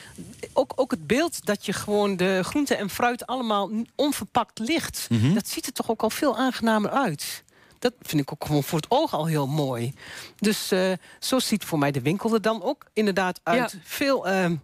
Ook, 0.54 0.74
ook 0.76 0.92
het 0.92 1.08
beeld 1.08 1.46
dat 1.46 1.66
je 1.66 1.74
gewoon 1.74 2.18
de 2.18 2.40
groente 2.44 2.76
en 2.76 2.90
fruit 2.90 3.26
allemaal 3.26 3.72
onverpakt 3.96 4.60
ligt. 4.60 5.08
Mhm. 5.10 5.34
Dat 5.34 5.48
ziet 5.48 5.66
er 5.66 5.74
toch 5.74 5.90
ook 5.90 6.02
al 6.02 6.10
veel 6.10 6.38
aangenamer 6.38 6.90
uit. 6.90 7.46
Dat 7.90 8.08
vind 8.08 8.22
ik 8.22 8.32
ook 8.32 8.46
gewoon 8.46 8.64
voor 8.64 8.80
het 8.80 8.92
oog 8.92 9.14
al 9.14 9.26
heel 9.26 9.48
mooi. 9.48 9.94
Dus 10.40 10.72
eh, 10.72 10.92
zo 11.20 11.40
ziet 11.40 11.64
voor 11.64 11.80
mij 11.80 11.92
de 11.92 12.02
winkel 12.02 12.34
er 12.34 12.42
dan 12.42 12.64
ook 12.64 12.86
inderdaad 12.94 13.40
uit. 13.44 13.72
Ja. 13.72 13.80
Veel 13.84 14.28
ehm, 14.28 14.56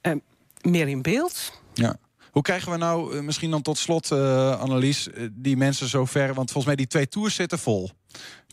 ehm, 0.00 0.18
meer 0.62 0.88
in 0.88 1.02
beeld. 1.02 1.52
Ja. 1.74 1.96
Hoe 2.30 2.42
krijgen 2.42 2.72
we 2.72 2.78
nou, 2.78 3.16
eh, 3.16 3.22
misschien 3.22 3.50
dan 3.50 3.62
tot 3.62 3.78
slot, 3.78 4.10
eh 4.10 4.60
Annelies, 4.60 5.08
die 5.30 5.56
mensen 5.56 5.88
zover... 5.88 6.26
want 6.26 6.50
volgens 6.50 6.64
mij 6.64 6.76
die 6.76 6.86
twee 6.86 7.08
tours 7.08 7.34
zitten 7.34 7.58
vol. 7.58 7.90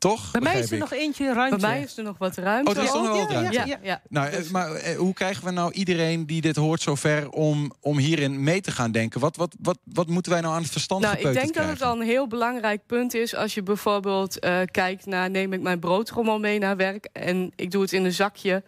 Toch? 0.04 0.32
Bij 0.32 0.42
mij 0.42 0.60
is 0.60 0.68
er 0.68 0.74
ik. 0.74 0.80
nog 0.80 0.94
eentje 0.94 1.34
ruimte. 1.34 1.58
Bij 1.58 1.70
mij 1.70 1.82
is 1.82 1.98
er 1.98 2.04
nog 2.04 2.18
wat 2.18 2.36
ruimte. 2.36 2.72
Oh, 2.72 2.78
er 2.78 2.84
is 2.84 2.94
nog 2.94 3.08
wel 3.08 3.30
ruimte. 3.30 3.54
ja, 3.54 3.66
ja, 3.66 3.80
ja. 3.82 4.02
Nou, 4.10 4.50
maar 4.52 4.72
eh, 4.72 4.98
hoe 4.98 5.14
krijgen 5.14 5.46
we 5.46 5.52
nou 5.52 5.72
iedereen 5.72 6.26
die 6.26 6.42
dit 6.42 6.56
hoort 6.56 6.82
zover 6.82 7.30
om, 7.30 7.72
om 7.80 7.98
hierin 7.98 8.44
mee 8.44 8.62
te 8.62 8.72
gaan 8.72 8.92
denken? 8.92 9.20
Wat, 9.20 9.36
wat, 9.36 9.56
wat, 9.62 9.78
wat 9.84 10.08
moeten 10.08 10.32
wij 10.32 10.42
nou 10.42 10.54
aan 10.56 10.62
het 10.62 10.72
verstand 10.72 11.02
Nou, 11.02 11.18
ik 11.18 11.34
denk 11.34 11.54
dat 11.54 11.66
het 11.66 11.82
al 11.82 11.96
een 11.96 12.08
heel 12.08 12.28
belangrijk 12.28 12.82
punt 12.86 13.14
is 13.14 13.36
als 13.36 13.54
je 13.54 13.64
bijvoorbeeld 13.64 14.40
eh, 14.40 14.60
kijkt 14.72 15.06
naar 15.06 15.30
neem 15.30 15.54
ik 15.54 15.62
mijn 15.62 15.80
broodrommel 15.80 16.40
mee 16.40 16.60
naar 16.60 16.78
werk 16.78 17.10
en 17.14 17.52
ik 17.56 17.72
doe 17.72 17.82
het 17.82 17.94
in 17.94 18.06
een 18.06 18.14
zakje, 18.14 18.64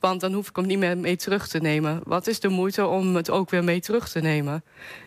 want 0.00 0.20
dan 0.20 0.32
hoef 0.32 0.48
ik 0.48 0.56
hem 0.56 0.66
niet 0.66 0.78
meer 0.78 0.98
mee 0.98 1.16
terug 1.16 1.48
te 1.48 1.58
nemen. 1.58 2.00
Wat 2.04 2.26
is 2.26 2.40
de 2.40 2.48
moeite 2.48 2.86
om 2.86 3.16
het 3.16 3.30
ook 3.30 3.50
weer 3.50 3.64
mee 3.64 3.80
terug 3.80 4.08
te 4.08 4.20
nemen? 4.20 4.64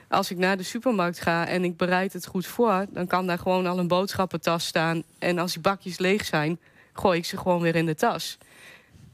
Als 0.08 0.32
ik 0.32 0.38
naar 0.38 0.58
de 0.58 0.64
supermarkt 0.64 1.20
ga 1.20 1.48
en 1.48 1.64
ik 1.64 1.78
bereid 1.78 2.14
het 2.14 2.26
goed 2.26 2.46
voor, 2.46 2.86
dan 2.90 3.08
kan 3.08 3.28
daar 3.28 3.40
gewoon 3.40 3.66
al 3.66 3.80
een 3.80 3.88
boodschappentas 3.88 4.66
staan 4.66 5.04
en 5.20 5.40
als 5.40 5.54
die 5.54 5.62
bakjes 5.62 5.98
leeg 5.98 6.26
zijn, 6.26 6.60
gooi 6.94 7.18
ik 7.18 7.26
ze 7.26 7.38
gewoon 7.38 7.62
weer 7.62 7.76
in 7.76 7.86
de 7.86 7.96
tas. 7.96 8.38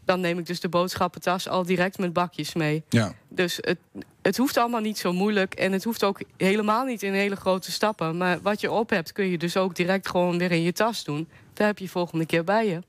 Dan 0.06 0.19
neem 0.19 0.39
ik 0.39 0.45
dus 0.45 0.60
de 0.60 0.69
boodschappentas 0.69 1.47
al 1.47 1.65
direct 1.65 1.97
met 1.97 2.13
bakjes 2.13 2.54
mee. 2.54 2.84
Ja. 2.89 3.13
Dus 3.27 3.58
het, 3.62 3.77
het 4.21 4.38
hoeft 4.38 4.58
allemaal 4.58 4.82
niet 4.82 4.97
zo 4.97 5.13
moeilijk. 5.13 5.54
En 5.54 5.71
het 5.71 5.84
hoeft 5.84 6.04
ook 6.04 6.21
helemaal 6.38 6.86
niet 6.86 7.04
in 7.04 7.13
hele 7.13 7.36
grote 7.36 7.71
stappen. 7.71 8.17
Maar 8.17 8.41
wat 8.41 8.62
je 8.62 8.71
op 8.71 8.89
hebt, 8.89 9.12
kun 9.12 9.25
je 9.25 9.38
dus 9.38 9.58
ook 9.58 9.75
direct 9.75 10.10
gewoon 10.10 10.38
weer 10.38 10.51
in 10.51 10.62
je 10.62 10.73
tas 10.73 11.04
doen. 11.04 11.27
Daar 11.54 11.67
heb 11.67 11.77
je 11.77 11.89
volgende 11.89 12.25
keer 12.25 12.43
bij 12.43 12.67
je. 12.67 12.82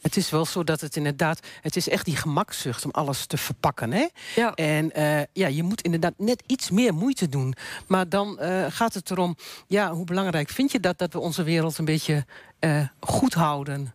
Het 0.00 0.16
is 0.16 0.30
wel 0.30 0.44
zo 0.44 0.64
dat 0.64 0.80
het 0.80 0.96
inderdaad... 0.96 1.40
Het 1.60 1.76
is 1.76 1.88
echt 1.88 2.04
die 2.04 2.16
gemakzucht 2.16 2.84
om 2.84 2.90
alles 2.90 3.26
te 3.26 3.36
verpakken. 3.36 3.92
Hè? 3.92 4.06
Ja. 4.36 4.54
En 4.54 4.92
eh, 4.92 5.20
ja, 5.32 5.46
je 5.46 5.62
moet 5.62 5.80
inderdaad 5.82 6.14
net 6.16 6.42
iets 6.46 6.70
meer 6.70 6.94
moeite 6.94 7.28
doen. 7.28 7.54
Maar 7.86 8.08
dan 8.08 8.38
eh, 8.38 8.64
gaat 8.68 8.94
het 8.94 9.10
erom... 9.10 9.36
Ja, 9.66 9.92
hoe 9.92 10.04
belangrijk 10.04 10.48
vind 10.48 10.72
je 10.72 10.80
dat... 10.80 10.98
dat 10.98 11.12
we 11.12 11.18
onze 11.18 11.42
wereld 11.42 11.78
een 11.78 11.84
beetje 11.84 12.26
eh, 12.58 12.82
goed 13.00 13.34
houden? 13.34 13.94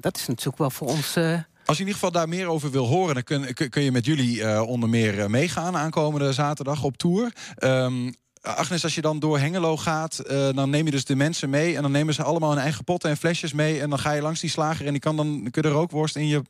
Dat 0.00 0.16
is 0.16 0.26
natuurlijk 0.26 0.58
wel 0.58 0.70
voor 0.70 0.88
ons... 0.88 1.16
eh, 1.16 1.32
Als 1.64 1.76
je 1.76 1.82
in 1.82 1.88
ieder 1.88 1.94
geval 1.94 2.10
daar 2.12 2.28
meer 2.28 2.46
over 2.46 2.70
wil 2.70 2.86
horen, 2.86 3.14
dan 3.14 3.22
kun, 3.22 3.54
kun- 3.70 3.82
je 3.82 3.92
met 3.92 4.04
jullie 4.06 4.42
eh, 4.44 4.62
onder 4.62 4.88
meer 4.88 5.30
meegaan 5.30 5.76
aankomende 5.76 6.32
zaterdag 6.32 6.84
op 6.84 6.96
tour. 6.96 7.32
Ehm, 7.54 8.12
Agnes, 8.42 8.84
als 8.84 8.94
je 8.94 9.00
dan 9.00 9.18
door 9.18 9.38
Hengelo 9.38 9.76
gaat, 9.76 10.18
eh, 10.18 10.48
dan 10.54 10.70
neem 10.70 10.84
je 10.84 10.90
dus 10.90 11.04
de 11.04 11.16
mensen 11.16 11.50
mee. 11.50 11.76
En 11.76 11.82
dan 11.82 11.90
nemen 11.90 12.14
ze 12.14 12.22
allemaal 12.22 12.50
hun 12.50 12.58
eigen 12.58 12.84
potten 12.84 13.10
en 13.10 13.16
flesjes 13.16 13.52
mee. 13.52 13.80
En 13.80 13.90
dan 13.90 13.98
ga 13.98 14.12
je 14.12 14.22
langs 14.22 14.40
die 14.40 14.50
slager 14.50 14.86
en 14.86 14.92
die 14.92 15.00
kan 15.00 15.16
dan 15.16 15.26
kun 15.50 15.62
je 15.62 15.68
de 15.68 15.74
rookworst 15.74 16.16
in 16.16 16.26
je, 16.28 16.42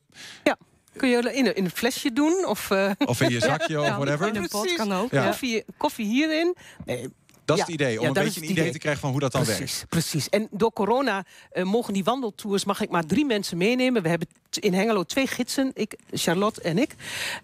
kun 0.96 1.09
je 1.09 1.16
in 1.33 1.46
een, 1.46 1.57
in 1.57 1.64
een 1.64 1.70
flesje 1.70 2.12
doen? 2.12 2.46
Of, 2.46 2.70
eh, 2.70 2.90
of 3.05 3.20
in 3.20 3.31
je 3.31 3.40
zakje 3.40 3.79
of 3.81 3.87
Ja, 3.87 3.96
whatever. 3.96 4.29
In 4.29 4.37
een 4.37 4.48
pot 4.48 4.61
Precies. 4.61 4.77
kan 4.79 4.92
ook. 4.92 5.11
Ja. 5.11 5.20
Ja. 5.22 5.27
koffie, 5.29 5.64
koffie 5.77 6.07
hierin? 6.07 6.57
Nee, 6.85 7.09
Dat 7.44 7.57
is 7.59 7.62
Ja, 7.66 7.70
het 7.72 7.81
idee, 7.81 7.96
om 7.98 8.03
ja, 8.03 8.09
een 8.09 8.12
beetje 8.24 8.40
een 8.40 8.44
idee 8.51 8.57
idee. 8.59 8.72
te 8.72 8.79
krijgen 8.79 9.01
van 9.01 9.11
hoe 9.11 9.20
dat 9.20 9.33
dan 9.33 9.44
werkt. 9.44 9.59
precies, 9.59 9.85
precies. 9.88 10.29
En 10.29 10.48
door 10.51 10.72
corona 10.72 11.24
eh, 11.51 11.64
mogen 11.64 11.92
die 11.92 12.05
wandeltours... 12.05 12.64
mag 12.64 12.81
ik 12.81 12.90
maar 12.90 13.07
drie 13.07 13.24
mensen 13.27 13.57
meenemen. 13.59 14.03
We 14.03 14.09
hebben 14.09 14.29
in 14.56 14.74
Hengelo 14.74 15.02
twee 15.02 15.26
gidsen, 15.26 15.70
ik, 15.74 15.96
Charlotte 16.12 16.61
en 16.61 16.78
ik. 16.78 16.94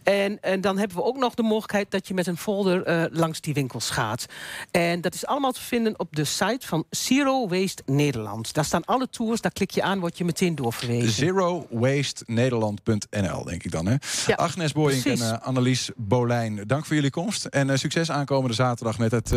En, 0.02 0.42
en 0.42 0.60
dan 0.60 0.78
hebben 0.78 0.96
we 0.96 1.02
ook 1.02 1.16
nog 1.16 1.34
de 1.34 1.42
mogelijkheid... 1.42 1.90
dat 1.90 2.08
je 2.08 2.14
met 2.14 2.26
een 2.26 2.36
folder 2.36 2.82
eh, 2.82 3.04
langs 3.10 3.40
die 3.40 3.54
winkels 3.54 3.90
gaat. 3.90 4.26
En 4.70 5.00
dat 5.00 5.14
is 5.14 5.26
allemaal 5.26 5.52
te 5.52 5.62
vinden 5.62 5.98
op 5.98 6.16
de 6.16 6.24
site 6.24 6.66
van 6.66 6.84
Zero 6.90 7.48
Waste 7.48 7.82
Nederland. 7.86 8.54
Daar 8.54 8.64
staan 8.64 8.84
alle 8.84 9.08
tours, 9.10 9.40
daar 9.40 9.52
klik 9.52 9.70
je 9.70 9.82
aan, 9.82 10.00
word 10.00 10.18
je 10.18 10.24
meteen 10.24 10.54
doorverwezen. 10.54 11.12
ZeroWasteNederland.nl, 11.12 13.44
denk 13.44 13.64
ik 13.64 13.70
dan. 13.70 13.86
Hè? 13.86 13.94
Ja, 14.26 14.34
Agnes 14.34 14.72
Boyink 14.72 15.04
en 15.04 15.20
eh, 15.20 15.40
Annelies 15.40 15.90
Bolijn, 15.96 16.64
dank 16.66 16.86
voor 16.86 16.94
jullie 16.94 17.10
komst. 17.10 17.44
En 17.44 17.70
eh, 17.70 17.76
succes 17.76 18.10
aankomende 18.10 18.54
zaterdag 18.54 18.98
met 18.98 19.10
het 19.10 19.32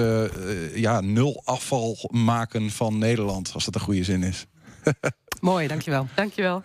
ja, 0.73 1.01
nul 1.01 1.41
afval 1.45 1.97
maken 2.11 2.71
van 2.71 2.97
Nederland. 2.97 3.51
Als 3.53 3.65
dat 3.65 3.75
een 3.75 3.81
goede 3.81 4.03
zin 4.03 4.23
is. 4.23 4.45
Mooi, 5.41 5.67
dankjewel. 5.67 6.07
Dankjewel. 6.15 6.63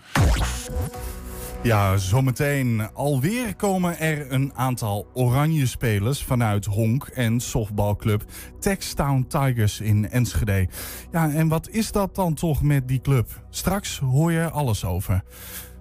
Ja, 1.63 1.97
zometeen 1.97 2.89
alweer 2.95 3.57
komen 3.57 3.99
er 3.99 4.33
een 4.33 4.53
aantal 4.55 5.07
oranje 5.15 5.67
spelers 5.67 6.25
vanuit 6.25 6.65
Honk 6.65 7.07
en 7.07 7.41
softbalclub 7.41 8.25
Textown 8.61 9.25
Tigers 9.29 9.81
in 9.81 10.11
Enschede. 10.11 10.69
Ja, 11.11 11.31
en 11.31 11.49
wat 11.49 11.69
is 11.69 11.93
dat 11.93 12.15
dan 12.15 12.35
toch 12.35 12.63
met 12.63 12.89
die 12.89 13.01
club? 13.01 13.45
Straks 13.51 13.99
hoor 13.99 14.33
je 14.33 14.39
er 14.39 14.51
alles 14.51 14.85
over. 14.85 15.23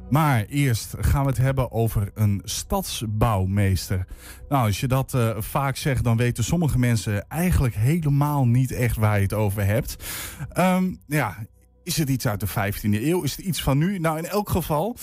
Maar 0.10 0.46
eerst 0.46 0.96
gaan 1.00 1.22
we 1.22 1.30
het 1.30 1.38
hebben 1.38 1.72
over 1.72 2.12
een 2.14 2.42
stadsbouwmeester. 2.44 4.06
Nou, 4.50 4.66
als 4.66 4.80
je 4.80 4.88
dat 4.88 5.14
eh, 5.14 5.30
vaak 5.38 5.76
zegt, 5.76 6.04
dan 6.04 6.18
weten 6.18 6.44
sommige 6.44 6.80
mensen 6.80 7.28
eigenlijk 7.28 7.76
helemaal 7.76 8.48
niet 8.48 8.72
echt 8.72 8.98
waar 8.98 9.16
je 9.16 9.24
het 9.24 9.34
over 9.34 9.66
hebt. 9.66 9.96
Ehm, 10.50 10.94
ja, 11.08 11.38
is 11.84 11.98
het 11.98 12.10
iets 12.10 12.28
uit 12.28 12.40
de 12.40 12.48
15e 12.48 13.04
eeuw? 13.04 13.22
Is 13.22 13.36
het 13.36 13.46
iets 13.46 13.64
van 13.64 13.78
nu? 13.78 14.00
Nou, 14.00 14.18
in 14.18 14.26
elk 14.26 14.50
geval 14.50 14.98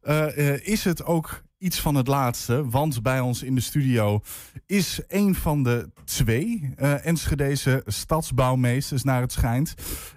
eh, 0.00 0.52
eh, 0.52 0.66
is 0.66 0.84
het 0.84 1.04
ook 1.04 1.42
iets 1.58 1.80
van 1.80 1.94
het 1.94 2.06
laatste. 2.06 2.68
Want 2.68 3.02
bij 3.02 3.20
ons 3.20 3.42
in 3.42 3.54
de 3.54 3.60
studio 3.60 4.20
is 4.66 5.00
een 5.08 5.34
van 5.34 5.62
de 5.62 5.90
twee 6.04 6.72
eh 6.76 7.06
Enschedeze 7.06 7.82
stadsbouwmeesters, 7.86 9.02
naar 9.02 9.20
het 9.20 9.32
schijnt. 9.32 9.74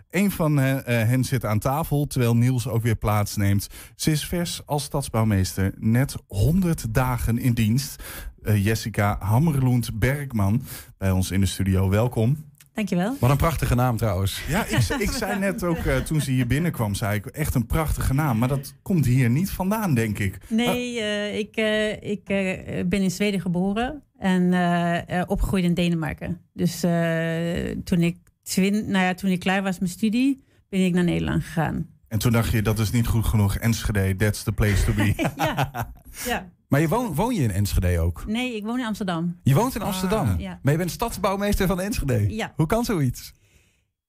Een 0.10 0.32
van 0.32 0.58
hen, 0.58 1.08
hen 1.08 1.24
zit 1.24 1.46
aan 1.46 1.60
tafel, 1.60 2.08
terwijl 2.08 2.36
Niels 2.36 2.68
ook 2.68 2.84
weer 2.84 2.96
plaatsneemt. 2.96 3.68
Ze 3.96 4.12
is 4.12 4.26
vers 4.26 4.62
als 4.66 4.84
stadsbouwmeester, 4.84 5.74
net 5.78 6.16
100 6.28 6.94
dagen 6.94 7.38
in 7.38 7.54
dienst. 7.54 8.04
Jessica 8.42 9.18
Hammerloend 9.20 10.00
Bergman 10.00 10.64
bij 10.98 11.12
ons 11.12 11.32
in 11.32 11.40
de 11.40 11.46
studio. 11.46 11.90
Welkom. 11.90 12.47
Dankjewel. 12.78 13.16
Wat 13.20 13.30
een 13.30 13.38
prachtige 13.38 13.76
naam 13.76 13.98
trouwens. 13.98 14.42
Ja, 14.48 14.66
ik, 14.66 14.78
ik 15.00 15.12
zei 15.12 15.40
net 15.40 15.64
ook 15.64 15.78
eh, 15.78 15.98
toen 15.98 16.22
ze 16.22 16.32
hier 16.32 16.48
binnenkwam, 16.48 16.96
zei 16.96 17.16
ik 17.16 17.26
echt 17.26 17.56
een 17.56 17.66
prachtige 17.66 18.14
naam. 18.14 18.38
Maar 18.38 18.48
dat 18.48 18.74
komt 18.82 19.06
hier 19.06 19.30
niet 19.30 19.50
vandaan, 19.50 19.94
denk 19.94 20.20
ik. 20.20 20.38
Nee, 20.50 21.00
eh, 21.00 21.38
ik, 21.38 21.56
eh, 21.56 21.92
ik 22.12 22.30
eh, 22.30 22.86
ben 22.86 23.02
in 23.02 23.12
Zweden 23.12 23.42
geboren 23.42 24.04
en 24.18 24.54
eh, 24.54 25.20
eh, 25.20 25.24
opgegroeid 25.28 25.64
in 25.64 25.74
Denemarken. 25.74 26.42
Dus 26.54 26.84
eh, 26.84 27.78
toen, 27.84 28.02
ik 28.02 28.18
twin, 28.44 28.74
nou 28.92 29.06
ja, 29.06 29.14
toen 29.14 29.30
ik 29.32 29.40
klaar 29.40 29.62
was 29.62 29.72
met 29.72 29.80
mijn 29.80 29.92
studie, 29.92 30.44
ben 30.70 30.86
ik 30.86 30.94
naar 30.94 31.04
Nederland 31.04 31.44
gegaan. 31.44 31.88
En 32.08 32.20
toen 32.20 32.32
dacht 32.32 32.52
je, 32.52 32.62
dat 32.62 32.80
is 32.80 32.92
niet 32.92 33.08
goed 33.08 33.26
genoeg. 33.26 33.56
Enschede, 33.58 34.16
that's 34.16 34.44
the 34.44 34.52
place 34.52 34.86
to 34.86 34.94
be. 34.94 35.14
ja, 35.38 35.92
ja. 36.26 36.50
Maar 36.68 36.82
je 36.82 36.88
woon, 36.88 37.14
woon 37.14 37.36
je 37.36 37.42
in 37.44 37.52
Enschede 37.52 38.00
ook? 38.00 38.24
Nee, 38.28 38.56
ik 38.56 38.64
woon 38.64 38.80
in 38.80 38.86
Amsterdam. 38.86 39.40
Je 39.44 39.54
woont 39.54 39.76
in 39.76 39.82
Amsterdam, 39.82 40.28
Ah. 40.28 40.40
Ja. 40.40 40.60
maar 40.62 40.72
je 40.72 40.78
bent 40.80 40.92
stadsbouwmeester 40.92 41.68
van 41.68 41.82
Enschede. 41.82 42.36
Ja. 42.36 42.54
Hoe 42.56 42.66
kan 42.66 42.86
zoiets? 42.86 43.34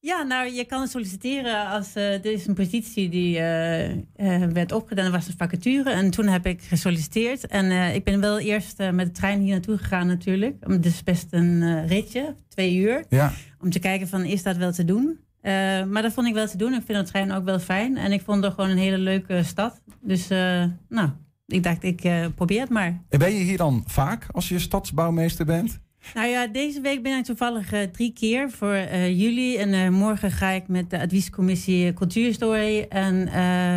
Ja, 0.01 0.23
nou, 0.23 0.51
je 0.53 0.65
kan 0.65 0.87
solliciteren 0.87 1.67
als 1.67 1.93
eh 1.95 2.13
er 2.13 2.25
is 2.25 2.47
een 2.47 2.53
positie 2.53 3.09
die 3.09 3.37
eh, 3.37 3.89
eh, 3.91 4.51
werd 4.51 4.71
opgedaan. 4.71 5.05
Er 5.05 5.11
was 5.11 5.27
een 5.27 5.33
vacature 5.37 5.89
en 5.91 6.09
toen 6.09 6.27
heb 6.27 6.45
ik 6.45 6.61
gesolliciteerd. 6.61 7.47
En 7.47 7.71
eh, 7.71 7.95
ik 7.95 8.03
ben 8.03 8.19
wel 8.19 8.39
eerst 8.39 8.77
met 8.91 9.05
de 9.05 9.11
trein 9.11 9.39
hier 9.39 9.51
naartoe 9.51 9.77
gegaan 9.77 10.07
natuurlijk. 10.07 10.55
Het 10.59 10.85
is 10.85 11.03
best 11.03 11.27
een 11.29 11.87
ritje, 11.87 12.35
twee 12.47 12.75
uur. 12.75 13.05
Ja. 13.09 13.31
Om 13.59 13.69
te 13.69 13.79
kijken 13.79 14.07
van, 14.07 14.23
is 14.23 14.43
dat 14.43 14.57
wel 14.57 14.71
te 14.71 14.85
doen? 14.85 15.19
Eh, 15.41 15.83
maar 15.83 16.01
dat 16.01 16.13
vond 16.13 16.27
ik 16.27 16.33
wel 16.33 16.47
te 16.47 16.57
doen. 16.57 16.73
Ik 16.73 16.81
vind 16.85 17.05
de 17.05 17.11
trein 17.11 17.31
ook 17.31 17.43
wel 17.43 17.59
fijn. 17.59 17.97
En 17.97 18.11
ik 18.11 18.21
vond 18.21 18.43
het 18.43 18.53
gewoon 18.53 18.69
een 18.69 18.77
hele 18.77 18.97
leuke 18.97 19.43
stad. 19.43 19.81
Dus 20.01 20.29
eh, 20.29 20.63
nou, 20.89 21.09
ik 21.47 21.63
dacht, 21.63 21.83
ik 21.83 22.03
eh, 22.03 22.25
probeer 22.35 22.59
het 22.59 22.69
maar. 22.69 23.01
En 23.09 23.19
ben 23.19 23.33
je 23.33 23.43
hier 23.43 23.57
dan 23.57 23.83
vaak 23.87 24.27
als 24.31 24.49
je 24.49 24.59
stadsbouwmeester 24.59 25.45
bent? 25.45 25.79
Nou 26.13 26.27
ja, 26.27 26.47
deze 26.47 26.81
week 26.81 27.03
ben 27.03 27.17
ik 27.17 27.25
toevallig 27.25 27.73
drie 27.91 28.13
keer 28.13 28.51
voor 28.51 28.75
jullie. 28.93 29.57
En 29.57 29.93
morgen 29.93 30.31
ga 30.31 30.49
ik 30.49 30.67
met 30.67 30.89
de 30.89 30.99
adviescommissie 30.99 31.93
Cultuurhistorie 31.93 32.87
en, 32.87 33.29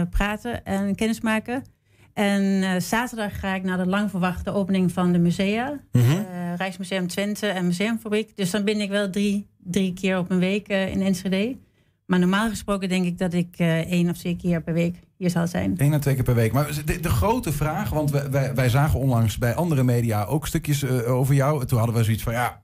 praten 0.09 0.65
en 0.65 0.95
kennismaken. 0.95 1.63
En 2.15 2.63
eh, 2.63 2.81
zaterdag 2.81 3.39
ga 3.41 3.55
ik 3.55 3.63
naar 3.63 3.79
de 3.79 3.87
lang 3.87 4.11
verwachte 4.11 4.53
opening 4.53 4.93
van 4.93 5.13
de 5.13 5.19
musea. 5.19 5.81
Mhm. 5.93 6.11
Eh, 6.11 6.55
Rijksmuseum 6.57 7.07
Twente 7.07 7.47
en 7.47 7.67
Museumfabriek. 7.67 8.37
Dus 8.37 8.51
dan 8.51 8.65
ben 8.65 8.81
ik 8.81 8.91
wel 8.91 9.11
drie, 9.11 9.47
drie 9.59 9.93
keer 9.93 10.19
op 10.19 10.31
een 10.31 10.39
week 10.39 10.69
eh, 10.69 10.89
in 10.89 11.03
Enschede. 11.03 11.57
Maar 12.07 12.19
normaal 12.19 12.49
gesproken 12.49 12.89
denk 12.89 13.05
ik 13.05 13.19
dat 13.19 13.33
ik 13.33 13.59
één 13.59 14.11
of 14.11 14.17
twee 14.17 14.37
keer 14.37 14.63
per 14.63 14.75
week 14.75 14.97
hier 15.17 15.31
zal 15.31 15.47
zijn. 15.47 15.75
Eén 15.77 15.95
à 15.95 15.99
twee 15.99 16.15
keer 16.15 16.25
per 16.25 16.35
week. 16.35 16.53
Maar 16.53 16.81
de, 16.85 17.01
de 17.01 17.09
grote 17.09 17.53
vraag, 17.53 17.91
want 17.91 18.11
wij, 18.11 18.31
wij, 18.31 18.55
wij 18.55 18.69
zagen 18.69 19.01
onlangs 19.01 19.39
bij 19.39 19.55
andere 19.55 19.83
media 19.83 20.25
ook 20.25 20.47
stukjes 20.47 20.87
over 20.87 21.35
jou. 21.35 21.67
Toen 21.67 21.79
hadden 21.79 21.97
we 21.97 22.05
zoiets 22.05 22.23
van, 22.23 22.33
ja, 22.33 22.63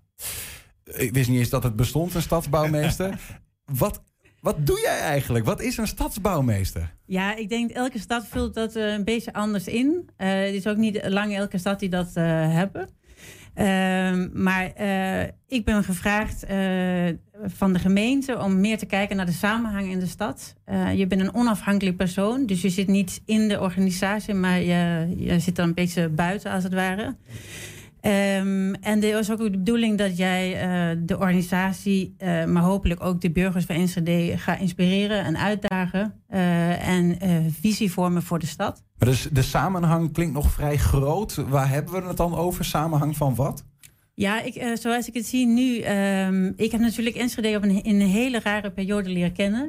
ik 0.84 1.12
wist 1.12 1.28
niet 1.28 1.38
eens 1.38 1.48
dat 1.48 1.62
het 1.62 1.76
bestond, 1.76 2.14
een 2.14 2.22
stadsbouwmeester. 2.22 3.20
Wat 3.78 4.02
Wat 4.40 4.66
doe 4.66 4.80
jij 4.80 5.00
eigenlijk? 5.00 5.44
Wat 5.44 5.60
is 5.60 5.76
een 5.76 5.86
stadsbouwmeester? 5.86 6.94
Ja, 7.06 7.36
ik 7.36 7.48
denk 7.48 7.70
elke 7.70 7.98
stad 7.98 8.26
vult 8.26 8.54
dat 8.54 8.76
eh, 8.76 8.92
een 8.92 9.04
beetje 9.04 9.32
anders 9.32 9.66
in. 9.66 10.08
Eh, 10.16 10.28
het 10.28 10.54
is 10.54 10.66
ook 10.66 10.76
niet 10.76 11.08
lang 11.08 11.36
elke 11.36 11.58
stad 11.58 11.80
die 11.80 11.88
dat 11.88 12.10
eh, 12.14 12.24
hebben. 12.52 12.88
Ehm, 13.54 14.28
maar 14.32 14.72
ik 15.48 15.64
ben 15.64 15.84
gevraagd 15.84 16.46
van 17.44 17.72
de 17.72 17.78
gemeente 17.78 18.38
om 18.38 18.60
meer 18.60 18.78
te 18.78 18.86
kijken 18.86 19.16
naar 19.16 19.26
de 19.26 19.32
samenhang 19.32 19.90
in 19.90 19.98
de 19.98 20.06
stad. 20.06 20.54
Je 20.94 21.06
bent 21.06 21.20
een 21.20 21.34
onafhankelijk 21.34 21.96
persoon, 21.96 22.46
dus 22.46 22.62
je 22.62 22.68
zit 22.68 22.86
niet 22.86 23.22
in 23.24 23.48
de 23.48 23.60
organisatie, 23.60 24.34
maar 24.34 24.60
je, 24.60 25.14
je 25.16 25.38
zit 25.38 25.56
dan 25.56 25.68
een 25.68 25.74
beetje 25.74 26.08
buiten 26.08 26.52
als 26.52 26.64
het 26.64 26.74
ware. 26.74 27.16
Ehm, 28.00 28.72
en 28.80 29.02
er 29.02 29.12
was 29.12 29.30
ook 29.30 29.38
de 29.38 29.50
bedoeling 29.50 29.98
dat 29.98 30.16
jij 30.16 30.60
eh, 30.60 30.96
de 31.04 31.18
organisatie, 31.18 32.14
eh, 32.18 32.44
maar 32.44 32.62
hopelijk 32.62 33.04
ook 33.04 33.20
de 33.20 33.30
burgers 33.30 33.64
van 33.64 33.74
Enschede 33.76 34.38
gaat 34.38 34.60
inspireren 34.60 35.24
en 35.24 35.38
uitdagen. 35.38 36.12
eh, 36.28 36.88
en 36.88 37.16
visie 37.60 37.92
vormen 37.92 38.22
voor 38.22 38.38
de 38.38 38.46
stad. 38.46 38.82
Maar 38.98 39.08
dus 39.08 39.28
de 39.32 39.42
samenhang 39.42 40.12
klinkt 40.12 40.34
nog 40.34 40.50
vrij 40.50 40.76
groot. 40.76 41.34
Waar 41.34 41.68
hebben 41.68 42.02
we 42.02 42.08
het 42.08 42.16
dan 42.16 42.34
over? 42.36 42.64
Samenhang 42.64 43.16
van 43.16 43.34
wat? 43.34 43.64
Ja, 44.14 44.42
ik, 44.42 44.76
zoals 44.80 45.08
ik 45.08 45.14
het 45.14 45.26
zie 45.26 45.46
nu. 45.46 45.78
ehm, 45.78 46.52
ik 46.56 46.70
heb 46.72 46.80
natuurlijk 46.80 47.16
Enschede 47.16 47.56
op 47.56 47.62
een, 47.62 47.82
in 47.82 48.00
een 48.00 48.06
hele 48.08 48.40
rare 48.42 48.70
periode 48.70 49.08
leren 49.08 49.32
kennen. 49.32 49.66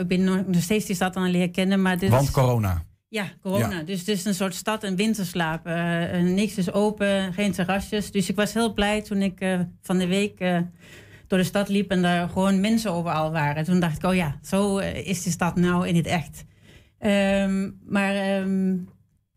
Ik 0.00 0.08
ben 0.08 0.24
nog, 0.24 0.46
nog 0.46 0.62
steeds 0.62 0.86
die 0.86 0.94
stad 0.94 1.16
aan 1.16 1.22
het 1.22 1.32
leren 1.32 1.50
kennen. 1.52 1.82
Maar 1.82 1.98
dit 1.98 2.10
Want 2.10 2.22
is- 2.22 2.30
corona. 2.30 2.82
Ja, 3.12 3.24
corona. 3.42 3.76
Ja. 3.76 3.82
Dus 3.82 3.98
het 3.98 4.08
is 4.08 4.24
een 4.24 4.34
soort 4.34 4.54
stad 4.54 4.82
en 4.82 4.96
winterslaap. 4.96 5.66
Eh, 5.66 6.20
niks 6.20 6.58
is 6.58 6.72
open, 6.72 7.32
geen 7.32 7.52
terrasjes. 7.52 8.10
Dus 8.10 8.28
ik 8.28 8.36
was 8.36 8.52
heel 8.52 8.72
blij 8.72 9.02
toen 9.02 9.22
ik 9.22 9.40
eh, 9.40 9.60
van 9.82 9.98
de 9.98 10.06
week 10.06 10.38
door 11.26 11.38
de 11.38 11.44
stad 11.44 11.68
liep 11.68 11.90
en 11.90 12.02
daar 12.02 12.28
gewoon 12.28 12.60
mensen 12.60 12.92
overal 12.92 13.32
waren. 13.32 13.64
Toen 13.64 13.80
dacht 13.80 13.96
ik, 13.96 14.04
oh 14.04 14.14
ja, 14.14 14.38
zo 14.42 14.78
is 14.78 15.22
de 15.22 15.30
stad 15.30 15.56
nou 15.56 15.88
in 15.88 15.96
het 15.96 16.06
echt. 16.06 16.44
Ehm, 16.98 17.70
maar 17.84 18.14
ehm, 18.14 18.76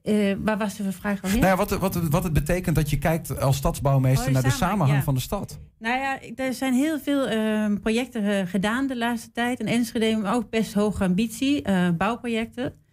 eh, 0.01 0.35
waar 0.39 0.57
was 0.57 0.75
de 0.75 0.91
vraag 0.91 1.21
alweer? 1.21 1.39
Nou 1.39 1.51
ja, 1.51 1.57
wat, 1.57 1.69
wat, 1.69 1.95
wat 1.95 2.23
het 2.23 2.33
betekent 2.33 2.75
dat 2.75 2.89
je 2.89 2.97
kijkt 2.97 3.39
als 3.39 3.57
stadsbouwmeester 3.57 4.27
Oh, 4.27 4.33
naar 4.33 4.43
de 4.43 4.49
samenhang, 4.49 4.97
ja. 4.97 5.03
van 5.03 5.13
de 5.13 5.19
stad. 5.19 5.59
Nou 5.79 5.99
ja, 5.99 6.19
er 6.35 6.53
zijn 6.53 6.73
heel 6.73 6.99
veel 6.99 7.27
ehm, 7.27 7.77
projecten 7.77 8.47
gedaan 8.47 8.87
de 8.87 8.97
laatste 8.97 9.31
tijd. 9.31 9.59
En 9.59 9.65
Enschede 9.65 10.05
heeft 10.05 10.25
ook 10.25 10.49
best 10.49 10.73
hoge 10.73 11.03
ambitie, 11.03 11.61
bouwprojecten. 11.97 12.83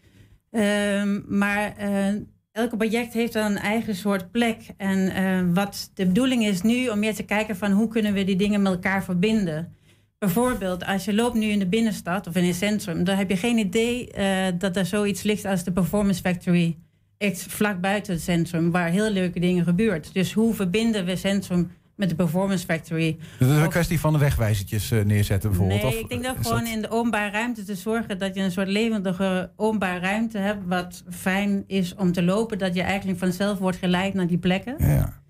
Ehm, 0.52 1.20
maar 1.28 1.76
eh, 1.76 2.14
elke 2.52 2.76
project 2.76 3.12
heeft 3.12 3.32
dan 3.32 3.50
een 3.50 3.56
eigen 3.56 3.94
soort 3.94 4.30
plek. 4.30 4.62
En 4.76 5.08
eh, 5.08 5.54
wat 5.54 5.90
de 5.94 6.06
bedoeling 6.06 6.44
is 6.44 6.62
nu 6.62 6.88
om 6.88 6.98
meer 6.98 7.14
te 7.14 7.22
kijken 7.22 7.56
van 7.56 7.70
hoe 7.70 7.88
kunnen 7.88 8.12
we 8.12 8.24
die 8.24 8.36
dingen 8.36 8.62
met 8.62 8.72
elkaar 8.72 9.04
verbinden. 9.04 9.74
Bijvoorbeeld, 10.18 10.84
als 10.84 11.04
je 11.04 11.14
loopt 11.14 11.34
nu 11.34 11.46
in 11.46 11.58
de 11.58 11.66
binnenstad 11.66 12.26
of 12.26 12.36
in 12.36 12.44
het 12.44 12.56
centrum, 12.56 13.04
dan 13.04 13.16
heb 13.16 13.30
je 13.30 13.36
geen 13.36 13.58
idee 13.58 14.10
eh, 14.10 14.52
dat 14.58 14.76
er 14.76 14.86
zoiets 14.86 15.22
ligt 15.22 15.44
als 15.44 15.64
de 15.64 15.72
Performance 15.72 16.20
Factory. 16.20 16.76
Echt 17.18 17.42
vlak 17.42 17.80
buiten 17.80 18.12
het 18.12 18.22
centrum, 18.22 18.70
waar 18.70 18.88
heel 18.88 19.10
leuke 19.10 19.40
dingen 19.40 19.64
gebeurt. 19.64 20.14
Dus 20.14 20.32
hoe 20.32 20.54
verbinden 20.54 21.04
we 21.04 21.16
centrum 21.16 21.70
met 21.96 22.08
de 22.08 22.14
Performance 22.14 22.64
Factory? 22.64 23.18
Dat 23.38 23.48
is 23.48 23.56
een 23.56 23.68
kwestie 23.68 24.00
van 24.00 24.12
de 24.12 24.18
wegwijzertjes 24.18 24.90
eh, 24.90 25.04
neerzetten 25.04 25.50
bijvoorbeeld. 25.50 25.82
Nee, 25.82 25.92
of 25.92 25.98
ik 26.00 26.08
denk 26.08 26.24
dat 26.24 26.36
is 26.40 26.46
gewoon 26.46 26.66
in 26.66 26.82
de 26.82 26.90
openbare 26.90 27.30
ruimte 27.30 27.64
te 27.64 27.74
zorgen 27.74 28.18
dat 28.18 28.34
je 28.34 28.40
een 28.40 28.50
soort 28.50 28.68
levendige 28.68 29.50
openbare 29.56 30.00
ruimte 30.00 30.38
hebt, 30.38 30.66
wat 30.66 31.04
fijn 31.10 31.64
is 31.66 31.94
om 31.94 32.12
te 32.12 32.22
lopen, 32.22 32.58
dat 32.58 32.74
je 32.74 32.82
eigenlijk 32.82 33.18
vanzelf 33.18 33.58
wordt 33.58 33.78
geleid 33.78 34.14
naar 34.14 34.26
die 34.26 34.38
plekken. 34.38 34.74
Ja. 34.78 35.20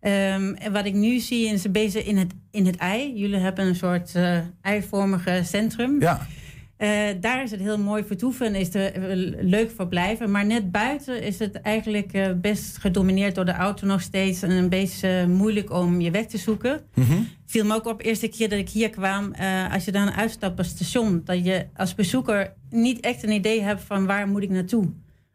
Ehm, 0.00 0.54
en 0.54 0.72
wat 0.72 0.84
ik 0.84 0.94
nu 0.94 1.18
zie 1.18 1.46
is 1.46 1.64
een 1.64 1.72
beetje 1.72 2.04
in 2.04 2.16
het, 2.16 2.32
in 2.50 2.66
het 2.66 2.76
ei. 2.76 3.18
Jullie 3.18 3.38
hebben 3.38 3.66
een 3.66 3.74
soort 3.74 4.14
eh, 4.14 4.38
eivormige 4.62 5.40
centrum. 5.44 6.00
Ja. 6.00 6.26
Eh, 6.82 7.08
daar 7.20 7.42
is 7.42 7.50
het 7.50 7.60
heel 7.60 7.78
mooi 7.78 8.04
vertoeven 8.04 8.46
en 8.46 8.54
is 8.54 8.66
het 8.66 8.92
eh, 8.92 9.02
leuk 9.40 9.70
verblijven. 9.70 10.30
Maar 10.30 10.46
net 10.46 10.70
buiten 10.70 11.22
is 11.22 11.38
het 11.38 11.60
eigenlijk 11.60 12.12
eh, 12.12 12.32
best 12.32 12.76
gedomineerd 12.76 13.34
door 13.34 13.44
de 13.44 13.52
auto 13.52 13.86
nog 13.86 14.00
steeds. 14.00 14.42
En 14.42 14.50
een 14.50 14.68
beetje 14.68 15.26
moeilijk 15.28 15.72
om 15.72 16.00
je 16.00 16.10
weg 16.10 16.26
te 16.26 16.38
zoeken. 16.38 16.80
Mhm. 16.94 17.22
Viel 17.46 17.64
me 17.64 17.74
ook 17.74 17.86
op 17.86 17.98
de 17.98 18.04
eerste 18.04 18.28
keer 18.28 18.48
dat 18.48 18.58
ik 18.58 18.68
hier 18.68 18.90
kwam. 18.90 19.34
als 19.72 19.84
je 19.84 19.92
dan 19.92 20.10
uitstapt 20.10 20.52
op 20.52 20.58
het 20.58 20.66
station. 20.66 21.20
Dat 21.24 21.44
je 21.44 21.66
als 21.76 21.94
bezoeker 21.94 22.52
niet 22.70 23.00
echt 23.00 23.22
een 23.22 23.32
idee 23.32 23.62
hebt 23.62 23.82
van 23.82 24.06
waar 24.06 24.28
moet 24.28 24.42
ik 24.42 24.50
naartoe. 24.50 24.92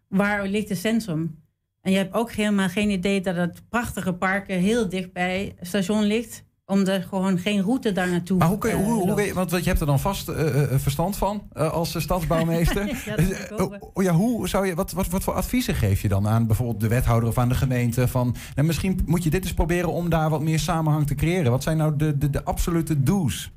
Waar 0.07 0.47
ligt 0.47 0.69
het 0.69 0.77
centrum? 0.77 1.43
En 1.81 1.91
je 1.91 1.97
hebt 1.97 2.13
ook 2.13 2.31
helemaal 2.31 2.69
geen 2.69 2.89
idee 2.89 3.21
dat 3.21 3.35
het 3.35 3.61
prachtige 3.69 4.13
park 4.13 4.47
heel 4.47 4.89
dicht 4.89 5.13
bij 5.13 5.53
het 5.57 5.67
station 5.67 6.03
ligt. 6.03 6.43
Omdat 6.69 6.87
er 6.95 7.03
gewoon 7.09 7.37
geen 7.37 7.61
route 7.61 7.91
daar 7.91 8.09
naartoe 8.09 8.37
Maar 8.37 8.47
hoe 8.47 8.57
kun 8.57 8.69
je, 8.69 8.75
eh, 8.75 8.83
hoe, 8.83 9.21
je- 9.21 9.33
want, 9.33 9.49
je 9.51 9.61
hebt 9.63 9.79
er 9.79 9.85
dan 9.85 9.99
vast 9.99 10.29
eh, 10.29 10.63
eh, 10.63 10.79
verstand 10.79 11.17
van 11.17 11.43
eh, 11.53 11.71
als 11.71 11.95
eh, 11.95 12.01
stadsbouwmeester. 12.01 12.85
Ja, 13.05 13.15
Eh, 13.15 13.57
hopen. 13.57 13.79
oh, 13.93 14.03
ja, 14.03 14.11
hoe 14.13 14.47
zou 14.47 14.67
je, 14.67 14.75
wat, 14.75 14.91
wat, 14.91 15.07
wat 15.07 15.23
voor 15.23 15.33
adviezen 15.33 15.75
geef 15.75 16.01
je 16.01 16.07
dan 16.07 16.27
aan 16.27 16.47
bijvoorbeeld 16.47 16.79
de 16.79 16.87
wethouder 16.87 17.29
of 17.29 17.37
aan 17.37 17.49
de 17.49 17.55
gemeente? 17.55 18.07
Van, 18.07 18.35
nou, 18.55 18.67
misschien 18.67 18.99
moet 19.05 19.23
je 19.23 19.29
dit 19.29 19.43
eens 19.43 19.53
proberen 19.53 19.91
om 19.91 20.09
daar 20.09 20.29
wat 20.29 20.41
meer 20.41 20.59
samenhang 20.59 21.07
te 21.07 21.15
creëren. 21.15 21.51
Wat 21.51 21.63
zijn 21.63 21.77
nou 21.77 21.95
de, 21.95 22.17
de, 22.17 22.29
de 22.29 22.43
absolute 22.43 23.03
do's? 23.03 23.51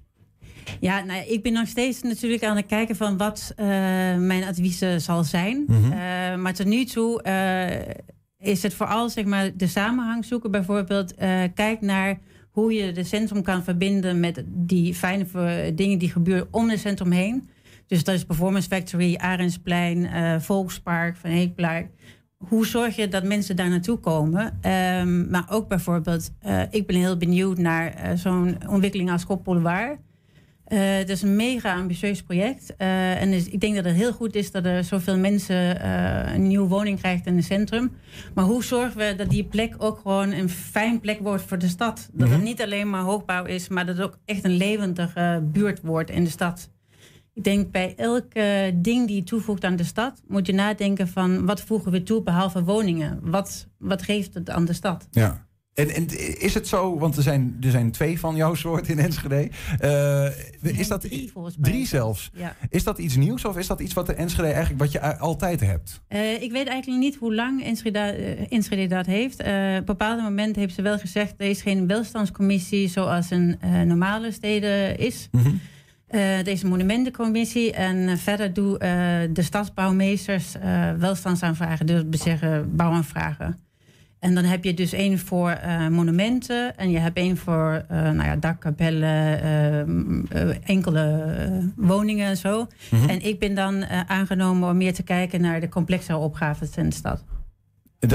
Ja, 0.81 1.01
nou, 1.05 1.23
ik 1.29 1.43
ben 1.43 1.53
nog 1.53 1.69
steeds 1.69 2.03
natuurlijk 2.03 2.45
aan 2.45 2.57
het 2.57 2.67
kijken 2.67 2.97
van 2.97 3.17
wat 3.17 3.53
eh, 3.57 3.67
mijn 4.17 4.45
adviezen 4.45 5.01
zal 5.01 5.25
zijn. 5.25 5.65
Mhm. 5.67 5.93
Eh, 5.93 6.37
maar 6.37 6.55
tot 6.55 6.67
nu 6.67 6.85
toe 6.85 7.23
eh, 7.23 7.95
is 8.39 8.63
het 8.63 8.75
vooral 8.75 9.09
zeg 9.09 9.25
maar, 9.25 9.51
de 9.57 9.67
samenhang 9.67 10.25
zoeken. 10.25 10.51
Bijvoorbeeld, 10.51 11.15
eh, 11.15 11.43
kijk 11.55 11.81
naar 11.81 12.19
hoe 12.51 12.73
je 12.73 12.93
de 12.93 13.05
centrum 13.05 13.43
kan 13.43 13.65
verbinden 13.65 14.21
met 14.21 14.45
die 14.47 14.95
fijne 14.95 15.25
dingen 15.75 15.99
die 15.99 16.11
gebeuren 16.11 16.49
om 16.51 16.71
het 16.71 16.81
centrum 16.81 17.11
heen. 17.11 17.49
Dus 17.87 18.05
dat 18.05 18.15
is 18.15 18.25
Performance 18.25 18.69
Factory, 18.69 19.17
Arendsplein, 19.17 20.07
eh, 20.07 20.41
Volkspark, 20.41 21.17
Van 21.17 21.31
Heekplaat. 21.31 21.85
Hoe 22.37 22.67
zorg 22.67 22.97
je 22.97 23.09
dat 23.09 23.25
mensen 23.25 23.57
daar 23.57 23.69
naartoe 23.69 23.99
komen? 23.99 24.59
Ehm, 24.61 25.31
maar 25.31 25.47
ook 25.51 25.69
bijvoorbeeld, 25.69 26.33
eh, 26.39 26.63
ik 26.71 26.87
ben 26.87 26.97
heel 26.97 27.17
benieuwd 27.17 27.59
naar 27.59 27.95
eh, 27.95 28.17
zo'n 28.17 28.59
ontwikkeling 28.69 29.11
als 29.11 29.27
Kop 29.27 29.45
Boulevard. 29.45 29.99
Eh, 30.71 30.79
het 30.97 31.09
is 31.09 31.23
een 31.23 31.37
mega 31.37 31.75
ambitieus 31.77 32.23
project. 32.23 32.77
Eh, 32.77 33.21
en 33.23 33.31
dus 33.31 33.49
ik 33.49 33.61
denk 33.61 33.75
dat 33.75 33.85
het 33.85 33.95
heel 33.95 34.13
goed 34.13 34.35
is 34.35 34.51
dat 34.51 34.65
er 34.65 34.85
zoveel 34.85 35.19
mensen 35.19 35.81
eh, 35.81 36.35
een 36.35 36.47
nieuwe 36.47 36.69
woning 36.69 36.99
krijgen 36.99 37.27
in 37.27 37.37
het 37.37 37.45
centrum. 37.45 37.93
Maar 38.35 38.45
hoe 38.45 38.65
zorgen 38.65 38.97
we 38.99 39.15
dat 39.17 39.31
die 39.31 39.45
plek 39.45 39.75
ook 39.79 39.99
gewoon 39.99 40.31
een 40.33 40.49
fijn 40.49 41.01
plek 41.01 41.21
wordt 41.21 41.43
voor 41.43 41.59
de 41.59 41.69
stad? 41.69 42.09
Dat 42.13 42.29
het 42.29 42.37
Mhm. 42.37 42.47
niet 42.47 42.63
alleen 42.63 42.91
maar 42.91 43.03
hoogbouw 43.03 43.45
is, 43.45 43.69
maar 43.69 43.87
dat 43.87 43.97
het 43.97 44.05
ook 44.07 44.19
echt 44.25 44.45
een 44.45 44.57
levendige 44.57 45.43
buurt 45.53 45.81
wordt 45.83 46.11
in 46.11 46.25
de 46.25 46.31
stad. 46.31 46.71
Ik 47.35 47.45
denk 47.45 47.71
bij 47.71 47.95
elk 47.97 48.33
eh, 48.33 48.45
ding 48.75 49.07
die 49.07 49.17
je 49.17 49.23
toevoegt 49.23 49.65
aan 49.65 49.77
de 49.77 49.85
stad, 49.85 50.23
moet 50.29 50.47
je 50.47 50.53
nadenken 50.53 51.09
van 51.09 51.47
wat 51.47 51.61
voegen 51.61 51.93
we 51.93 52.03
toe 52.03 52.23
behalve 52.23 52.65
woningen? 52.65 53.19
Wat, 53.23 53.69
wat 53.79 54.03
geeft 54.03 54.35
het 54.35 54.51
aan 54.51 54.65
de 54.65 54.73
stad? 54.73 55.07
Ja. 55.11 55.47
En, 55.75 55.91
en 55.95 56.07
is 56.41 56.55
het 56.55 56.69
zo, 56.69 56.99
want 56.99 57.17
er 57.17 57.23
zijn, 57.23 57.57
er 57.61 57.71
zijn 57.71 57.91
twee 57.91 58.19
van 58.21 58.37
jouw 58.37 58.55
soort 58.55 58.89
in 58.89 58.99
Enschede. 58.99 59.51
Eh, 59.79 60.79
is 60.79 60.89
dat 60.89 61.01
drie 61.01 61.31
volgens 61.33 61.57
mij. 61.57 61.71
drie 61.71 61.87
zelfs? 61.87 62.31
Ja. 62.35 62.57
Is 62.69 62.85
dat 62.85 62.99
iets 62.99 63.17
nieuws 63.17 63.45
of 63.45 63.57
is 63.57 63.67
dat 63.67 63.81
iets 63.81 63.95
wat 63.95 64.07
de 64.07 64.15
Enschede 64.15 64.49
eigenlijk 64.49 64.81
wat 64.81 64.93
je 64.93 65.19
altijd 65.19 65.61
hebt? 65.61 66.01
Eh, 66.09 66.43
ik 66.43 66.53
weet 66.53 66.67
eigenlijk 66.67 67.03
niet 67.03 67.17
hoe 67.17 67.35
lang 67.35 67.65
Enschede, 67.65 67.99
eh, 67.99 68.47
Enschede 68.49 68.87
dat 68.87 69.07
heeft. 69.07 69.41
Op 69.41 69.47
een 69.47 69.85
bepaald 69.85 70.23
moment 70.23 70.57
heeft 70.57 70.75
ze 70.75 70.83
wel 70.83 70.99
gezegd... 70.99 71.35
er 71.37 71.49
is 71.49 71.63
geen 71.63 71.87
welstandscommissie 71.87 72.89
zoals 72.89 73.31
een 73.31 73.59
normale 73.87 74.31
steden 74.31 74.99
is. 74.99 75.29
Is 76.45 76.63
een 76.63 76.69
monumentencommissie. 76.69 77.73
En 77.73 78.19
verder 78.19 78.53
doen 78.53 78.79
de 79.33 79.43
stadsbouwmeesters 79.43 80.55
welstandsaanvragen. 80.99 81.87
Dus 81.87 82.03
zeggen 82.11 82.77
bouwaanvragen. 82.77 83.70
En 84.21 84.35
dan 84.35 84.45
heb 84.45 84.65
je 84.65 84.75
dus 84.75 84.93
één 84.93 85.19
voor 85.19 85.51
eh, 85.51 85.89
monumenten. 85.89 86.77
En 86.77 86.91
je 86.91 86.99
hebt 86.99 87.17
één 87.17 87.37
voor 87.37 87.85
eh 87.89 88.03
nou 88.03 88.23
ja, 88.25 88.37
dakkapellen, 88.37 89.43
eh, 89.43 90.69
enkele 90.69 91.35
woningen 91.77 92.27
en 92.27 92.37
zo. 92.37 92.67
Mhm. 92.91 93.09
En 93.09 93.27
ik 93.27 93.39
ben 93.39 93.55
dan 93.55 93.85
aangenomen 93.87 94.69
om 94.71 94.77
meer 94.77 94.95
te 94.95 95.03
kijken 95.03 95.41
naar 95.41 95.61
de 95.61 95.69
complexere 95.69 96.19
opgaves 96.19 96.77
in 96.77 96.89
de 96.89 96.95
stad. 96.95 97.25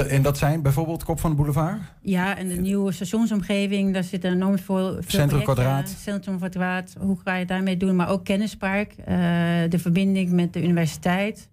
En 0.08 0.22
dat- 0.22 0.38
zijn 0.38 0.62
bijvoorbeeld 0.62 1.04
Kop 1.04 1.20
van 1.20 1.30
de 1.30 1.36
Boulevard? 1.36 1.80
Ja, 2.02 2.36
en 2.36 2.48
de 2.48 2.54
nieuwe 2.54 2.92
stationsomgeving, 2.92 3.92
daar 3.94 4.04
zitten 4.04 4.32
enorm 4.32 4.58
veel, 4.58 4.92
veel 4.92 5.02
Centrum. 5.06 5.42
Kwadraat. 5.42 5.88
Centrum 6.00 6.36
Kwadraat, 6.36 6.94
hoe 7.00 7.18
ga 7.24 7.34
je 7.36 7.46
daarmee 7.46 7.76
doen? 7.76 7.96
Maar 7.96 8.08
ook 8.08 8.24
kennispark, 8.24 8.94
de 9.70 9.78
verbinding 9.78 10.30
met 10.30 10.52
de 10.52 10.62
universiteit, 10.62 11.48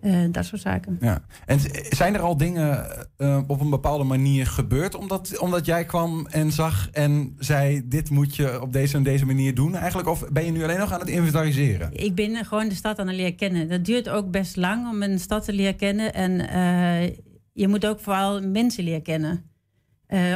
eh, 0.00 0.24
dat 0.30 0.44
soort 0.44 0.60
zaken. 0.60 0.96
Ja. 1.00 1.22
En 1.46 1.58
zijn 1.88 2.14
er 2.14 2.20
al 2.20 2.36
dingen 2.36 2.86
eh, 3.16 3.40
op 3.46 3.60
een 3.60 3.70
bepaalde 3.70 4.04
manier 4.04 4.46
gebeurd 4.46 4.94
omdat, 4.94 5.38
omdat 5.38 5.66
jij 5.66 5.84
kwam 5.84 6.26
en 6.26 6.52
zag 6.52 6.88
en 6.90 7.34
zei: 7.38 7.88
dit 7.88 8.10
moet 8.10 8.36
je 8.36 8.60
op 8.60 8.72
deze 8.72 8.96
en 8.96 9.02
deze 9.02 9.26
manier 9.26 9.54
doen 9.54 9.74
eigenlijk? 9.74 10.08
Of 10.08 10.28
ben 10.32 10.44
je 10.44 10.50
nu 10.50 10.62
alleen 10.62 10.78
nog 10.78 10.92
aan 10.92 11.00
het 11.00 11.08
inventariseren? 11.08 11.90
Ik 11.92 12.14
ben 12.14 12.44
gewoon 12.44 12.68
de 12.68 12.74
stad 12.74 12.98
aan 12.98 13.06
het 13.06 13.16
leren 13.16 13.36
kennen. 13.36 13.68
Dat 13.68 13.84
duurt 13.84 14.08
ook 14.08 14.30
best 14.30 14.56
lang 14.56 14.88
om 14.88 15.02
een 15.02 15.18
stad 15.18 15.44
te 15.44 15.52
leren 15.52 15.76
kennen. 15.76 16.14
En 16.14 16.48
eh, 16.48 17.16
je 17.52 17.68
moet 17.68 17.86
ook 17.86 18.00
vooral 18.00 18.42
mensen 18.42 18.84
leren 18.84 19.02
kennen. 19.02 19.44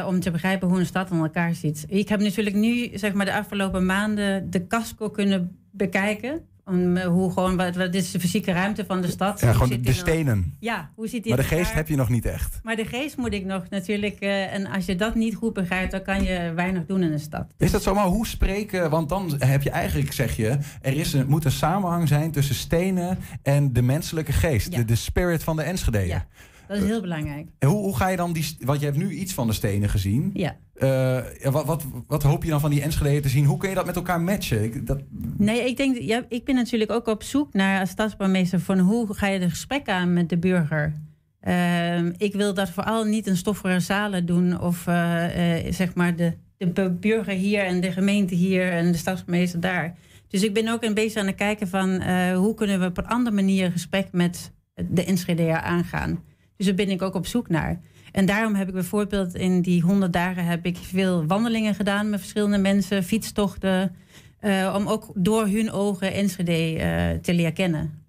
om 0.07 0.19
te 0.19 0.31
begrijpen 0.31 0.67
hoe 0.67 0.79
een 0.79 0.85
stad 0.85 1.11
aan 1.11 1.21
elkaar 1.21 1.55
zit. 1.55 1.85
Ik 1.87 2.09
heb 2.09 2.19
natuurlijk 2.19 2.55
nu, 2.55 2.89
zeg 2.93 3.13
maar, 3.13 3.25
de 3.25 3.33
afgelopen 3.33 3.85
maanden 3.85 4.49
de 4.49 4.67
casco 4.67 5.09
kunnen 5.09 5.57
bekijken. 5.71 6.41
Om, 6.65 6.97
eh, 6.97 7.05
hoe 7.07 7.31
gewoon, 7.31 7.57
wat, 7.57 7.75
wat 7.75 7.93
is 7.93 8.11
de 8.11 8.19
fysieke 8.19 8.51
ruimte 8.51 8.85
van 8.85 9.01
de 9.01 9.07
stad? 9.07 9.39
Ja, 9.39 9.53
gewoon 9.53 9.81
de 9.81 9.93
stenen. 9.93 10.55
Ja, 10.59 10.91
hoe 10.95 11.07
zit 11.07 11.23
die 11.23 11.33
Maar 11.33 11.41
de 11.41 11.47
geest 11.47 11.73
heb 11.73 11.87
je 11.87 11.95
nog 11.95 12.09
niet 12.09 12.25
echt. 12.25 12.59
Maar 12.63 12.75
de 12.75 12.85
geest 12.85 13.17
moet 13.17 13.33
ik 13.33 13.45
nog 13.45 13.69
natuurlijk. 13.69 14.19
eh, 14.19 14.53
en 14.53 14.67
als 14.67 14.85
je 14.85 14.95
dat 14.95 15.15
niet 15.15 15.35
goed 15.35 15.53
begrijpt, 15.53 15.91
dan 15.91 16.01
kan 16.01 16.23
je 16.23 16.51
weinig 16.55 16.85
doen 16.85 17.03
in 17.03 17.11
een 17.11 17.19
stad. 17.19 17.53
Is 17.57 17.71
dat 17.71 17.83
zomaar 17.83 18.05
hoe 18.05 18.27
spreken? 18.27 18.89
Want 18.89 19.09
dan 19.09 19.35
heb 19.39 19.61
je 19.61 19.69
eigenlijk, 19.69 20.13
zeg 20.13 20.35
je, 20.35 20.57
er 20.81 20.97
is 20.97 21.13
een, 21.13 21.27
moet 21.27 21.45
een 21.45 21.51
samenhang 21.51 22.07
zijn 22.07 22.31
tussen 22.31 22.55
stenen 22.55 23.17
en 23.41 23.73
de 23.73 23.81
menselijke 23.81 24.31
geest. 24.31 24.71
Ja. 24.71 24.77
De, 24.77 24.85
de 24.85 24.95
spirit 24.95 25.43
van 25.43 25.55
de 25.55 25.63
Enschedeeën. 25.63 26.07
Ja, 26.07 26.25
dat 26.67 26.77
is 26.77 26.83
heel 26.83 27.01
belangrijk. 27.01 27.47
En 27.59 27.67
hoe, 27.69 27.81
hoe 27.83 27.95
ga 27.95 28.07
je 28.07 28.17
dan 28.17 28.33
die... 28.33 28.57
Want 28.59 28.79
je 28.79 28.85
hebt 28.85 28.97
nu 28.97 29.09
iets 29.11 29.33
van 29.33 29.47
de 29.47 29.53
stenen 29.53 29.89
gezien. 29.89 30.31
Ja. 30.33 30.55
Eh, 30.73 31.51
wat, 31.51 31.65
wat, 31.65 31.83
wat 32.07 32.23
hoop 32.23 32.43
je 32.43 32.49
dan 32.49 32.59
van 32.59 32.69
die 32.69 32.81
Enschedeeën 32.81 33.21
te 33.21 33.29
zien? 33.29 33.45
Hoe 33.45 33.57
kun 33.57 33.69
je 33.69 33.75
dat 33.75 33.85
met 33.85 33.95
elkaar 33.95 34.21
matchen? 34.21 34.63
Ik, 34.63 34.87
dat, 34.87 34.99
Nee, 35.37 35.65
ik 35.67 35.77
denk, 35.77 35.97
ja, 35.97 36.25
ik 36.29 36.43
ben 36.45 36.55
natuurlijk 36.55 36.91
ook 36.91 37.07
op 37.07 37.23
zoek 37.23 37.53
naar 37.53 37.79
als 37.79 37.89
stadsbouwmeester 37.89 38.59
van 38.59 38.79
hoe 38.79 39.13
ga 39.13 39.27
je 39.27 39.39
de 39.39 39.49
gesprek 39.49 39.89
aan 39.89 40.13
met 40.13 40.29
de 40.29 40.37
burger. 40.37 40.93
Ehm, 41.39 42.11
ik 42.17 42.33
wil 42.33 42.53
dat 42.53 42.69
vooral 42.69 43.03
niet 43.03 43.27
in 43.27 43.37
stoffige 43.37 43.79
zalen 43.79 44.25
doen 44.25 44.61
of 44.61 44.87
eh, 44.87 45.57
eh, 45.67 45.73
zeg 45.73 45.93
maar 45.95 46.15
de, 46.15 46.33
de 46.57 46.67
bu- 46.67 46.89
burger 46.89 47.33
hier 47.33 47.63
en 47.65 47.81
de 47.81 47.91
gemeente 47.91 48.35
hier 48.35 48.71
en 48.71 48.91
de 48.91 48.97
stadsbouwmeester 48.97 49.59
daar. 49.59 49.95
Dus 50.27 50.43
ik 50.43 50.53
ben 50.53 50.67
ook 50.67 50.83
een 50.83 50.93
beetje 50.93 51.19
aan 51.19 51.25
het 51.25 51.35
kijken 51.35 51.67
van 51.67 52.01
hoe 52.33 52.53
kunnen 52.53 52.79
we 52.79 52.85
op 52.85 52.97
een 52.97 53.07
andere 53.07 53.35
manier 53.35 53.65
een 53.65 53.71
gesprek 53.71 54.07
met 54.11 54.51
de 54.89 55.03
Enschedeer 55.05 55.57
aangaan. 55.61 56.23
Dus 56.57 56.65
daar 56.65 56.75
ben 56.75 56.89
ik 56.89 57.01
ook 57.01 57.15
op 57.15 57.25
zoek 57.27 57.49
naar. 57.49 57.79
En 58.11 58.25
daarom 58.25 58.55
heb 58.55 58.67
ik 58.67 58.73
bijvoorbeeld 58.73 59.35
in 59.35 59.61
die 59.61 59.81
100 59.81 60.13
dagen 60.13 60.45
heb 60.45 60.65
ik 60.65 60.77
veel 60.77 61.25
wandelingen 61.25 61.75
gedaan 61.75 62.09
met 62.09 62.19
verschillende 62.19 62.57
mensen, 62.57 63.03
fietstochten. 63.03 63.95
eh, 64.39 64.73
om 64.77 64.87
ook 64.87 65.11
door 65.13 65.47
hun 65.47 65.71
ogen 65.71 66.13
Enschede 66.13 66.51
eh, 66.51 67.19
te 67.21 67.33
leren 67.33 67.53
kennen. 67.53 68.03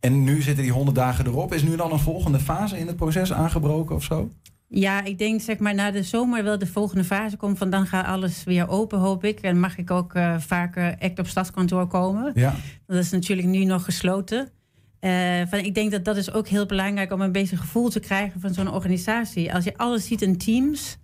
en 0.00 0.24
nu 0.24 0.42
zitten 0.42 0.62
die 0.62 0.72
honderd 0.72 0.96
dagen 0.96 1.26
erop. 1.26 1.54
Is 1.54 1.62
nu 1.62 1.76
dan 1.76 1.92
een 1.92 1.98
volgende 1.98 2.38
fase 2.40 2.78
in 2.78 2.86
het 2.86 2.96
proces 2.96 3.32
aangebroken 3.32 3.94
of 3.94 4.02
zo? 4.04 4.30
Ja, 4.68 5.04
ik 5.04 5.18
denk 5.18 5.40
zeg 5.40 5.58
maar 5.58 5.74
na 5.74 5.90
de 5.90 6.02
zomer 6.02 6.44
wel 6.44 6.58
de 6.58 6.66
volgende 6.66 7.04
fase 7.04 7.36
komt. 7.36 7.58
Van 7.58 7.70
dan 7.70 7.86
gaat 7.86 8.06
alles 8.06 8.44
weer 8.44 8.68
open, 8.68 8.98
hoop 8.98 9.24
ik. 9.24 9.40
En 9.40 9.60
mag 9.60 9.78
ik 9.78 9.90
ook 9.90 10.14
eh, 10.14 10.38
vaker 10.38 10.94
echt 10.98 11.18
op 11.18 11.26
stadskantoor 11.26 11.86
komen. 11.86 12.32
Ja. 12.34 12.54
Dat 12.86 12.96
is 12.96 13.10
natuurlijk 13.10 13.48
nu 13.48 13.64
nog 13.64 13.84
gesloten. 13.84 14.48
Eh, 15.04 15.42
van, 15.46 15.58
ik 15.58 15.74
denk 15.74 15.90
dat 15.90 16.04
dat 16.04 16.16
is 16.16 16.32
ook 16.32 16.48
heel 16.48 16.66
belangrijk 16.66 17.12
om 17.12 17.20
een 17.20 17.32
beetje 17.32 17.56
gevoel 17.56 17.88
te 17.88 18.00
krijgen 18.00 18.40
van 18.40 18.54
zo'n 18.54 18.72
organisatie. 18.72 19.54
Als 19.54 19.64
je 19.64 19.76
alles 19.76 20.06
ziet 20.06 20.22
in 20.22 20.38
teams, 20.38 20.98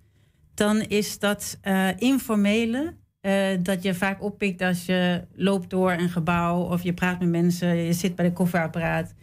dan 0.53 0.81
is 0.81 1.19
dat 1.19 1.57
eh, 1.61 1.87
informele. 1.97 2.93
eh, 3.21 3.47
dat 3.59 3.83
je 3.83 3.93
vaak 3.93 4.23
oppikt 4.23 4.61
als 4.61 4.85
je 4.85 5.21
loopt 5.35 5.69
door 5.69 5.91
een 5.91 6.09
gebouw 6.09 6.61
of 6.61 6.83
je 6.83 6.93
praat 6.93 7.19
met 7.19 7.29
mensen, 7.29 7.75
je 7.75 7.93
zit 7.93 8.15
bij 8.15 8.25
de 8.25 8.33
koffieapparaat. 8.33 9.13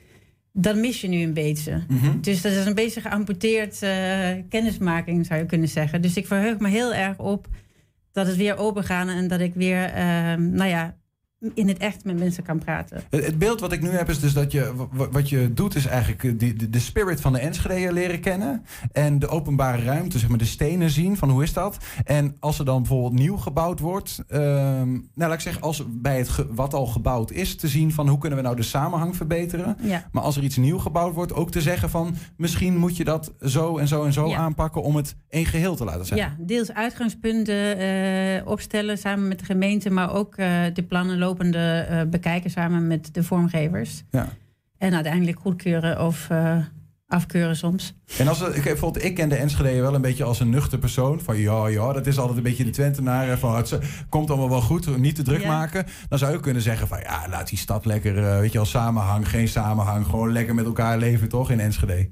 Dat 0.52 0.76
mis 0.76 1.00
je 1.00 1.08
nu 1.08 1.22
een 1.22 1.34
beetje. 1.34 1.82
Mhm. 1.88 2.20
Dus 2.20 2.42
dat 2.42 2.52
is 2.52 2.66
een 2.66 2.74
beetje 2.74 3.00
geamputeerd 3.00 3.78
kennismaking, 4.48 5.26
zou 5.26 5.40
je 5.40 5.46
kunnen 5.46 5.68
zeggen. 5.68 6.02
Dus 6.02 6.16
ik 6.16 6.26
verheug 6.26 6.58
me 6.58 6.68
heel 6.68 6.94
erg 6.94 7.18
op 7.18 7.48
dat 8.12 8.26
het 8.26 8.36
weer 8.36 8.56
open 8.56 8.84
gaat 8.84 9.08
en 9.08 9.28
dat 9.28 9.40
ik 9.40 9.54
weer, 9.54 9.84
eh, 9.84 10.34
nou 10.34 10.68
ja, 10.68 10.96
in 11.54 11.68
het 11.68 11.78
echt 11.78 12.04
met 12.04 12.18
mensen 12.18 12.42
kan 12.42 12.58
praten. 12.58 13.02
Het, 13.10 13.38
beeld 13.38 13.60
wat 13.60 13.72
ik 13.72 13.82
nu 13.82 13.88
heb 13.88 14.08
is 14.08 14.20
dus 14.20 14.32
dat 14.32 14.52
je, 14.52 14.72
wat 15.10 15.28
je 15.28 15.52
doet 15.52 15.74
is 15.74 15.86
eigenlijk 15.86 16.24
eh, 16.24 16.32
die, 16.36 16.54
de, 16.54 16.70
de 16.70 16.78
spirit 16.78 17.20
van 17.20 17.32
de 17.32 17.38
Enschede 17.38 17.92
leren 17.92 18.20
kennen. 18.20 18.64
En 18.92 19.18
de 19.18 19.28
openbare 19.28 19.82
ruimte, 19.82 20.18
zeg 20.18 20.28
maar 20.28 20.38
de 20.38 20.44
stenen 20.44 20.90
zien 20.90 21.16
van 21.16 21.30
hoe 21.30 21.42
is 21.42 21.52
dat. 21.52 21.76
En 22.04 22.36
als 22.40 22.58
er 22.58 22.64
dan 22.64 22.78
bijvoorbeeld 22.78 23.12
nieuw 23.12 23.36
gebouwd 23.36 23.80
wordt. 23.80 24.24
ehm, 24.28 24.90
nou 24.92 25.02
laat 25.14 25.32
ik 25.32 25.40
zeggen, 25.40 25.62
als 25.62 25.84
bij 25.88 26.18
het 26.18 26.30
wat 26.50 26.74
al 26.74 26.86
gebouwd 26.86 27.30
is 27.30 27.56
te 27.56 27.68
zien 27.68 27.92
van 27.92 28.08
hoe 28.08 28.18
kunnen 28.18 28.38
we 28.38 28.44
nou 28.44 28.56
de 28.56 28.62
samenhang 28.62 29.16
verbeteren. 29.16 29.76
Ja. 29.82 30.08
Maar 30.12 30.22
als 30.22 30.36
er 30.36 30.42
iets 30.42 30.56
nieuw 30.56 30.78
gebouwd 30.78 31.14
wordt 31.14 31.32
ook 31.34 31.50
te 31.50 31.60
zeggen 31.60 31.90
van 31.90 32.14
misschien 32.36 32.76
moet 32.76 32.96
je 32.96 33.04
dat 33.04 33.32
zo 33.40 33.78
en 33.78 33.88
zo 33.88 34.04
en 34.04 34.12
zo 34.12 34.28
Ja. 34.28 34.36
aanpakken 34.36 34.82
om 34.82 34.96
het 34.96 35.16
één 35.28 35.46
geheel 35.46 35.76
te 35.76 35.84
laten 35.84 36.06
zijn. 36.06 36.20
Ja, 36.20 36.36
deels 36.38 36.72
uitgangspunten 36.72 37.78
eh, 37.78 38.46
opstellen 38.46 38.98
samen 38.98 39.28
met 39.28 39.38
de 39.38 39.44
gemeente, 39.44 39.90
maar 39.90 40.14
ook 40.14 40.34
eh, 40.36 40.60
de 40.72 40.82
plannen 40.82 41.18
lopende 41.28 41.58
eh, 41.88 42.02
bekijken 42.08 42.50
samen 42.50 42.86
met 42.86 43.14
de 43.14 43.22
vormgevers. 43.22 44.02
Ja. 44.10 44.28
En 44.78 44.94
uiteindelijk 44.94 45.38
goedkeuren 45.40 46.06
of 46.06 46.26
eh, 46.30 46.58
afkeuren 47.06 47.56
soms. 47.56 47.94
En 48.18 48.28
als, 48.28 48.40
ik, 48.40 48.62
bijvoorbeeld, 48.62 49.04
ik 49.04 49.14
ken 49.14 49.28
de 49.28 49.34
Enschede 49.36 49.80
wel 49.80 49.94
een 49.94 50.00
beetje 50.00 50.24
als 50.24 50.40
een 50.40 50.50
nuchter 50.50 50.78
persoon. 50.78 51.20
Van 51.20 51.36
ja, 51.38 51.66
ja, 51.68 51.92
dat 51.92 52.06
is 52.06 52.18
altijd 52.18 52.36
een 52.36 52.42
beetje 52.42 52.64
de 52.64 52.70
Twentenaar. 52.70 53.38
Van 53.38 53.56
het 53.56 53.78
komt 54.08 54.28
allemaal 54.30 54.48
wel 54.48 54.60
goed, 54.60 54.98
niet 54.98 55.14
te 55.14 55.22
druk 55.22 55.40
Ja. 55.42 55.48
maken. 55.48 55.84
Dan 56.08 56.18
zou 56.18 56.32
je 56.32 56.40
kunnen 56.40 56.62
zeggen 56.62 56.88
van 56.88 57.00
ja, 57.00 57.26
laat 57.30 57.48
die 57.48 57.58
stad 57.58 57.84
lekker, 57.84 58.18
eh, 58.18 58.38
weet 58.38 58.52
je 58.52 58.58
wel, 58.58 58.66
samenhang, 58.66 59.28
geen 59.28 59.48
samenhang. 59.48 60.06
Gewoon 60.06 60.32
lekker 60.32 60.54
met 60.54 60.64
elkaar 60.64 60.98
leven 60.98 61.28
toch 61.28 61.50
in 61.50 61.60
Enschede. 61.60 62.10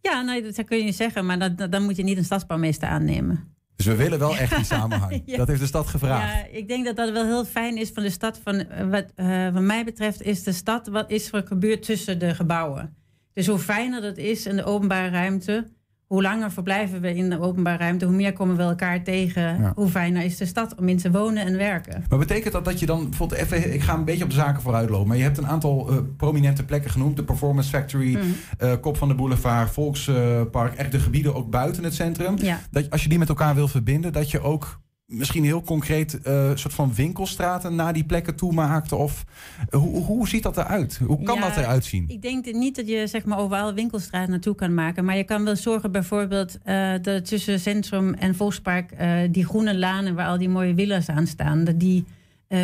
Ja, 0.00 0.22
nee, 0.22 0.42
dat 0.42 0.64
kun 0.64 0.84
je 0.84 0.92
zeggen, 0.92 1.26
maar 1.26 1.38
dat, 1.38 1.58
dat- 1.58 1.72
dan 1.72 1.82
moet 1.82 1.96
je 1.96 2.02
niet 2.02 2.16
een 2.16 2.24
stadsbouwmeester 2.24 2.88
aannemen. 2.88 3.50
Dus 3.84 3.92
we 3.92 4.02
willen 4.02 4.18
wel 4.18 4.36
echt 4.44 4.56
die 4.56 4.64
samenhang. 4.64 5.22
Ja. 5.24 5.36
Dat 5.36 5.48
heeft 5.48 5.60
de 5.60 5.66
stad 5.66 5.86
gevraagd. 5.86 6.34
Ja, 6.34 6.58
ik 6.58 6.68
denk 6.68 6.84
dat 6.84 6.96
dat 6.96 7.10
wel 7.10 7.24
heel 7.24 7.44
fijn 7.44 7.76
is 7.76 7.90
van 7.90 8.02
de 8.02 8.10
stad. 8.10 8.40
Van, 8.42 8.68
eh, 8.68 8.88
wat, 8.88 9.04
eh, 9.14 9.48
wat 9.48 9.62
mij 9.62 9.84
betreft 9.84 10.22
is 10.22 10.42
de 10.42 10.52
stad 10.52 10.86
wat 10.86 11.10
is 11.10 11.32
er 11.32 11.46
gebeurd 11.46 11.82
tussen 11.82 12.18
de 12.18 12.34
gebouwen. 12.34 12.96
Dus 13.32 13.46
hoe 13.46 13.58
fijner 13.58 14.00
dat 14.00 14.16
is 14.16 14.46
in 14.46 14.56
de 14.56 14.64
openbare 14.64 15.08
ruimte, 15.10 15.66
hoe 16.12 16.22
langer 16.22 16.50
verblijven 16.52 17.00
we 17.00 17.14
in 17.14 17.30
de 17.30 17.40
openbare 17.40 17.76
ruimte, 17.78 18.04
hoe 18.04 18.14
meer 18.14 18.32
komen 18.32 18.56
we 18.56 18.62
elkaar 18.62 19.02
tegen, 19.02 19.42
Ja. 19.42 19.72
hoe 19.74 19.88
fijner 19.88 20.22
is 20.24 20.36
de 20.36 20.46
stad 20.46 20.74
om 20.74 20.88
in 20.88 20.96
te 20.96 21.10
wonen 21.10 21.44
en 21.46 21.56
werken. 21.56 22.04
Maar 22.08 22.18
betekent 22.18 22.52
dat 22.52 22.64
dat 22.64 22.80
je 22.80 22.86
dan 22.86 23.08
bijvoorbeeld 23.08 23.40
even, 23.40 23.74
ik 23.74 23.82
ga 23.82 23.94
een 23.94 24.04
beetje 24.04 24.24
op 24.24 24.30
de 24.30 24.36
zaken 24.36 24.62
vooruit 24.62 24.90
lopen, 24.90 25.08
maar 25.08 25.16
je 25.16 25.22
hebt 25.22 25.38
een 25.38 25.46
aantal 25.46 25.88
eh, 25.90 25.96
prominente 26.16 26.64
plekken 26.64 26.90
genoemd, 26.90 27.16
de 27.16 27.24
Performance 27.24 27.70
Factory, 27.70 28.12
Mhm. 28.16 28.22
eh, 28.58 28.72
Kop 28.80 28.96
van 28.96 29.08
de 29.08 29.14
Boulevard, 29.14 29.70
Volkspark, 29.70 30.74
echt 30.74 30.92
de 30.92 30.98
gebieden 31.00 31.34
ook 31.34 31.50
buiten 31.50 31.84
het 31.84 31.94
centrum. 31.94 32.34
Ja. 32.38 32.58
Dat 32.70 32.90
als 32.90 33.02
je 33.02 33.08
die 33.08 33.18
met 33.18 33.28
elkaar 33.28 33.54
wil 33.54 33.68
verbinden, 33.68 34.12
dat 34.12 34.30
je 34.30 34.40
ook 34.40 34.80
misschien 35.12 35.44
heel 35.44 35.62
concreet 35.62 36.20
eh 36.20 36.50
soort 36.54 36.74
van 36.74 36.94
winkelstraten 36.94 37.74
naar 37.74 37.92
die 37.92 38.04
plekken 38.04 38.36
toe 38.36 38.52
maakt? 38.52 38.92
Of 38.92 39.24
eh, 39.70 39.80
hoe, 39.80 40.04
hoe 40.04 40.28
ziet 40.28 40.42
dat 40.42 40.56
eruit? 40.56 41.00
Hoe 41.06 41.22
kan 41.22 41.34
Ja, 41.34 41.40
dat 41.48 41.56
eruit 41.56 41.84
zien? 41.84 42.04
Ik 42.08 42.22
denk 42.22 42.52
niet 42.52 42.76
dat 42.76 42.88
je 42.88 43.06
zeg 43.06 43.24
maar, 43.24 43.38
overal 43.38 43.74
winkelstraat 43.74 44.28
naartoe 44.28 44.54
kan 44.54 44.74
maken. 44.74 45.04
Maar 45.04 45.16
je 45.16 45.24
kan 45.24 45.44
wel 45.44 45.56
zorgen 45.56 45.92
bijvoorbeeld 45.92 46.58
eh, 46.62 46.92
dat 47.02 47.24
tussen 47.24 47.60
Centrum 47.60 48.14
en 48.14 48.34
Volkspark... 48.34 48.90
die 49.30 49.44
groene 49.44 49.78
lanen 49.78 50.14
waar 50.14 50.26
al 50.26 50.38
die 50.38 50.48
mooie 50.48 50.74
villa's 50.74 51.08
aan 51.08 51.26
staan... 51.26 51.64
dat 51.64 51.80
die 51.80 52.04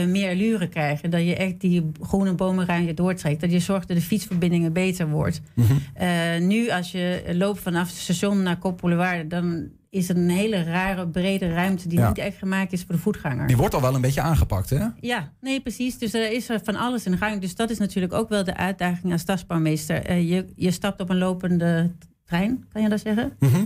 meer 0.07 0.31
allure 0.31 0.69
krijgen. 0.69 1.11
Dat 1.11 1.21
je 1.21 1.37
echt 1.37 1.61
die 1.61 1.91
groene 2.03 2.33
bomenruimte 2.33 2.95
doortrekt. 2.95 3.41
Dat 3.41 3.53
je 3.53 3.59
zorgt 3.59 3.89
dat 3.89 3.97
de 3.97 4.03
fietsverbindingen 4.03 4.73
beter 4.73 5.09
wordt. 5.09 5.41
Mhm. 5.55 6.47
Nu 6.47 6.71
als 6.71 6.93
je 6.93 7.33
loopt 7.33 7.61
vanaf 7.61 7.89
het 7.89 7.97
station 7.97 8.43
naar 8.43 8.59
Kop 8.59 8.79
Boulevard... 8.81 9.31
dan 9.31 9.69
is 9.91 10.09
het 10.09 10.17
een 10.17 10.29
hele 10.31 10.63
rare, 10.63 11.09
brede 11.09 11.53
ruimte... 11.53 11.89
die 11.89 11.99
Ja. 11.99 12.09
niet 12.09 12.19
echt 12.19 12.39
gemaakt 12.39 12.73
is 12.73 12.83
voor 12.85 12.95
de 12.95 13.01
voetganger. 13.01 13.47
Die 13.47 13.57
wordt 13.57 13.75
al 13.75 13.81
wel 13.81 13.95
een 13.95 14.01
beetje 14.01 14.21
aangepakt, 14.21 14.71
hè? 14.71 14.87
Ja, 15.01 15.33
nee, 15.41 15.61
precies. 15.61 15.99
Dus 15.99 16.15
er 16.15 16.33
is 16.33 16.49
van 16.63 16.77
alles 16.77 17.05
in 17.07 17.13
de 17.13 17.19
gang. 17.19 17.41
Dus 17.41 17.55
dat 17.55 17.71
is 17.71 17.79
natuurlijk 17.79 18.13
ook 18.13 18.29
wel 18.29 18.45
de 18.45 18.57
uitdaging 18.57 19.13
als 19.13 19.21
stadsbouwmeester. 19.21 20.05
Eh, 20.05 20.29
je, 20.31 20.47
je 20.57 20.71
stapt 20.71 21.01
op 21.01 21.11
een 21.11 21.19
lopende 21.19 21.91
trein, 22.25 22.65
kan 22.73 22.83
je 22.83 22.89
dat 22.89 23.01
zeggen? 23.01 23.33
Mhm. 23.39 23.65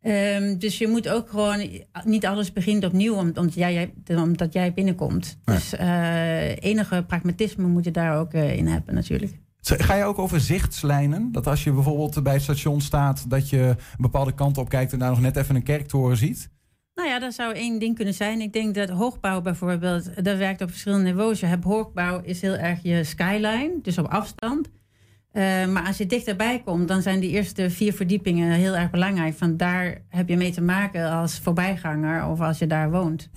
Ehm, 0.00 0.58
dus 0.58 0.78
je 0.78 0.88
moet 0.88 1.08
ook 1.08 1.28
gewoon, 1.30 1.68
niet 2.04 2.26
alles 2.26 2.52
begint 2.52 2.84
opnieuw 2.84 3.14
om- 3.14 3.32
omdat 3.34 3.54
jij, 3.54 3.92
omdat 4.08 4.52
jij 4.52 4.72
binnenkomt. 4.72 5.38
Dus 5.44 5.72
eh, 5.74 6.56
enige 6.56 7.04
pragmatisme 7.06 7.66
moet 7.66 7.84
je 7.84 7.90
daar 7.90 8.18
ook 8.18 8.32
eh, 8.32 8.56
in 8.56 8.66
hebben 8.66 8.94
natuurlijk. 8.94 9.32
Ga 9.68 9.94
je 9.94 10.04
ook 10.04 10.18
over 10.18 10.40
zichtslijnen? 10.40 11.32
Dat 11.32 11.46
als 11.46 11.64
je 11.64 11.72
bijvoorbeeld 11.72 12.22
bij 12.22 12.32
het 12.32 12.42
station 12.42 12.80
staat, 12.80 13.30
dat 13.30 13.50
je 13.50 13.58
een 13.58 13.76
bepaalde 13.98 14.34
kant 14.34 14.58
op 14.58 14.68
kijkt 14.68 14.92
en 14.92 14.98
daar 14.98 15.10
nog 15.10 15.20
net 15.20 15.36
even 15.36 15.54
een 15.54 15.62
kerktoren 15.62 16.16
ziet? 16.16 16.50
Nou 16.94 17.08
ja, 17.08 17.18
dat 17.18 17.34
zou 17.34 17.54
één 17.54 17.78
ding 17.78 17.96
kunnen 17.96 18.14
zijn. 18.14 18.40
Ik 18.40 18.52
denk 18.52 18.74
dat 18.74 18.88
hoogbouw 18.88 19.40
bijvoorbeeld, 19.40 20.24
dat 20.24 20.36
werkt 20.36 20.62
op 20.62 20.68
verschillende 20.70 21.10
niveaus. 21.10 21.40
Je 21.40 21.46
hebt 21.46 21.64
hoogbouw 21.64 22.20
is 22.22 22.40
heel 22.40 22.56
erg 22.56 22.78
je 22.82 23.04
skyline, 23.04 23.78
dus 23.82 23.98
op 23.98 24.06
afstand. 24.06 24.68
Eh, 25.32 25.66
maar 25.66 25.86
als 25.86 25.96
je 25.96 26.06
dichterbij 26.06 26.62
komt, 26.64 26.88
dan 26.88 27.02
zijn 27.02 27.20
die 27.20 27.30
eerste 27.30 27.70
vier 27.70 27.92
verdiepingen 27.92 28.50
heel 28.52 28.76
erg 28.76 28.90
belangrijk. 28.90 29.34
Van 29.34 29.56
daar 29.56 30.02
heb 30.08 30.28
je 30.28 30.36
mee 30.36 30.52
te 30.52 30.62
maken 30.62 31.10
als 31.10 31.38
voorbijganger 31.38 32.26
of 32.26 32.40
als 32.40 32.58
je 32.58 32.66
daar 32.66 32.90
woont. 32.90 33.28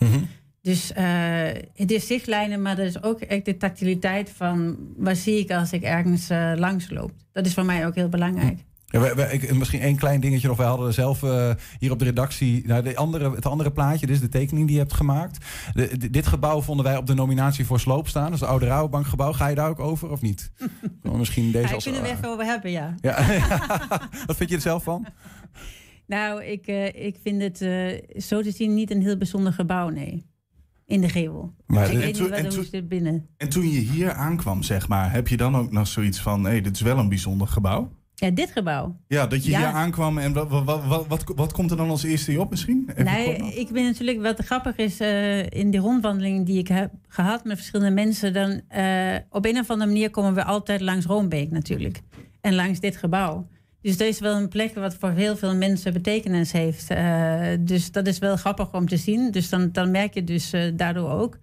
Dus 0.61 0.93
eh, 0.93 1.03
het 1.73 1.91
is 1.91 2.07
zichtlijnen, 2.07 2.61
maar 2.61 2.77
er 2.79 2.85
is 2.85 3.03
ook 3.03 3.19
echt 3.19 3.45
de 3.45 3.57
tactiliteit 3.57 4.29
van 4.35 4.77
wat 4.97 5.17
zie 5.17 5.39
ik 5.39 5.51
als 5.51 5.73
ik 5.73 5.83
ergens 5.83 6.29
eh, 6.29 6.51
langs 6.55 6.89
loop. 6.89 7.11
Dat 7.31 7.45
is 7.45 7.53
voor 7.53 7.65
mij 7.65 7.85
ook 7.85 7.95
heel 7.95 8.09
belangrijk. 8.09 8.57
Ja, 8.91 8.99
we, 8.99 9.13
we- 9.15 9.31
ik, 9.33 9.53
misschien 9.53 9.81
één 9.81 9.95
klein 9.95 10.19
dingetje 10.19 10.47
nog. 10.47 10.57
Wij 10.57 10.65
hadden 10.67 10.93
zelf 10.93 11.23
eh, 11.23 11.49
hier 11.79 11.91
op 11.91 11.99
de 11.99 12.05
redactie 12.05 12.67
nou, 12.67 12.83
de 12.83 12.95
andere, 12.95 13.31
het 13.35 13.45
andere 13.45 13.71
plaatje. 13.71 14.05
Dit 14.05 14.15
is 14.15 14.21
de 14.21 14.29
tekening 14.29 14.65
die 14.65 14.75
je 14.75 14.81
hebt 14.81 14.93
gemaakt. 14.93 15.45
De- 15.73 15.97
de- 15.97 16.09
dit 16.09 16.27
gebouw 16.27 16.61
vonden 16.61 16.85
wij 16.85 16.97
op 16.97 17.05
de 17.05 17.13
nominatie 17.13 17.65
voor 17.65 17.79
sloop 17.79 18.07
staan. 18.07 18.23
Dat 18.23 18.33
is 18.33 18.39
het 18.39 18.49
oude 18.49 18.65
Rabobankgebouw. 18.65 19.33
Ga 19.33 19.47
je 19.47 19.55
daar 19.55 19.69
ook 19.69 19.79
over 19.79 20.09
of 20.11 20.21
niet? 20.21 20.51
Gewoon 21.01 21.17
misschien 21.25 21.51
deze 21.51 21.67
Ja, 21.67 21.73
als... 21.73 21.85
ik 21.87 21.93
vind 21.93 22.05
er 22.05 22.11
even 22.11 22.29
over 22.29 22.45
hebben, 22.45 22.71
ja. 22.71 22.95
ja. 23.01 23.15
Wat 24.27 24.35
vind 24.35 24.49
je 24.49 24.55
er 24.55 24.61
zelf 24.61 24.83
van? 24.83 25.05
Nou, 26.07 26.43
ik, 26.43 26.67
ik 26.95 27.15
vind 27.23 27.41
het 27.41 27.57
zo 28.23 28.41
te 28.41 28.51
zien 28.51 28.73
niet 28.73 28.91
een 28.91 29.01
heel 29.01 29.17
bijzonder 29.17 29.53
gebouw, 29.53 29.89
nee. 29.89 30.25
In 30.89 31.01
de 31.01 31.09
gevel. 31.09 31.53
Maar- 31.67 31.85
ik 31.85 31.93
En 31.93 31.99
weet 31.99 32.13
toen- 32.13 32.31
niet 32.43 32.55
wat 32.55 32.67
dit 32.71 32.87
binnen. 32.87 33.27
En 33.37 33.49
toen 33.49 33.69
je 33.71 33.79
hier 33.79 34.11
aankwam, 34.11 34.63
zeg 34.63 34.87
maar, 34.87 35.11
heb 35.11 35.27
je 35.27 35.37
dan 35.37 35.55
ook 35.57 35.71
nog 35.71 35.87
zoiets 35.87 36.19
van: 36.19 36.45
hé, 36.45 36.61
dit 36.61 36.75
is 36.75 36.81
wel 36.81 36.97
een 36.97 37.09
bijzonder 37.09 37.47
gebouw? 37.47 37.91
Ja, 38.15 38.29
dit 38.29 38.51
gebouw. 38.51 38.95
Ja, 39.07 39.27
dat 39.27 39.45
je 39.45 39.51
Ja. 39.51 39.57
hier 39.57 39.67
aankwam 39.67 40.17
en 40.17 40.33
wat, 40.33 40.49
wat, 40.49 40.85
wat, 40.85 41.07
wat, 41.07 41.23
wat 41.35 41.51
komt 41.53 41.71
er 41.71 41.77
dan 41.77 41.89
als 41.89 42.03
eerste 42.03 42.39
op 42.39 42.49
misschien? 42.49 42.89
Even 42.91 43.03
Nee, 43.05 43.37
nog. 43.37 43.51
ik 43.53 43.69
ben 43.71 43.83
natuurlijk 43.83 44.21
wat 44.21 44.39
grappig 44.45 44.75
is 44.75 44.99
eh, 44.99 45.45
in 45.49 45.71
die 45.71 45.79
rondwandeling 45.79 46.45
die 46.45 46.57
ik 46.57 46.67
heb 46.67 46.91
gehad 47.07 47.43
met 47.43 47.57
verschillende 47.57 47.93
mensen. 47.93 48.33
Dan 48.33 48.61
eh, 48.67 49.15
op 49.29 49.45
een 49.45 49.57
of 49.59 49.69
andere 49.69 49.89
manier 49.91 50.09
komen 50.09 50.33
we 50.33 50.43
altijd 50.43 50.81
langs 50.81 51.05
Roombeek 51.05 51.51
natuurlijk. 51.51 52.01
En 52.41 52.55
langs 52.55 52.79
dit 52.79 52.97
gebouw. 52.97 53.47
Dus 53.81 53.97
dat 53.97 54.07
is 54.07 54.19
wel 54.19 54.35
een 54.35 54.49
plek 54.49 54.75
wat 54.75 54.95
voor 54.95 55.11
heel 55.11 55.37
veel 55.37 55.55
mensen 55.55 55.93
betekenis 55.93 56.51
heeft. 56.51 56.89
Eh, 56.89 57.41
dus 57.59 57.91
dat 57.91 58.07
is 58.07 58.19
wel 58.19 58.35
grappig 58.35 58.73
om 58.73 58.87
te 58.87 58.97
zien. 58.97 59.31
Dus 59.31 59.49
dan, 59.49 59.71
dan 59.71 59.91
merk 59.91 60.13
je 60.13 60.23
dus 60.23 60.53
eh, 60.53 60.71
daardoor 60.73 61.11
ook. 61.11 61.37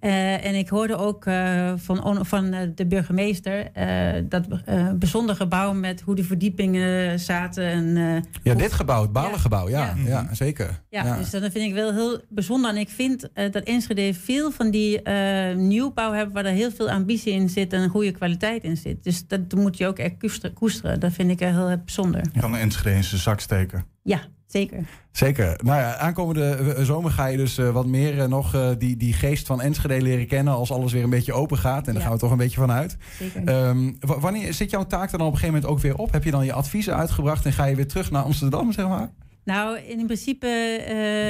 Eh, 0.00 0.44
en 0.44 0.54
ik 0.54 0.68
hoorde 0.68 0.96
ook 0.96 1.26
eh, 1.26 1.72
van, 1.76 2.04
on- 2.04 2.24
van 2.26 2.52
eh, 2.52 2.68
de 2.74 2.86
burgemeester 2.86 3.70
eh, 3.72 4.22
dat 4.28 4.44
eh 4.64 4.90
bijzonder 4.92 5.36
gebouw 5.36 5.72
met 5.72 6.00
hoe 6.00 6.14
de 6.14 6.24
verdiepingen 6.24 7.20
zaten. 7.20 7.64
En, 7.64 7.96
eh, 7.96 8.22
Ja, 8.42 8.54
dit 8.54 8.72
gebouw, 8.72 9.02
het 9.02 9.12
Balengebouw, 9.12 9.68
ja, 9.68 9.94
Ja. 9.96 10.02
ja. 10.06 10.28
zeker. 10.34 10.80
ja, 10.90 11.16
dus 11.16 11.30
dat 11.30 11.42
vind 11.42 11.54
ik 11.68 11.74
wel 11.74 11.92
heel 11.92 12.20
bijzonder. 12.28 12.70
En 12.70 12.76
ik 12.76 12.88
vind 12.88 13.32
eh, 13.32 13.52
dat 13.52 13.62
Enschede 13.64 14.14
veel 14.14 14.50
van 14.50 14.70
die 14.70 15.02
eh, 15.02 15.56
nieuwbouw 15.56 16.12
hebben... 16.12 16.34
waar 16.34 16.44
er 16.44 16.52
heel 16.52 16.70
veel 16.70 16.90
ambitie 16.90 17.32
in 17.32 17.48
zit 17.48 17.72
en 17.72 17.80
een 17.80 17.88
goede 17.90 18.10
kwaliteit 18.12 18.64
in 18.64 18.76
zit. 18.76 19.04
Dus 19.04 19.26
dat 19.26 19.54
moet 19.54 19.76
je 19.76 19.86
ook 19.86 19.98
echt 19.98 20.14
koesteren. 20.54 21.00
Dat 21.00 21.12
vind 21.12 21.30
ik 21.30 21.40
er 21.40 21.48
heel 21.52 21.76
bijzonder. 21.84 22.22
Kan 22.40 22.54
een 22.54 22.60
Enschede 22.60 22.96
in 22.96 23.04
zijn 23.04 23.20
zak 23.20 23.40
steken. 23.40 23.84
Ja, 24.02 24.20
zeker. 24.50 24.84
Zeker. 25.12 25.58
Nou 25.64 25.78
ja, 25.80 25.96
aankomende 25.96 26.44
eh, 26.44 26.84
zomer 26.84 27.10
ga 27.10 27.26
je 27.26 27.36
dus 27.36 27.58
eh, 27.58 27.70
wat 27.70 27.86
meer 27.86 28.20
eh, 28.20 28.28
nog 28.28 28.76
die, 28.78 28.96
die 28.96 29.12
geest 29.12 29.46
van 29.46 29.60
Enschede 29.60 30.02
leren 30.02 30.26
kennen 30.26 30.54
als 30.54 30.72
alles 30.72 30.92
weer 30.92 31.02
een 31.02 31.10
beetje 31.10 31.32
open 31.32 31.58
gaat. 31.58 31.86
En 31.86 31.92
daar 31.92 31.94
Ja. 31.94 32.00
gaan 32.08 32.12
we 32.12 32.18
toch 32.18 32.30
een 32.30 32.36
beetje 32.36 32.60
van 32.60 32.70
uit. 32.70 32.96
Zeker. 33.18 33.44
Ehm, 33.44 33.92
wanneer 34.00 34.54
zit 34.54 34.70
jouw 34.70 34.86
taak 34.86 35.10
dan 35.10 35.20
op 35.20 35.26
een 35.32 35.38
gegeven 35.38 35.54
moment 35.54 35.72
ook 35.72 35.80
weer 35.80 35.96
op? 35.96 36.12
Heb 36.12 36.24
je 36.24 36.30
dan 36.30 36.44
je 36.44 36.52
adviezen 36.52 36.96
uitgebracht 36.96 37.44
en 37.46 37.52
ga 37.52 37.64
je 37.64 37.76
weer 37.76 37.88
terug 37.88 38.10
naar 38.10 38.22
Amsterdam, 38.22 38.72
zeg 38.72 38.88
maar? 38.88 39.10
Nou, 39.44 39.78
in 39.78 40.06
principe 40.06 40.46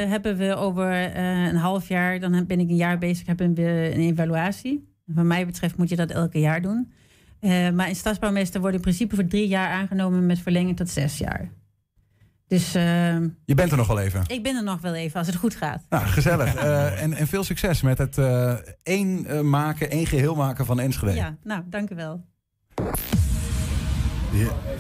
hebben 0.09 0.37
we 0.37 0.55
over 0.57 1.17
een 1.17 1.57
half 1.57 1.89
jaar... 1.89 2.21
dan 2.21 2.47
ben 2.47 2.61
ik 2.61 2.69
een 2.69 2.77
jaar 2.77 2.99
bezig, 2.99 3.27
hebben 3.27 3.55
we 3.55 3.91
een 3.95 4.01
evaluatie. 4.01 4.89
Wat 5.05 5.25
mij 5.25 5.47
betreft 5.47 5.77
moet 5.77 5.89
je 5.89 5.97
dat 5.97 6.11
elke 6.11 6.41
jaar 6.41 6.63
doen. 6.63 6.93
Maar 7.75 7.89
in 7.89 7.95
stadsbouwmeester 7.97 8.61
wordt 8.61 8.77
in 8.77 8.83
principe 8.83 9.15
voor 9.15 9.27
drie 9.27 9.49
jaar 9.49 9.71
aangenomen... 9.71 10.27
met 10.27 10.39
verlenging 10.39 10.77
tot 10.77 10.89
zes 10.89 11.19
jaar. 11.19 11.51
Dus 12.51 12.75
ehm, 12.75 13.29
Je 13.45 13.55
bent 13.55 13.71
er 13.71 13.77
nog 13.77 13.87
wel 13.87 13.99
even. 13.99 14.23
ik 14.27 14.43
ben 14.43 14.57
er 14.57 14.63
nog 14.63 14.81
wel 14.81 14.95
even, 14.95 15.19
als 15.19 15.27
het 15.27 15.37
goed 15.37 15.55
gaat. 15.55 15.83
Nou, 15.89 16.07
gezellig. 16.07 16.55
Eh, 16.61 17.03
en, 17.03 17.13
en 17.13 17.27
veel 17.27 17.45
succes 17.45 17.83
met 17.83 17.99
het 17.99 18.19
eh, 18.19 18.55
één 18.83 19.27
eh, 19.27 19.41
maken, 19.41 19.91
één 19.91 20.07
geheel 20.07 20.35
maken 20.35 20.67
van 20.67 20.81
Enschede. 20.81 21.15
Ja, 21.15 21.37
nou, 21.43 21.63
dank 21.67 21.91
u 21.91 21.95
wel. 21.95 22.25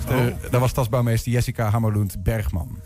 Eh, 0.08 0.26
dat 0.50 0.60
was 0.60 0.70
stadsbouwmeester 0.70 1.32
Jessica 1.32 1.68
Hammerloend 1.70 2.22
Bergman. 2.22 2.78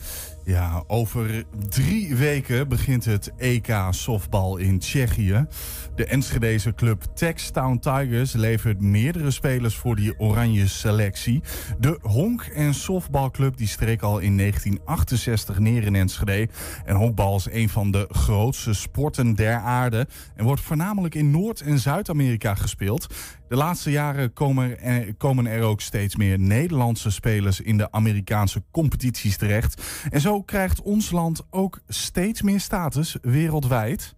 Ja, 0.47 0.85
over 0.87 1.45
drie 1.69 2.15
weken 2.15 2.69
begint 2.69 3.05
het 3.05 3.33
EK 3.37 3.77
softbal 3.91 4.57
in 4.57 4.79
Tsjechië. 4.79 5.47
De 5.95 6.07
Enschedeze 6.07 6.75
club 6.75 7.03
Textown 7.15 7.79
Tigers 7.79 8.33
levert 8.33 8.81
meerdere 8.81 9.31
spelers 9.31 9.77
voor 9.77 9.97
die 9.97 10.19
oranje 10.19 10.69
selectie. 10.69 11.43
De 11.79 11.99
honk- 12.03 12.51
en 12.55 12.75
softbalclub 12.75 13.57
die 13.57 13.67
streek 13.67 14.03
al 14.03 14.19
in 14.19 14.37
1968 14.37 15.59
neer 15.59 15.83
in 15.83 15.95
Enschede. 15.95 16.49
En 16.85 16.97
honkbal 16.97 17.37
is 17.37 17.49
een 17.51 17.69
van 17.69 17.91
de 17.91 18.07
grootste 18.11 18.75
sporten 18.75 19.35
der 19.35 19.57
aarde... 19.57 20.07
en 20.37 20.45
wordt 20.45 20.61
voornamelijk 20.61 21.15
in 21.15 21.31
Noord- 21.31 21.61
en 21.61 21.79
Zuid-Amerika 21.79 22.55
gespeeld. 22.55 23.07
De 23.49 23.57
laatste 23.57 23.91
jaren 23.91 24.33
komen 24.33 24.81
er, 24.81 25.15
komen 25.15 25.47
er 25.47 25.63
ook 25.63 25.81
steeds 25.81 26.17
meer 26.17 26.39
Nederlandse 26.39 27.11
spelers... 27.11 27.61
in 27.61 27.77
de 27.77 27.93
Amerikaanse 27.93 28.63
competities 28.71 29.37
terecht. 29.37 29.83
En 30.11 30.21
zo 30.21 30.34
krijgt 30.43 30.83
ons 30.83 31.11
land 31.11 31.43
ook 31.51 31.81
steeds 31.89 32.43
meer 32.43 32.61
status 32.61 33.17
wereldwijd... 33.23 34.15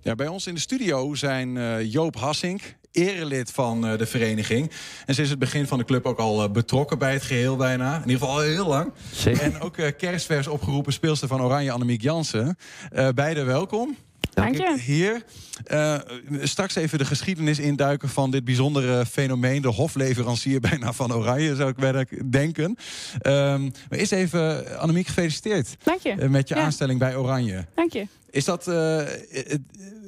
Ja, 0.00 0.14
bij 0.14 0.28
ons 0.28 0.46
in 0.46 0.54
de 0.54 0.60
studio 0.60 1.14
zijn 1.14 1.56
eh, 1.56 1.92
Joop 1.92 2.16
Hassink, 2.16 2.76
erelid 2.94 3.50
van 3.50 3.86
eh, 3.86 3.98
de 3.98 4.06
vereniging. 4.06 4.70
En 5.06 5.14
sinds 5.14 5.30
het 5.30 5.38
begin 5.38 5.66
van 5.66 5.78
de 5.78 5.84
club 5.84 6.06
ook 6.06 6.18
al 6.18 6.42
eh, 6.42 6.50
betrokken 6.50 6.98
bij 6.98 7.12
het 7.12 7.22
geheel 7.22 7.56
bijna. 7.56 7.94
In 7.94 8.00
ieder 8.00 8.18
geval 8.18 8.34
al 8.34 8.40
heel 8.40 8.66
lang. 8.66 8.92
En 9.40 9.60
ook 9.60 9.76
eh, 9.76 9.92
kerstvers 9.96 10.46
opgeroepen 10.46 10.92
speelster 10.92 11.28
van 11.28 11.42
Oranje, 11.42 11.72
Annemiek 11.72 12.02
Jansen. 12.02 12.56
Eh 12.90 13.08
beide 13.14 13.42
welkom. 13.42 13.96
Dank 14.34 14.56
je. 14.56 14.76
Hier. 14.80 15.22
Eh, 15.64 15.98
straks 16.42 16.74
even 16.74 16.98
de 16.98 17.04
geschiedenis 17.04 17.58
induiken 17.58 18.08
van 18.08 18.30
dit 18.30 18.44
bijzondere 18.44 19.06
fenomeen. 19.06 19.62
De 19.62 19.68
hofleverancier 19.68 20.60
bijna 20.70 20.92
van 20.92 21.12
Oranje, 21.14 21.56
zou 21.56 21.68
ik 21.70 21.76
bijna 21.76 22.04
denken. 22.30 22.76
Ehm, 23.20 23.62
maar 23.62 23.98
eerst 23.98 24.12
even, 24.12 24.78
Annemiek, 24.78 25.06
gefeliciteerd. 25.06 25.76
Dank 25.82 26.00
je. 26.00 26.10
eh, 26.10 26.28
met 26.28 26.48
je 26.48 26.54
Ja. 26.54 26.60
aanstelling 26.62 26.98
bij 26.98 27.16
Oranje. 27.16 27.66
Dank 27.74 27.92
je. 27.92 28.06
Is 28.30 28.44
dat, 28.44 28.68
eh, 28.68 29.00
eh, 29.00 29.08
eh, 29.32 29.58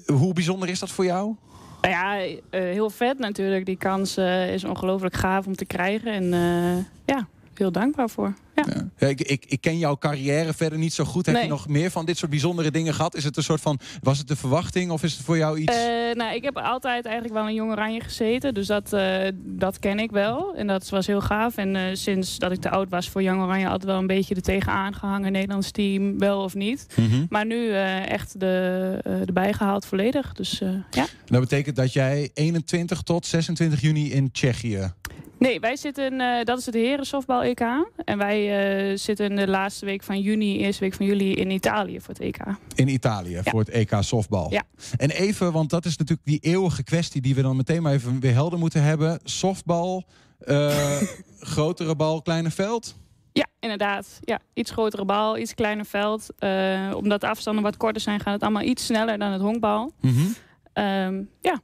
hoe 0.07 0.33
bijzonder 0.33 0.68
is 0.68 0.79
dat 0.79 0.91
voor 0.91 1.05
jou? 1.05 1.35
Nou 1.81 1.95
ja, 1.95 2.20
eh, 2.51 2.61
heel 2.61 2.91
vet 2.91 3.18
natuurlijk. 3.18 3.66
Die 3.66 3.77
kans 3.77 4.16
eh, 4.16 4.53
is 4.55 4.64
ongelooflijk 4.64 5.14
gaaf 5.14 5.47
om 5.47 5.57
te 5.57 5.64
krijgen. 5.64 6.12
En 6.12 6.33
eh, 6.33 6.85
ja, 7.16 7.29
heel 7.55 7.72
dankbaar 7.72 8.11
voor. 8.11 8.35
Ja. 8.64 8.88
Ja, 8.98 9.07
ik, 9.07 9.20
ik, 9.20 9.44
ik 9.48 9.61
ken 9.61 9.78
jouw 9.78 9.96
carrière 9.96 10.52
verder 10.54 10.78
niet 10.78 10.92
zo 10.92 11.04
goed. 11.04 11.26
Heb 11.26 11.34
Nee. 11.34 11.44
je 11.44 11.50
nog 11.50 11.68
meer 11.68 11.90
van 11.90 12.04
dit 12.07 12.18
soort 12.18 12.30
bijzondere 12.30 12.70
dingen 12.70 12.94
gehad? 12.94 13.14
Is 13.16 13.24
het 13.24 13.36
een 13.36 13.42
soort 13.42 13.61
van, 13.61 13.78
was 14.02 14.18
het 14.18 14.28
de 14.28 14.36
verwachting 14.36 14.90
of 14.90 15.02
is 15.02 15.12
het 15.12 15.24
voor 15.24 15.36
jou 15.36 15.59
iets? 15.59 15.76
Eh, 15.76 16.14
nou, 16.14 16.34
ik 16.34 16.44
heb 16.44 16.57
altijd 16.59 17.04
eigenlijk 17.04 17.34
wel 17.34 17.48
in 17.48 17.54
Jong 17.54 17.70
Oranje 17.70 18.00
gezeten. 18.00 18.54
Dus 18.54 18.66
dat, 18.66 18.92
eh, 18.92 19.28
dat 19.36 19.78
ken 19.78 19.98
ik 19.98 20.11
wel. 20.11 20.54
En 20.54 20.66
dat 20.66 20.88
was 20.88 21.07
heel 21.07 21.20
gaaf. 21.20 21.57
En 21.57 21.76
eh, 21.76 21.82
sinds 21.92 22.38
dat 22.38 22.52
ik 22.52 22.61
te 22.61 22.70
oud 22.70 22.88
was 22.88 23.09
voor 23.09 23.22
Jong 23.22 23.40
Oranje... 23.42 23.66
altijd 23.66 23.84
wel 23.84 23.98
een 23.98 24.07
beetje 24.07 24.34
er 24.34 24.42
tegenaan 24.42 24.94
gehangen. 24.94 25.32
Nederlands 25.32 25.70
team, 25.70 26.18
wel 26.18 26.42
of 26.42 26.54
niet. 26.54 26.86
Mhm. 26.96 27.26
Maar 27.28 27.46
nu 27.46 27.70
echt 28.09 28.40
de, 28.40 28.98
erbij 29.26 29.52
gehaald 29.52 29.86
volledig. 29.86 30.32
Dus 30.32 30.59
ja. 30.90 31.07
Dat 31.24 31.40
betekent 31.40 31.76
dat 31.76 31.92
jij 31.92 32.30
21 32.34 33.02
tot 33.02 33.26
26 33.26 33.80
juni 33.80 34.12
in 34.12 34.30
Tsjechië. 34.30 34.92
Nee, 35.39 35.61
wij 35.61 35.76
zitten, 35.76 36.20
eh, 36.20 36.45
dat 36.45 36.59
is 36.59 36.66
het 36.66 36.74
heren 36.74 37.07
softbal 37.07 37.43
EK. 37.43 37.61
En 38.05 38.18
wij 38.18 38.59
eh, 38.91 38.97
zitten 38.97 39.37
de 39.37 39.49
laatste 39.49 39.84
week 39.84 40.03
van 40.03 40.20
juni, 40.20 40.59
eerste 40.59 40.80
week 40.80 40.95
van 40.95 41.07
juli 41.07 41.34
in 41.34 41.51
Italië 41.51 42.01
voor 42.01 42.14
het 42.14 42.22
EK. 42.22 42.39
In 42.74 42.89
Italië 42.89 43.41
voor 43.45 43.61
het 43.61 43.68
EK 43.68 43.97
softbal. 44.01 44.51
Ja. 44.51 44.62
En 44.97 45.11
even, 45.11 45.53
want 45.53 45.70
dat 45.70 45.84
is 45.84 45.97
natuurlijk 45.97 46.26
die 46.26 46.41
eeuwige 46.41 46.82
kwestie 46.82 47.20
die 47.20 47.34
we 47.34 47.43
dan 47.43 47.57
meteen 47.57 47.82
maar 47.82 47.93
even 47.93 48.20
weer 48.20 48.32
helder 48.32 48.59
moeten 48.59 48.82
hebben. 48.82 49.20
Softbal, 49.24 50.05
eh, 50.39 51.03
grotere 51.41 51.97
bal, 51.97 52.22
kleine 52.22 52.51
veld. 52.51 52.97
Ja, 53.32 53.47
inderdaad. 53.61 54.18
Ja, 54.20 54.41
iets 54.55 54.70
grotere 54.70 55.05
bal, 55.05 55.39
iets 55.39 55.55
kleiner 55.55 55.84
veld. 55.84 56.28
Omdat 56.95 57.20
de 57.20 57.28
afstanden 57.28 57.62
wat 57.62 57.76
korter 57.76 58.03
zijn, 58.03 58.20
gaat 58.20 58.32
het 58.32 58.43
allemaal 58.43 58.62
iets 58.62 58.84
sneller 58.87 59.18
dan 59.18 59.32
het 59.32 59.41
honkbal. 59.41 59.93
Ehm, 60.72 61.22
ja, 61.41 61.61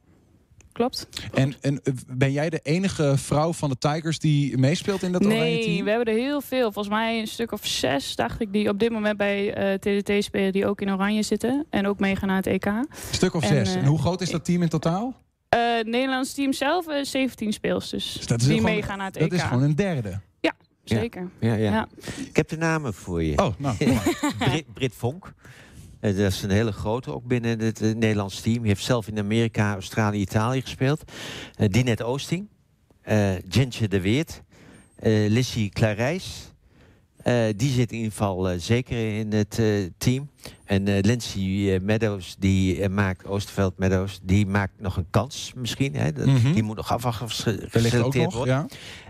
klopt. 0.73 1.07
En, 1.33 1.53
en 1.61 1.81
eh, 1.83 1.93
ben 2.07 2.31
jij 2.31 2.49
de 2.49 2.59
enige 2.63 3.13
vrouw 3.17 3.53
van 3.53 3.69
de 3.69 3.77
Tigers 3.77 4.19
die 4.19 4.57
meespeelt 4.57 5.03
in 5.03 5.11
dat 5.11 5.25
oranje 5.25 5.41
Nee, 5.41 5.63
team? 5.63 5.83
we 5.83 5.89
hebben 5.91 6.13
er 6.13 6.19
heel 6.19 6.41
veel. 6.41 6.71
Volgens 6.71 6.93
mij 6.95 7.19
een 7.19 7.27
stuk 7.27 7.51
of 7.51 7.65
zes, 7.65 8.15
dacht 8.15 8.41
ik, 8.41 8.53
die 8.53 8.69
op 8.69 8.79
dit 8.79 8.91
moment 8.91 9.17
bij 9.17 9.53
eh, 9.53 9.73
TDT 9.99 10.23
spelen, 10.23 10.51
die 10.51 10.65
ook 10.67 10.81
in 10.81 10.91
oranje 10.91 11.23
zitten. 11.23 11.65
En 11.69 11.87
ook 11.87 11.99
meegaan 11.99 12.27
naar 12.27 12.37
het 12.37 12.47
EK. 12.47 12.65
Een 12.65 12.87
stuk 13.11 13.33
of 13.33 13.41
En, 13.43 13.47
zes. 13.47 13.75
eh, 13.75 13.81
en 13.81 13.85
hoe 13.87 13.99
groot 13.99 14.21
is 14.21 14.29
dat 14.29 14.45
team 14.45 14.61
in 14.61 14.69
totaal? 14.69 15.21
Eh, 15.49 15.59
het 15.75 15.87
Nederlands 15.87 16.33
team 16.33 16.53
zelf, 16.53 16.87
eh 16.87 17.03
17 17.03 17.53
speelsters. 17.53 18.13
Dus 18.13 18.25
dat 18.25 18.41
is 18.41 18.47
die 18.47 18.55
gewoon- 18.57 18.71
meegaan 18.71 18.97
naar 18.97 19.05
het 19.05 19.15
dat 19.19 19.23
EK. 19.23 19.33
is 19.33 19.41
gewoon 19.41 19.63
een 19.63 19.75
derde. 19.75 20.19
Ja, 20.39 20.53
zeker. 20.83 21.29
Ja, 21.39 21.53
ja. 21.53 21.71
Ja. 21.71 21.87
Ik 22.27 22.35
heb 22.35 22.49
de 22.49 22.57
namen 22.57 22.93
voor 22.93 23.23
je. 23.23 23.37
Oh, 23.37 23.53
nou. 23.57 23.77
kom 23.77 23.93
maar. 23.93 24.33
Brit, 24.37 24.73
Brit 24.73 24.93
Vonk. 24.95 25.33
Eh, 26.03 26.17
dat 26.17 26.31
is 26.31 26.41
een 26.41 26.49
hele 26.49 26.71
grote, 26.71 27.13
ook 27.13 27.25
binnen 27.25 27.59
het 27.59 27.81
eh, 27.81 27.93
Nederlands 27.93 28.41
team. 28.41 28.57
Die 28.57 28.67
heeft 28.67 28.83
zelf 28.83 29.07
in 29.07 29.19
Amerika, 29.19 29.73
Australië, 29.73 30.19
Italië 30.19 30.61
gespeeld. 30.61 31.03
Eh 31.55 31.69
Dinette 31.69 32.03
Oosting. 32.03 32.47
Gentje 33.49 33.87
de 33.87 34.01
Weert. 34.01 34.41
Lissy 35.27 35.69
Clarijs. 35.69 36.51
Die 37.55 37.71
zit 37.71 37.91
in 37.91 37.97
ieder 37.97 38.11
geval 38.11 38.59
zeker 38.59 39.17
in 39.17 39.33
het 39.33 39.61
team. 39.97 40.29
En 40.65 40.87
eh 40.87 40.97
Lindsay 41.01 41.73
eh, 41.73 41.81
Meadows, 41.81 42.35
die 42.39 42.81
eh, 42.81 42.89
maakt, 42.89 43.25
Oosterveld 43.27 43.77
Meadows, 43.77 44.19
die 44.23 44.45
maakt 44.45 44.73
nog 44.81 44.97
een 44.97 45.07
kans 45.09 45.51
misschien. 45.55 45.95
Hè? 45.95 46.11
Dat- 46.11 46.25
Mhm. 46.25 46.53
Die 46.53 46.63
moet 46.63 46.75
nog 46.75 46.91
afwachten 46.91 47.25
of 47.25 47.31
geselecteerd 47.69 48.33
wordt. 48.33 48.49
ja. 48.49 48.65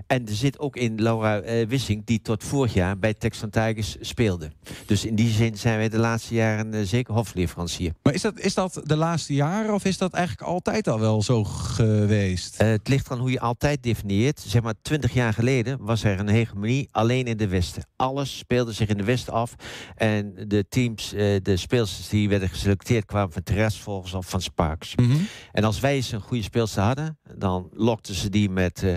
En 0.08 0.26
er 0.28 0.34
zit 0.36 0.60
ook 0.60 0.76
in 0.76 1.02
Laura 1.02 1.42
Wissing, 1.68 2.06
die 2.06 2.22
tot 2.22 2.44
vorig 2.44 2.74
jaar 2.74 2.98
bij 3.00 3.14
Texan 3.14 3.50
Tigers 3.50 3.96
speelde. 4.00 4.52
Dus 4.86 5.06
in 5.06 5.16
die 5.16 5.30
zin 5.30 5.58
zijn 5.58 5.78
wij 5.78 5.90
de 5.90 5.98
laatste 5.98 6.34
jaren 6.34 6.88
zeker 6.88 7.14
hofleverancier. 7.14 7.92
Maar 8.04 8.14
is 8.14 8.22
dat, 8.22 8.40
is 8.40 8.54
dat 8.54 8.82
de 8.84 8.96
laatste 8.96 9.34
jaren 9.34 9.74
of 9.74 9.86
is 9.86 9.98
dat 9.98 10.14
eigenlijk 10.14 10.48
altijd 10.48 10.88
al 10.88 11.00
wel 11.00 11.22
zo 11.22 11.44
geweest? 11.44 12.58
Het 12.58 12.88
ligt 12.88 13.12
aan 13.12 13.20
hoe 13.20 13.32
je 13.32 13.40
altijd 13.40 13.84
definieert. 13.84 14.44
Zeg 14.48 14.62
maar, 14.62 14.74
twintig 14.82 15.14
jaar 15.14 15.34
geleden 15.34 15.78
was 15.82 16.04
er 16.04 16.20
een 16.20 16.28
hegemonie 16.30 16.88
alleen 16.92 17.26
in 17.26 17.38
de 17.38 17.48
Westen. 17.48 17.84
Alles 17.96 18.38
speelde 18.38 18.72
zich 18.72 18.88
in 18.88 18.98
de 18.98 19.04
Westen 19.04 19.34
af. 19.34 19.56
En 19.96 20.34
de 20.48 20.66
teams, 20.70 21.14
eh, 21.24 21.40
de 21.44 21.58
speelsters 21.58 22.10
die 22.10 22.30
werden 22.30 22.50
geselecteerd 22.50 23.06
kwamen 23.06 23.34
van 23.34 23.44
terrasvolgers 23.44 24.14
of 24.14 24.30
van 24.30 24.42
Sparks. 24.42 24.96
Mhm. 24.96 25.18
En 25.52 25.64
als 25.64 25.80
wij 25.80 25.96
eens 25.96 26.12
een 26.12 26.22
goede 26.22 26.44
speelster 26.44 26.84
hadden, 26.84 27.18
dan 27.36 27.70
lokten 27.74 28.14
ze 28.14 28.30
die 28.30 28.50
met 28.50 28.84
eh, 28.84 28.94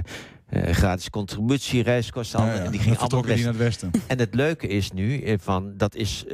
eh, 0.46 0.74
gratis 0.74 1.10
contributie, 1.10 1.82
reiskosten. 1.82 2.38
Ja, 2.38 2.44
allemaal, 2.44 2.60
ja. 2.60 2.66
En 2.66 2.72
die 2.72 2.80
gingen 2.80 2.98
allemaal 2.98 3.22
die 3.22 3.36
naar 3.36 3.46
het 3.46 3.56
westen. 3.56 3.90
En 4.06 4.18
het 4.18 4.34
leuke 4.34 4.66
is 4.66 4.90
nu, 4.90 5.38
van, 5.38 5.76
dat 5.76 5.94
is 5.94 6.24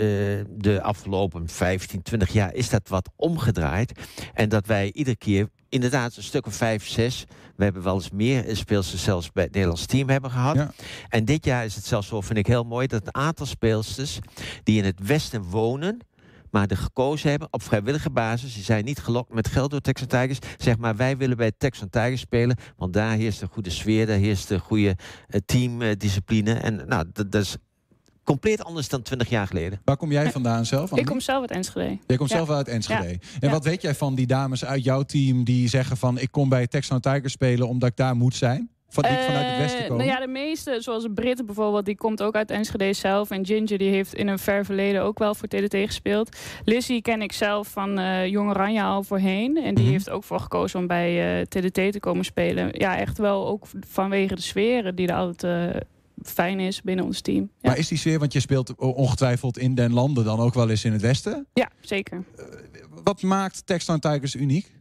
de 0.49 0.79
afgelopen 0.83 1.49
15, 1.49 2.03
20 2.03 2.33
jaar, 2.33 2.55
is 2.55 2.69
dat 2.69 2.89
wat 2.89 3.11
omgedraaid. 3.17 3.93
En 4.35 4.49
dat 4.49 4.67
wij 4.67 4.93
iedere 4.93 5.17
keer, 5.17 5.49
inderdaad, 5.73 6.17
een 6.17 6.23
stuk 6.23 6.47
of 6.47 6.55
vijf, 6.55 6.89
zes. 6.89 7.25
We 7.57 7.65
hebben 7.65 7.83
wel 7.83 7.95
eens 7.95 8.11
meer 8.11 8.57
speelsters 8.57 9.03
zelfs 9.03 9.33
bij 9.33 9.45
het 9.45 9.53
Nederlands 9.53 9.87
team 9.87 10.09
hebben 10.09 10.31
gehad. 10.31 10.57
Ja. 10.57 10.73
En 11.09 11.25
dit 11.25 11.45
jaar 11.45 11.65
is 11.65 11.75
het 11.75 11.85
zelfs 11.85 12.09
zo, 12.09 12.21
vind 12.21 12.39
ik 12.39 12.47
heel 12.47 12.65
mooi, 12.65 12.87
dat 12.87 13.07
een 13.07 13.15
aantal 13.15 13.47
speelsters 13.47 14.19
die 14.63 14.79
in 14.79 14.85
het 14.85 15.07
Westen 15.07 15.43
wonen, 15.43 15.99
maar 16.51 16.67
er 16.67 16.77
gekozen 16.77 17.31
hebben 17.31 17.49
op 17.51 17.63
vrijwillige 17.63 18.11
basis. 18.11 18.55
Die 18.55 18.65
zijn 18.65 18.85
niet 18.85 18.99
gelokt 18.99 19.35
met 19.35 19.49
geld 19.49 19.71
door 19.71 19.81
Texan 19.81 20.07
Tigers. 20.09 20.39
Zeg 20.57 20.79
maar, 20.79 20.97
wij 20.97 21.17
willen 21.17 21.37
bij 21.37 21.53
Texan 21.59 21.89
Tigers 21.89 22.21
spelen, 22.21 22.57
want 22.77 22.93
daar 22.93 23.17
heerst 23.17 23.43
een 23.43 23.49
goede 23.49 23.71
sfeer, 23.71 24.07
daar 24.07 24.19
heerst 24.19 24.51
een 24.51 24.61
goede 24.61 24.97
eh, 25.27 25.41
teamdiscipline. 25.47 26.53
en 26.53 26.83
nou, 26.87 27.05
dat, 27.13 27.33
dat 27.33 27.43
is 27.43 27.57
compleet 28.25 28.65
anders 28.65 28.89
dan 28.89 29.03
20 29.03 29.29
jaar 29.29 29.47
geleden. 29.47 29.81
Waar 29.85 29.97
kom 29.97 30.13
jij 30.13 30.31
vandaan 30.31 30.67
zelf? 30.67 30.93
Ik 30.93 31.05
kom 31.05 31.21
zelf 31.21 31.41
uit 31.41 31.51
Enschede. 31.51 31.99
Jij 32.07 32.17
komt 32.17 32.31
Ja. 32.31 32.37
zelf 32.37 32.51
uit 32.51 32.69
Enschede. 32.69 33.03
Ja. 33.03 33.09
En 33.11 33.19
Ja. 33.41 33.51
wat 33.51 33.65
weet 33.65 33.83
jij 33.83 33.95
van 33.95 34.15
die 34.15 34.27
dames 34.27 34.65
uit 34.65 34.85
jouw 34.85 35.03
team 35.03 35.45
die 35.45 35.69
zeggen 35.69 35.97
van 35.97 36.19
ik 36.19 36.31
kom 36.31 36.49
bij 36.49 36.67
Texan 36.67 37.01
Tigers 37.01 37.33
spelen 37.33 37.69
omdat 37.69 37.89
ik 37.89 37.97
daar 37.97 38.17
moet 38.17 38.35
zijn? 38.35 38.71
Van, 38.89 39.03
die 39.03 39.13
vanuit 39.13 39.47
het 39.47 39.57
westen 39.59 39.81
Eh, 39.81 39.89
komen? 39.89 40.07
Nou 40.07 40.19
ja, 40.19 40.25
de 40.27 40.33
meeste, 40.33 40.77
zoals 40.81 41.07
Britt 41.15 41.47
bijvoorbeeld, 41.47 41.85
die 41.85 41.97
komt 41.97 42.23
ook 42.23 42.35
uit 42.35 42.51
Enschede 42.51 42.93
zelf. 42.93 43.31
En 43.31 43.47
Ginger, 43.47 43.79
die 43.79 43.91
heeft 43.91 44.15
in 44.15 44.29
een 44.29 44.39
ver 44.39 44.65
verleden 44.65 45.03
ook 45.03 45.19
wel 45.19 45.35
voor 45.35 45.49
TDT 45.49 45.75
gespeeld. 45.77 46.37
Lizzie 46.65 47.03
ken 47.03 47.23
ik 47.23 47.33
zelf 47.33 47.69
van 47.69 47.99
eh 47.99 48.27
Jong 48.27 48.51
Oranje 48.51 48.83
al 48.83 49.03
voorheen. 49.03 49.57
En 49.57 49.75
die 49.75 49.85
Mhm. 49.85 49.93
heeft 49.93 50.11
ook 50.11 50.25
voor 50.25 50.41
gekozen 50.41 50.81
om 50.81 50.87
bij 50.87 51.39
eh, 51.41 51.47
TDT 51.47 51.93
te 51.93 52.01
komen 52.01 52.25
spelen. 52.25 52.69
Ja, 52.73 52.99
echt 52.99 53.19
wel 53.19 53.47
ook 53.49 53.65
vanwege 53.89 54.35
de 54.35 54.41
sfeer 54.43 54.95
die 54.95 55.07
er 55.09 55.15
altijd 55.15 55.75
eh, 55.75 55.81
fijn 56.23 56.61
is 56.61 56.83
binnen 56.83 57.05
ons 57.05 57.21
team. 57.21 57.51
Ja, 57.61 57.69
Maar 57.69 57.79
is 57.79 57.89
die 57.89 57.99
sfeer, 57.99 58.19
want 58.19 58.33
je 58.33 58.41
speelt 58.41 58.75
ongetwijfeld 58.75 59.59
in 59.59 59.75
den 59.75 59.93
landen 59.93 60.25
dan 60.25 60.39
ook 60.41 60.55
wel 60.55 60.71
eens 60.71 60.85
in 60.85 60.93
het 60.93 61.01
westen. 61.01 61.47
ja 61.55 61.69
zeker. 61.81 62.25
Wat 63.05 63.23
maakt 63.23 63.67
Texan 63.67 63.99
Tigers 63.99 64.35
uniek? 64.35 64.73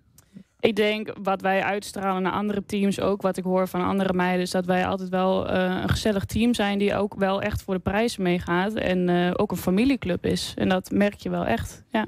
Ik 0.60 0.76
denk 0.76 1.14
wat 1.24 1.42
wij 1.42 1.64
uitstralen 1.64 2.22
naar 2.22 2.32
andere 2.32 2.66
teams 2.66 3.00
ook, 3.00 3.22
wat 3.22 3.38
ik 3.38 3.44
hoor 3.44 3.68
van 3.68 3.86
andere 3.86 4.14
meiden, 4.14 4.42
is 4.42 4.52
dat 4.52 4.66
wij 4.66 4.88
altijd 4.88 5.10
wel 5.10 5.50
eh, 5.50 5.80
een 5.82 5.90
gezellig 5.90 6.26
team 6.26 6.54
zijn 6.54 6.78
die 6.80 6.96
ook 6.96 7.16
wel 7.18 7.42
echt 7.42 7.62
voor 7.62 7.74
de 7.74 7.80
prijzen 7.80 8.24
meegaat. 8.24 8.74
En 8.74 9.10
eh, 9.10 9.32
ook 9.36 9.52
een 9.52 9.58
familieclub 9.58 10.26
is. 10.26 10.54
En 10.58 10.70
dat 10.70 10.92
merk 10.92 11.14
je 11.20 11.30
wel 11.30 11.46
echt. 11.46 11.84
Ja. 11.92 12.08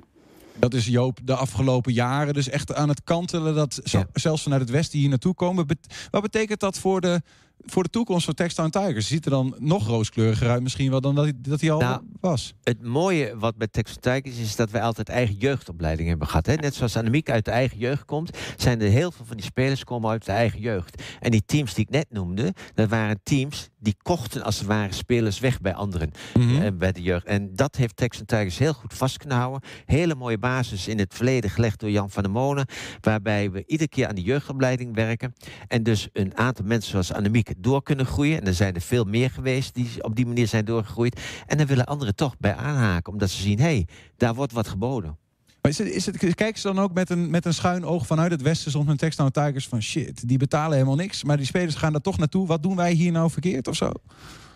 Dat 0.56 0.74
is 0.74 0.88
Joop 0.88 1.20
de 1.24 1.36
afgelopen 1.36 1.94
jaren 1.94 2.34
dus 2.34 2.50
echt 2.50 2.74
aan 2.74 2.90
het 2.90 3.04
kantelen 3.04 3.56
dat 3.56 3.80
Ja. 3.84 4.06
zelfs 4.14 4.44
vanuit 4.44 4.62
het 4.62 4.70
westen 4.70 5.00
hier 5.00 5.10
naartoe 5.10 5.34
komen. 5.34 5.68
Bet- 5.68 6.08
wat 6.12 6.22
betekent 6.22 6.60
dat 6.60 6.78
voor 6.78 7.02
de, 7.02 7.22
voor 7.66 7.84
de 7.84 7.90
toekomst 7.90 8.26
van 8.26 8.34
Texan 8.34 8.70
Tigers? 8.70 9.08
Ziet 9.08 9.26
er 9.26 9.32
dan 9.32 9.56
nog 9.60 9.88
rooskleuriger 9.88 10.50
uit 10.50 10.64
misschien 10.64 10.92
wel 10.92 11.02
dan 11.02 11.16
dat 11.16 11.24
hij, 11.24 11.34
dat 11.38 11.62
hij 11.62 11.72
al 11.72 11.80
Nou, 11.80 12.02
was? 12.20 12.54
Het 12.64 12.82
mooie 12.82 13.38
wat 13.38 13.56
bij 13.58 13.68
Texas 13.68 13.98
Tigers 14.00 14.38
is 14.38 14.56
dat 14.56 14.72
wij 14.72 14.82
altijd 14.82 15.10
eigen 15.10 15.36
jeugdopleiding 15.36 16.10
hebben 16.10 16.28
gehad. 16.28 16.46
Hè? 16.46 16.56
Net 16.56 16.76
zoals 16.76 16.98
Annemiek 16.98 17.30
uit 17.30 17.46
de 17.46 17.52
eigen 17.52 17.78
jeugd 17.78 18.06
komt, 18.06 18.38
zijn 18.58 18.82
er 18.82 18.90
heel 18.90 19.12
veel 19.12 19.26
van 19.26 19.38
die 19.38 19.46
spelers 19.46 19.84
komen 19.84 20.10
uit 20.10 20.26
de 20.26 20.32
eigen 20.32 20.60
jeugd. 20.60 21.02
En 21.20 21.32
die 21.32 21.44
teams 21.46 21.74
die 21.74 21.86
ik 21.86 21.92
net 21.92 22.08
noemde, 22.10 22.54
dat 22.74 22.90
waren 22.90 23.20
teams 23.24 23.70
die 23.84 23.96
kochten 24.02 24.44
als 24.44 24.58
het 24.58 24.68
ware 24.68 24.94
spelers 24.94 25.40
weg 25.40 25.62
bij 25.62 25.74
anderen 25.74 26.12
Mhm. 26.34 26.62
eh, 26.62 26.72
bij 26.74 26.92
de 26.92 27.02
jeugd. 27.02 27.26
En 27.26 27.56
dat 27.56 27.76
heeft 27.76 27.96
Texan 27.96 28.26
Tigers 28.26 28.58
heel 28.58 28.74
goed 28.74 28.94
vast 28.94 29.18
kunnen 29.18 29.38
houden. 29.38 29.62
Hele 29.86 30.16
mooie 30.16 30.38
basis 30.38 30.88
in 30.88 31.00
het 31.00 31.14
verleden 31.14 31.50
gelegd 31.50 31.80
door 31.80 31.90
Jan 31.90 32.10
van 32.10 32.24
der 32.24 32.32
Molen, 32.32 32.66
waarbij 33.02 33.52
we 33.52 33.64
iedere 33.68 33.90
keer 33.90 34.08
aan 34.08 34.16
de 34.16 34.22
jeugdopleiding 34.22 34.96
werken. 34.96 35.34
En 35.68 35.84
dus 35.84 36.10
een 36.14 36.38
aantal 36.38 36.66
mensen 36.66 36.92
zoals 36.92 37.14
Annemiek 37.14 37.54
door 37.58 37.84
kunnen 37.84 38.06
groeien. 38.06 38.40
En 38.42 38.48
er 38.48 38.54
zijn 38.54 38.76
er 38.76 38.82
veel 38.82 39.04
meer 39.04 39.30
geweest 39.30 39.74
die 39.76 40.04
op 40.04 40.16
die 40.16 40.26
manier 40.26 40.48
zijn 40.48 40.66
doorgegroeid. 40.66 41.22
En 41.48 41.58
dan 41.58 41.68
willen 41.68 41.86
anderen 41.86 42.16
toch 42.16 42.38
bij 42.40 42.56
aanhaken, 42.56 43.12
omdat 43.14 43.30
ze 43.30 43.42
zien, 43.42 43.58
hé, 43.58 43.64
hey, 43.64 43.88
daar 44.18 44.34
wordt 44.36 44.54
wat 44.54 44.68
geboden. 44.68 45.18
Maar 45.64 45.88
is 45.88 46.06
het, 46.06 46.18
kijken 46.18 46.60
ze 46.60 46.68
dan 46.68 46.80
ook 46.80 46.94
met 46.94 47.10
een, 47.10 47.30
met 47.30 47.46
een 47.46 47.54
schuin 47.54 47.86
oog 47.86 48.06
vanuit 48.06 48.32
het 48.32 48.42
westen 48.42 48.72
soms 48.72 48.86
met 48.86 48.98
Texan 48.98 49.32
Tigers 49.32 49.68
van 49.68 49.82
shit, 49.82 50.28
die 50.28 50.38
betalen 50.38 50.74
helemaal 50.74 50.96
niks. 50.96 51.24
Maar 51.24 51.38
die 51.38 51.46
spelers 51.46 51.76
gaan 51.76 51.94
er 51.94 52.02
toch 52.02 52.18
naartoe. 52.18 52.48
Wat 52.48 52.64
doen 52.64 52.76
wij 52.76 52.92
hier 52.92 53.12
nou 53.12 53.32
verkeerd 53.32 53.68
of 53.68 53.76
zo? 53.76 53.92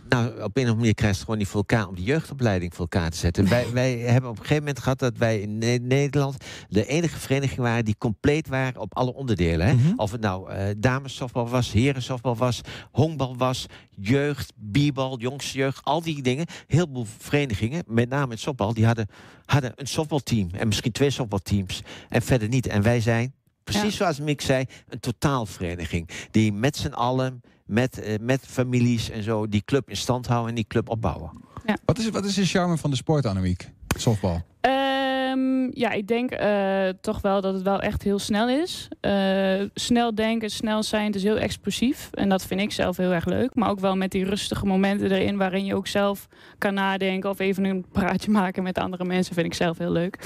Nou, 0.10 0.28
op 0.28 0.36
een 0.36 0.44
of 0.44 0.56
andere 0.56 0.76
manier 0.76 0.94
krijgt 0.94 1.16
het 1.16 1.24
gewoon 1.24 1.40
niet 1.40 1.48
voor 1.48 1.64
elkaar 1.68 1.88
om 1.88 1.96
die 1.96 2.04
jeugdopleiding 2.04 2.74
voor 2.74 2.88
elkaar 2.92 3.10
te 3.10 3.18
zetten. 3.18 3.50
wij, 3.50 3.72
wij 3.74 3.98
hebben 3.98 4.30
op 4.30 4.36
een 4.36 4.42
gegeven 4.42 4.64
moment 4.64 4.80
gehad 4.80 5.00
dat 5.00 5.18
wij 5.18 5.40
in 5.42 5.58
Ne- 5.58 5.78
Nederland 5.82 6.38
de 6.70 6.86
enige 6.86 7.20
vereniging 7.20 7.60
waren 7.60 7.86
die 7.86 7.96
compleet 7.98 8.48
waren 8.48 8.82
op 8.82 8.96
alle 8.96 9.14
onderdelen. 9.14 9.68
Hè? 9.68 9.74
Mhm. 9.74 9.94
Of 9.96 10.12
het 10.12 10.22
nou 10.22 10.52
eh 10.52 10.66
damesoftbal 10.78 11.50
was, 11.50 11.72
herensoftbal 11.72 12.36
was, 12.36 12.62
honkbal 12.92 13.38
was, 13.38 13.66
jeugd, 13.90 14.54
bierbal, 14.56 15.20
jongste 15.20 15.58
jeugd, 15.58 15.84
al 15.84 16.02
die 16.02 16.22
dingen. 16.22 16.46
Heel 16.68 16.88
veel 16.94 17.06
verenigingen, 17.18 17.84
met 17.88 18.10
name 18.10 18.32
in 18.32 18.38
softbal, 18.40 18.74
die 18.74 18.86
hadden, 18.86 19.08
hadden 19.46 19.72
een 19.76 19.88
softbalteam 19.88 20.50
en 20.52 20.68
misschien 20.68 20.92
twee 20.92 21.10
softbalteams 21.10 21.82
en 22.10 22.22
verder 22.22 22.48
niet. 22.48 22.68
En 22.68 22.82
wij 22.82 23.02
zijn, 23.02 23.34
precies 23.72 23.84
Ja. 23.84 23.98
zoals 23.98 24.20
Mick 24.20 24.42
zei, 24.42 24.66
een 24.90 25.00
totaalvereniging 25.00 26.10
die 26.32 26.54
met 26.54 26.76
z'n 26.78 26.92
allen 26.94 27.42
met, 27.66 28.00
eh, 28.00 28.14
met 28.22 28.42
families 28.48 29.10
en 29.10 29.24
zo 29.24 29.48
die 29.48 29.62
club 29.66 29.90
in 29.90 29.98
stand 29.98 30.28
houden 30.28 30.50
en 30.50 30.56
die 30.56 30.68
club 30.68 30.90
opbouwen. 30.90 31.32
Wat 31.86 31.98
is, 31.98 32.10
wat 32.10 32.26
is 32.26 32.34
de 32.34 32.46
charme 32.46 32.78
van 32.78 32.90
de 32.90 32.96
sport, 32.96 33.26
Annemiek? 33.26 33.70
Softbal. 33.98 34.42
Ehm, 34.62 35.70
ja, 35.72 35.92
ik 35.92 36.08
denk 36.08 36.32
eh, 36.32 36.88
toch 37.02 37.22
wel 37.22 37.42
dat 37.42 37.54
het 37.54 37.64
wel 37.64 37.80
echt 37.82 38.04
heel 38.04 38.20
snel 38.20 38.50
is. 38.50 38.88
Eh, 39.00 39.62
snel 39.74 40.16
denken, 40.16 40.50
snel 40.50 40.84
zijn, 40.84 41.06
het 41.06 41.16
is 41.16 41.24
heel 41.24 41.38
explosief. 41.38 42.10
En 42.12 42.30
dat 42.30 42.46
vind 42.46 42.62
ik 42.62 42.72
zelf 42.72 42.98
heel 42.98 43.12
erg 43.12 43.26
leuk. 43.26 43.56
Maar 43.56 43.70
ook 43.70 43.80
wel 43.80 43.96
met 43.96 44.12
die 44.12 44.26
rustige 44.26 44.66
momenten 44.66 45.12
erin... 45.12 45.38
waarin 45.38 45.66
je 45.66 45.76
ook 45.76 45.88
zelf 45.88 46.28
kan 46.58 46.74
nadenken... 46.74 47.30
of 47.30 47.40
even 47.40 47.64
een 47.66 47.86
praatje 47.92 48.32
maken 48.32 48.64
met 48.64 48.78
andere 48.78 49.06
mensen... 49.06 49.34
vind 49.34 49.46
ik 49.48 49.54
zelf 49.54 49.78
heel 49.78 49.92
leuk. 49.92 50.18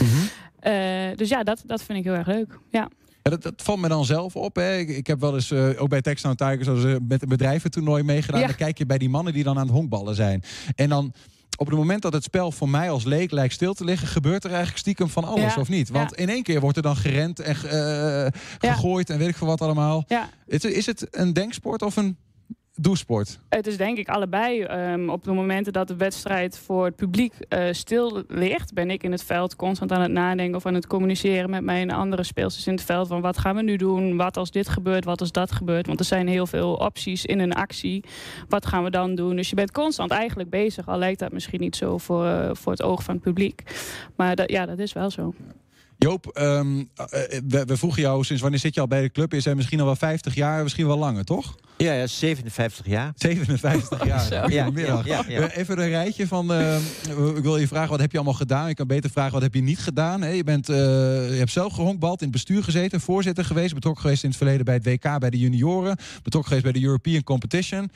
Eh, 0.60 0.74
dus 1.16 1.30
ja, 1.30 1.44
dat, 1.44 1.64
dat 1.66 1.84
vind 1.84 1.98
ik 1.98 2.04
heel 2.04 2.14
erg 2.14 2.28
leuk. 2.28 2.60
Ja. 2.70 2.88
Ja, 3.24 3.32
dat, 3.32 3.41
dat 3.43 3.53
valt 3.57 3.80
me 3.80 3.88
dan 3.88 4.05
zelf 4.05 4.36
op. 4.36 4.55
Hè. 4.55 4.78
Ik, 4.78 4.89
ik 4.89 5.07
heb 5.07 5.19
wel 5.19 5.34
eens 5.34 5.51
eh, 5.51 5.82
ook 5.82 5.89
bij 5.89 6.01
Texan 6.01 6.36
Tigers 6.36 6.67
als, 6.67 6.84
eh, 6.84 6.95
met 7.07 7.22
een 7.22 7.30
bedrijventoernooi 7.30 8.03
meegedaan. 8.03 8.39
Ja. 8.39 8.47
Dan 8.47 8.55
kijk 8.55 8.78
je 8.78 8.86
bij 8.86 8.97
die 8.97 9.09
mannen 9.09 9.34
die 9.34 9.43
dan 9.43 9.57
aan 9.57 9.65
het 9.65 9.76
honkballen 9.76 10.15
zijn. 10.15 10.43
En 10.76 10.89
dan 10.89 11.13
op 11.57 11.67
het 11.67 11.76
moment 11.76 12.01
dat 12.01 12.13
het 12.13 12.24
spel 12.24 12.51
voor 12.51 12.69
mij 12.69 12.89
als 12.89 13.03
leek 13.03 13.32
lijkt 13.32 13.53
stil 13.53 13.74
te 13.74 13.84
liggen, 13.86 14.07
gebeurt 14.07 14.43
er 14.43 14.49
eigenlijk 14.49 14.80
stiekem 14.80 15.09
van 15.09 15.24
alles, 15.24 15.53
Ja. 15.53 15.61
of 15.61 15.69
niet? 15.69 15.89
Want 15.89 16.09
Ja. 16.09 16.17
in 16.17 16.30
één 16.30 16.43
keer 16.43 16.59
wordt 16.59 16.78
er 16.78 16.84
dan 16.84 16.95
gerend 16.95 17.39
en 17.39 17.55
eh, 17.55 18.28
gegooid 18.59 19.09
en 19.09 19.17
weet 19.17 19.28
ik 19.28 19.36
veel 19.38 19.47
wat 19.47 19.61
allemaal. 19.61 20.05
Is, 20.47 20.63
is 20.65 20.86
het 20.86 21.07
een 21.11 21.34
denksport 21.34 21.82
of 21.82 21.95
een 21.95 22.17
doesport? 22.76 23.39
Het 23.49 23.67
is 23.67 23.78
denk 23.78 23.97
ik 23.97 24.09
allebei. 24.09 24.61
Ehm, 24.61 25.09
op 25.09 25.24
de 25.24 25.32
momenten 25.32 25.74
dat 25.74 25.88
de 25.88 25.95
wedstrijd 25.95 26.57
voor 26.57 26.86
het 26.86 26.95
publiek 26.95 27.34
eh, 27.34 27.67
stil 27.72 28.24
ligt, 28.28 28.74
ben 28.74 28.89
ik 28.89 29.03
in 29.03 29.11
het 29.11 29.24
veld 29.24 29.55
constant 29.55 29.91
aan 29.91 30.01
het 30.01 30.11
nadenken 30.11 30.55
of 30.55 30.65
aan 30.65 30.74
het 30.74 30.88
communiceren 30.88 31.49
met 31.49 31.63
mijn 31.63 31.91
andere 31.91 32.24
speelsters 32.24 32.67
in 32.67 32.74
het 32.74 32.84
veld. 32.84 33.07
Van 33.07 33.22
wat 33.22 33.38
gaan 33.38 33.55
we 33.55 33.61
nu 33.61 33.76
doen? 33.76 34.17
Wat 34.17 34.38
als 34.38 34.51
dit 34.51 34.69
gebeurt? 34.69 35.05
Wat 35.05 35.19
als 35.19 35.32
dat 35.32 35.51
gebeurt? 35.51 35.88
Want 35.88 35.99
er 35.99 36.05
zijn 36.05 36.28
heel 36.28 36.47
veel 36.47 36.74
opties 36.74 37.26
in 37.26 37.39
een 37.39 37.53
actie. 37.53 38.03
Wat 38.49 38.65
gaan 38.65 38.84
we 38.84 38.89
dan 38.89 39.15
doen? 39.15 39.36
Dus 39.36 39.49
je 39.49 39.55
bent 39.55 39.72
constant 39.72 40.11
eigenlijk 40.11 40.49
bezig. 40.49 40.88
Al 40.88 40.97
lijkt 40.97 41.19
dat 41.19 41.32
misschien 41.32 41.59
niet 41.59 41.76
zo 41.76 41.97
voor, 41.97 42.26
eh, 42.26 42.49
voor 42.53 42.72
het 42.72 42.82
oog 42.82 43.03
van 43.03 43.13
het 43.13 43.24
publiek. 43.24 43.63
Maar 44.15 44.36
dat, 44.36 44.51
ja, 44.51 44.65
dat 44.65 44.80
is 44.80 44.93
wel 44.93 45.09
zo. 45.09 45.34
Joop, 46.04 46.28
ehm, 46.28 46.80
eh, 46.95 47.06
we, 47.47 47.66
we 47.66 47.78
vroegen 47.78 48.02
jou 48.02 48.24
sinds 48.24 48.41
wanneer 48.41 48.60
zit 48.60 48.74
je 48.74 48.82
al 48.82 48.88
bij 48.88 49.02
de 49.02 49.12
club? 49.12 49.34
Is 49.34 49.45
hij 49.45 49.56
misschien 49.56 49.80
al 49.80 49.86
wel 49.86 49.95
50 49.95 50.36
jaar, 50.36 50.64
misschien 50.64 50.88
wel 50.88 50.97
langer, 50.97 51.24
toch? 51.26 51.56
Ja, 51.78 51.93
ja 51.93 52.08
57 52.08 52.86
jaar. 52.86 53.12
57 53.16 54.06
jaar. 54.08 54.32
Ja, 54.52 54.70
ja, 54.76 55.02
ja. 55.06 55.24
Eh, 55.28 55.58
Even 55.58 55.80
een 55.80 55.89
rijtje 55.89 56.28
van. 56.28 56.54
eh, 56.54 56.76
ik 57.36 57.43
wil 57.43 57.58
je 57.58 57.68
vragen, 57.68 57.89
wat 57.89 57.99
heb 57.99 58.12
je 58.12 58.18
allemaal 58.18 58.36
gedaan? 58.36 58.68
Je 58.68 58.74
kan 58.74 58.88
beter 58.88 59.10
vragen, 59.10 59.32
wat 59.34 59.41
heb 59.41 59.54
je 59.54 59.62
niet 59.62 59.80
gedaan? 59.80 60.36
Je, 60.36 60.43
bent, 60.43 60.70
eh, 60.70 60.76
je 61.30 61.36
hebt 61.38 61.52
zelf 61.52 61.74
gehonkbald, 61.74 62.20
in 62.20 62.28
het 62.28 62.36
bestuur 62.36 62.64
gezeten, 62.64 63.02
voorzitter 63.02 63.45
geweest, 63.45 63.74
betrokken 63.74 64.02
geweest 64.02 64.24
in 64.24 64.30
het 64.30 64.38
verleden 64.38 64.66
bij 64.66 64.74
het 64.74 64.86
WK, 64.86 65.20
bij 65.20 65.30
de 65.30 65.38
junioren, 65.38 65.97
betrokken 66.24 66.52
geweest 66.52 66.72
bij 66.72 66.82
de 66.82 66.88
European 66.88 67.24
Competition. 67.24 67.91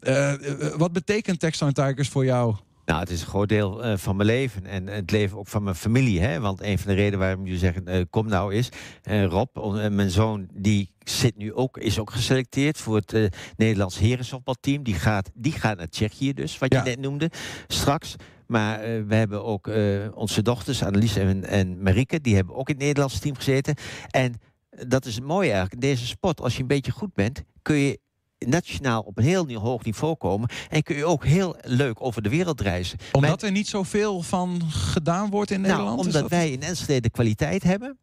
Eh, 0.00 0.32
eh, 0.32 0.38
wat 0.76 0.92
betekent 0.92 1.40
Texan 1.40 1.72
Tigers 1.72 2.08
voor 2.08 2.24
jou? 2.24 2.54
Nou, 2.88 3.00
het 3.00 3.10
is 3.10 3.20
een 3.20 3.26
groot 3.26 3.48
deel 3.48 3.84
eh, 3.84 3.96
van 3.96 4.16
mijn 4.16 4.28
leven 4.28 4.66
en 4.66 4.86
het 4.86 5.10
leven 5.10 5.38
ook 5.38 5.46
van 5.48 5.62
mijn 5.62 5.76
familie. 5.76 6.20
Hè? 6.20 6.40
Want 6.40 6.62
een 6.62 6.78
van 6.78 6.88
de 6.90 6.96
redenen 6.96 7.18
waarom 7.18 7.44
jullie 7.44 7.58
zeggen, 7.58 7.86
eh, 7.86 8.02
kom 8.10 8.26
nou 8.28 8.52
eens. 8.52 8.68
eh, 9.02 9.24
Rob, 9.24 9.56
mijn 9.90 10.10
zoon, 10.10 10.48
die 10.54 10.90
zit 10.98 11.36
nu 11.36 11.54
ook, 11.54 11.78
is 11.78 11.98
ook 11.98 12.10
geselecteerd 12.10 12.78
voor 12.78 12.96
het 12.96 13.36
Nederlands 13.56 13.98
herensoftbalteam. 13.98 14.82
Die 14.82 14.94
gaat, 14.94 15.30
die 15.34 15.52
gaat 15.52 15.76
naar 15.76 15.88
Tsjechië 15.88 16.32
dus, 16.32 16.58
wat 16.58 16.72
Ja. 16.72 16.78
je 16.84 16.88
net 16.90 17.00
noemde, 17.00 17.30
straks. 17.66 18.14
Maar 18.46 18.80
we 19.06 19.14
hebben 19.14 19.44
ook 19.44 19.70
onze 20.14 20.42
dochters, 20.42 20.82
Annelies 20.82 21.16
en, 21.16 21.44
en 21.44 21.82
Marieke, 21.82 22.20
die 22.20 22.34
hebben 22.34 22.54
ook 22.54 22.68
in 22.68 22.74
het 22.74 22.82
Nederlands 22.84 23.18
team 23.18 23.34
gezeten. 23.34 23.74
En 24.10 24.34
dat 24.86 25.04
is 25.04 25.14
het 25.14 25.24
mooie 25.24 25.50
eigenlijk, 25.50 25.82
in 25.82 25.88
deze 25.88 26.06
sport, 26.06 26.40
als 26.40 26.54
je 26.56 26.60
een 26.60 26.66
beetje 26.66 26.92
goed 26.92 27.14
bent, 27.14 27.42
kun 27.62 27.76
je 27.76 27.98
nationaal 28.38 29.00
op 29.02 29.18
een 29.18 29.24
heel 29.24 29.44
nieuw 29.44 29.58
hoog 29.60 29.84
niveau 29.84 30.14
komen. 30.16 30.48
En 30.68 30.82
kun 30.82 30.96
je 30.96 31.04
ook 31.04 31.24
heel 31.24 31.56
leuk 31.62 32.02
over 32.02 32.22
de 32.22 32.28
wereld 32.28 32.60
reizen. 32.60 32.98
Omdat 33.12 33.42
er 33.42 33.50
niet 33.50 33.68
zoveel 33.68 34.22
van 34.22 34.62
gedaan 34.70 35.30
wordt 35.30 35.50
in 35.50 35.60
Nou, 35.60 35.72
Nederland? 35.72 36.00
Is 36.00 36.06
omdat 36.06 36.20
dat- 36.20 36.30
wij 36.30 36.50
in 36.50 36.62
Enschede 36.62 37.00
de 37.00 37.10
kwaliteit 37.10 37.62
hebben. 37.62 37.98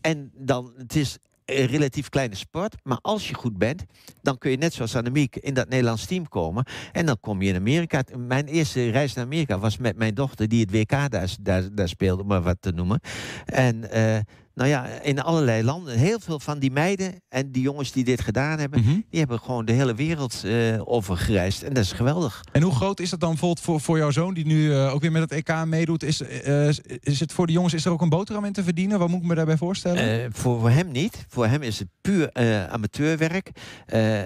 En 0.00 0.30
dan, 0.36 0.72
het 0.76 0.96
is 0.96 1.16
een 1.44 1.66
relatief 1.66 2.08
kleine 2.08 2.34
sport. 2.34 2.74
Maar 2.82 2.98
als 3.02 3.28
je 3.28 3.34
goed 3.34 3.58
bent, 3.58 3.84
dan 4.22 4.38
kun 4.38 4.50
je 4.50 4.56
net 4.56 4.72
zoals 4.74 4.96
Annemiek 4.96 5.36
in 5.36 5.54
dat 5.54 5.68
Nederlands 5.68 6.06
team 6.06 6.28
komen. 6.28 6.64
En 6.92 7.06
dan 7.06 7.16
kom 7.20 7.42
je 7.42 7.48
in 7.48 7.56
Amerika. 7.56 8.02
Mijn 8.18 8.46
eerste 8.46 8.90
reis 8.90 9.14
naar 9.14 9.24
Amerika 9.24 9.58
was 9.58 9.76
met 9.76 9.96
mijn 9.96 10.14
dochter 10.14 10.48
die 10.48 10.60
het 10.60 10.70
WK 10.70 11.10
daar, 11.10 11.34
daar, 11.40 11.74
daar 11.74 11.88
speelde, 11.88 12.22
om 12.22 12.28
maar 12.28 12.42
wat 12.42 12.56
te 12.60 12.70
noemen. 12.72 13.00
En 13.44 13.90
eh, 13.90 14.18
nou 14.60 14.72
ja, 14.72 14.84
in 15.02 15.20
allerlei 15.20 15.62
landen, 15.64 15.98
heel 15.98 16.20
veel 16.20 16.40
van 16.40 16.58
die 16.58 16.70
meiden 16.70 17.14
en 17.28 17.50
die 17.52 17.62
jongens 17.62 17.92
die 17.92 18.04
dit 18.04 18.20
gedaan 18.20 18.58
hebben, 18.58 18.80
Mhm. 18.80 18.90
die 19.10 19.18
hebben 19.18 19.38
gewoon 19.40 19.64
de 19.64 19.72
hele 19.72 19.94
wereld 19.94 20.42
eh 20.44 20.80
over 20.84 21.16
gereisd. 21.16 21.62
En 21.62 21.74
dat 21.74 21.84
is 21.84 21.92
geweldig. 21.92 22.40
En 22.52 22.62
hoe 22.62 22.74
groot 22.74 23.00
is 23.00 23.10
dat 23.10 23.20
dan 23.20 23.28
bijvoorbeeld 23.30 23.60
voor, 23.64 23.80
voor 23.80 23.98
jouw 23.98 24.10
zoon, 24.10 24.34
die 24.34 24.46
nu 24.46 24.72
eh, 24.72 24.94
ook 24.94 25.00
weer 25.00 25.12
met 25.12 25.22
het 25.22 25.32
EK 25.32 25.64
meedoet? 25.64 26.02
Is, 26.02 26.20
eh, 26.20 26.68
is 27.00 27.20
het 27.20 27.32
voor 27.32 27.46
de 27.46 27.52
jongens, 27.52 27.74
is 27.74 27.84
er 27.84 27.92
ook 27.92 28.00
een 28.00 28.08
boterham 28.08 28.44
in 28.44 28.52
te 28.52 28.62
verdienen? 28.62 28.98
Wat 28.98 29.08
moet 29.08 29.20
ik 29.22 29.26
me 29.26 29.34
daarbij 29.34 29.56
voorstellen? 29.56 30.32
Voor, 30.32 30.70
hem 30.70 30.90
niet. 30.90 31.24
Voor 31.28 31.46
hem 31.46 31.62
is 31.62 31.78
het 31.78 31.88
puur 32.00 32.32
amateurwerk. 32.70 33.50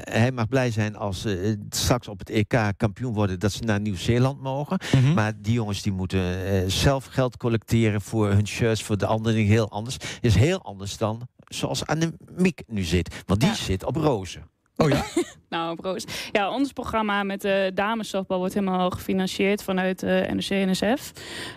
Hij 0.05 0.33
mag 0.33 0.49
blij 0.49 0.71
zijn 0.71 0.97
als 0.97 1.21
ze 1.21 1.59
straks 1.69 2.09
op 2.09 2.19
het 2.19 2.31
EK 2.31 2.73
kampioen 2.77 3.13
worden 3.15 3.39
dat 3.41 3.53
ze 3.53 3.63
naar 3.63 3.81
Nieuw-Zeeland 3.81 4.43
mogen. 4.43 4.79
Mhm. 4.95 5.15
Maar 5.15 5.33
die 5.43 5.53
jongens 5.53 5.83
die 5.83 5.93
moeten 5.93 6.25
zelf 6.71 7.05
geld 7.05 7.37
collecteren 7.37 8.01
voor 8.01 8.29
hun 8.29 8.47
shirts, 8.47 8.83
voor 8.83 8.99
de 8.99 9.07
anderen 9.07 9.45
heel 9.45 9.71
anders. 9.71 9.97
Is 10.25 10.35
heel 10.35 10.63
anders 10.63 10.97
dan 10.99 11.29
zoals 11.49 11.87
Annemiek 11.87 12.63
nu 12.67 12.83
zit. 12.83 13.23
Want 13.27 13.41
die 13.41 13.55
zit 13.55 13.85
op 13.85 13.97
rozen. 13.97 14.43
Oh 14.77 14.89
ja? 14.89 15.05
Nou, 15.49 15.77
proost. 15.77 16.29
Ja, 16.33 16.51
ons 16.51 16.73
programma 16.73 17.23
met 17.23 17.41
de 17.41 17.71
damesoftbal 17.75 18.39
wordt 18.39 18.55
helemaal 18.55 18.91
gefinancierd 18.91 19.63
vanuit 19.63 20.01
de 20.01 20.27
NOC-NSF. 20.33 21.13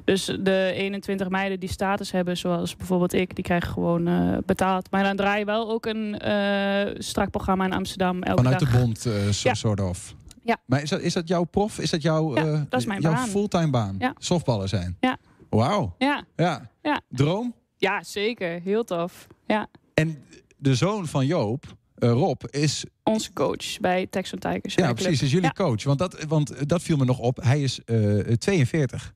Dus 0.05 0.25
de 0.39 0.71
21 0.75 1.29
meiden 1.29 1.59
die 1.59 1.69
status 1.69 2.11
hebben, 2.11 2.37
zoals 2.37 2.75
bijvoorbeeld 2.75 3.13
ik, 3.13 3.35
die 3.35 3.43
krijgen 3.43 3.71
gewoon 3.71 4.07
eh, 4.07 4.37
betaald. 4.45 4.91
Maar 4.91 5.03
dan 5.03 5.15
draai 5.15 5.39
je 5.39 5.45
wel 5.45 5.69
ook 5.71 5.85
een 5.85 6.19
eh, 6.19 6.95
strak 6.97 7.29
programma 7.31 7.65
in 7.65 7.73
Amsterdam 7.73 8.23
elke 8.23 8.41
Vanuit 8.43 8.59
dag. 8.59 8.71
de 8.71 8.77
bond, 8.77 9.05
eh 9.05 9.13
so- 9.29 9.49
Ja. 9.49 9.53
sort 9.55 9.79
of. 9.81 10.15
Ja. 10.43 10.57
Maar 10.65 10.81
is 10.81 10.89
dat, 10.89 10.99
is 11.01 11.13
dat 11.13 11.27
jouw 11.27 11.43
prof? 11.43 11.79
Is 11.79 11.89
dat 11.89 12.01
jouw, 12.01 12.35
Ja, 12.35 12.45
eh, 12.45 12.61
dat 12.69 12.79
is 12.79 12.85
mijn 12.85 13.01
jouw 13.01 13.13
baan. 13.13 13.27
fulltime 13.27 13.69
baan? 13.69 13.95
Ja. 13.99 14.13
Softballen 14.17 14.69
zijn? 14.69 14.97
Ja. 14.99 15.17
Wauw. 15.49 15.95
Ja, 15.97 16.23
Ja. 16.35 16.69
ja. 16.81 17.01
Droom? 17.09 17.53
Ja, 17.77 18.03
zeker. 18.03 18.61
Heel 18.61 18.83
tof. 18.83 19.27
Ja. 19.47 19.67
En 19.93 20.23
de 20.57 20.75
zoon 20.75 21.07
van 21.07 21.25
Joop, 21.25 21.65
eh, 21.95 22.09
Rob, 22.11 22.41
is... 22.49 22.85
Onze 23.03 23.33
coach 23.33 23.79
bij 23.79 24.07
Texan 24.09 24.39
Tigers. 24.39 24.73
Ja, 24.75 24.93
precies, 24.93 25.21
is 25.21 25.31
jullie 25.31 25.45
Ja. 25.55 25.63
coach. 25.63 25.83
Want 25.83 25.99
dat, 25.99 26.23
want 26.27 26.69
dat 26.69 26.81
viel 26.81 26.97
me 26.97 27.05
nog 27.05 27.19
op. 27.19 27.37
Hij 27.43 27.61
is 27.61 27.79
eh 27.85 28.19
42. 28.19 29.13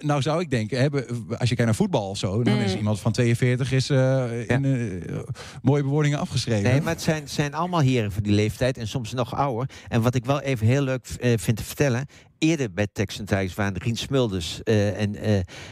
Nou 0.00 0.22
zou 0.22 0.40
ik 0.40 0.50
denken, 0.50 0.90
als 1.28 1.48
je 1.48 1.54
kijkt 1.54 1.64
naar 1.64 1.74
voetbal 1.74 2.08
of 2.08 2.18
zo... 2.18 2.42
dan 2.42 2.54
Mm. 2.54 2.60
is 2.60 2.76
iemand 2.76 3.00
van 3.00 3.12
42 3.12 3.72
is, 3.72 3.90
eh, 3.90 4.48
in 4.48 4.64
eh, 4.64 5.18
mooie 5.62 5.82
bewoordingen 5.82 6.18
afgeschreven. 6.18 6.70
Nee, 6.70 6.80
maar 6.80 6.92
het 6.92 7.02
zijn, 7.02 7.28
zijn 7.28 7.54
allemaal 7.54 7.80
heren 7.80 8.12
van 8.12 8.22
die 8.22 8.32
leeftijd 8.32 8.78
en 8.78 8.88
soms 8.88 9.12
nog 9.12 9.34
ouder. 9.34 9.68
En 9.88 10.02
wat 10.02 10.14
ik 10.14 10.24
wel 10.24 10.40
even 10.40 10.66
heel 10.66 10.82
leuk 10.82 11.06
eh, 11.20 11.32
vind 11.38 11.56
te 11.56 11.64
vertellen. 11.64 12.06
Eerder 12.38 12.72
bij 12.72 12.86
Texan 12.92 13.24
Tigers 13.24 13.54
waren 13.54 13.76
Rien 13.78 13.96
Smulders 13.96 14.62
en 14.62 15.16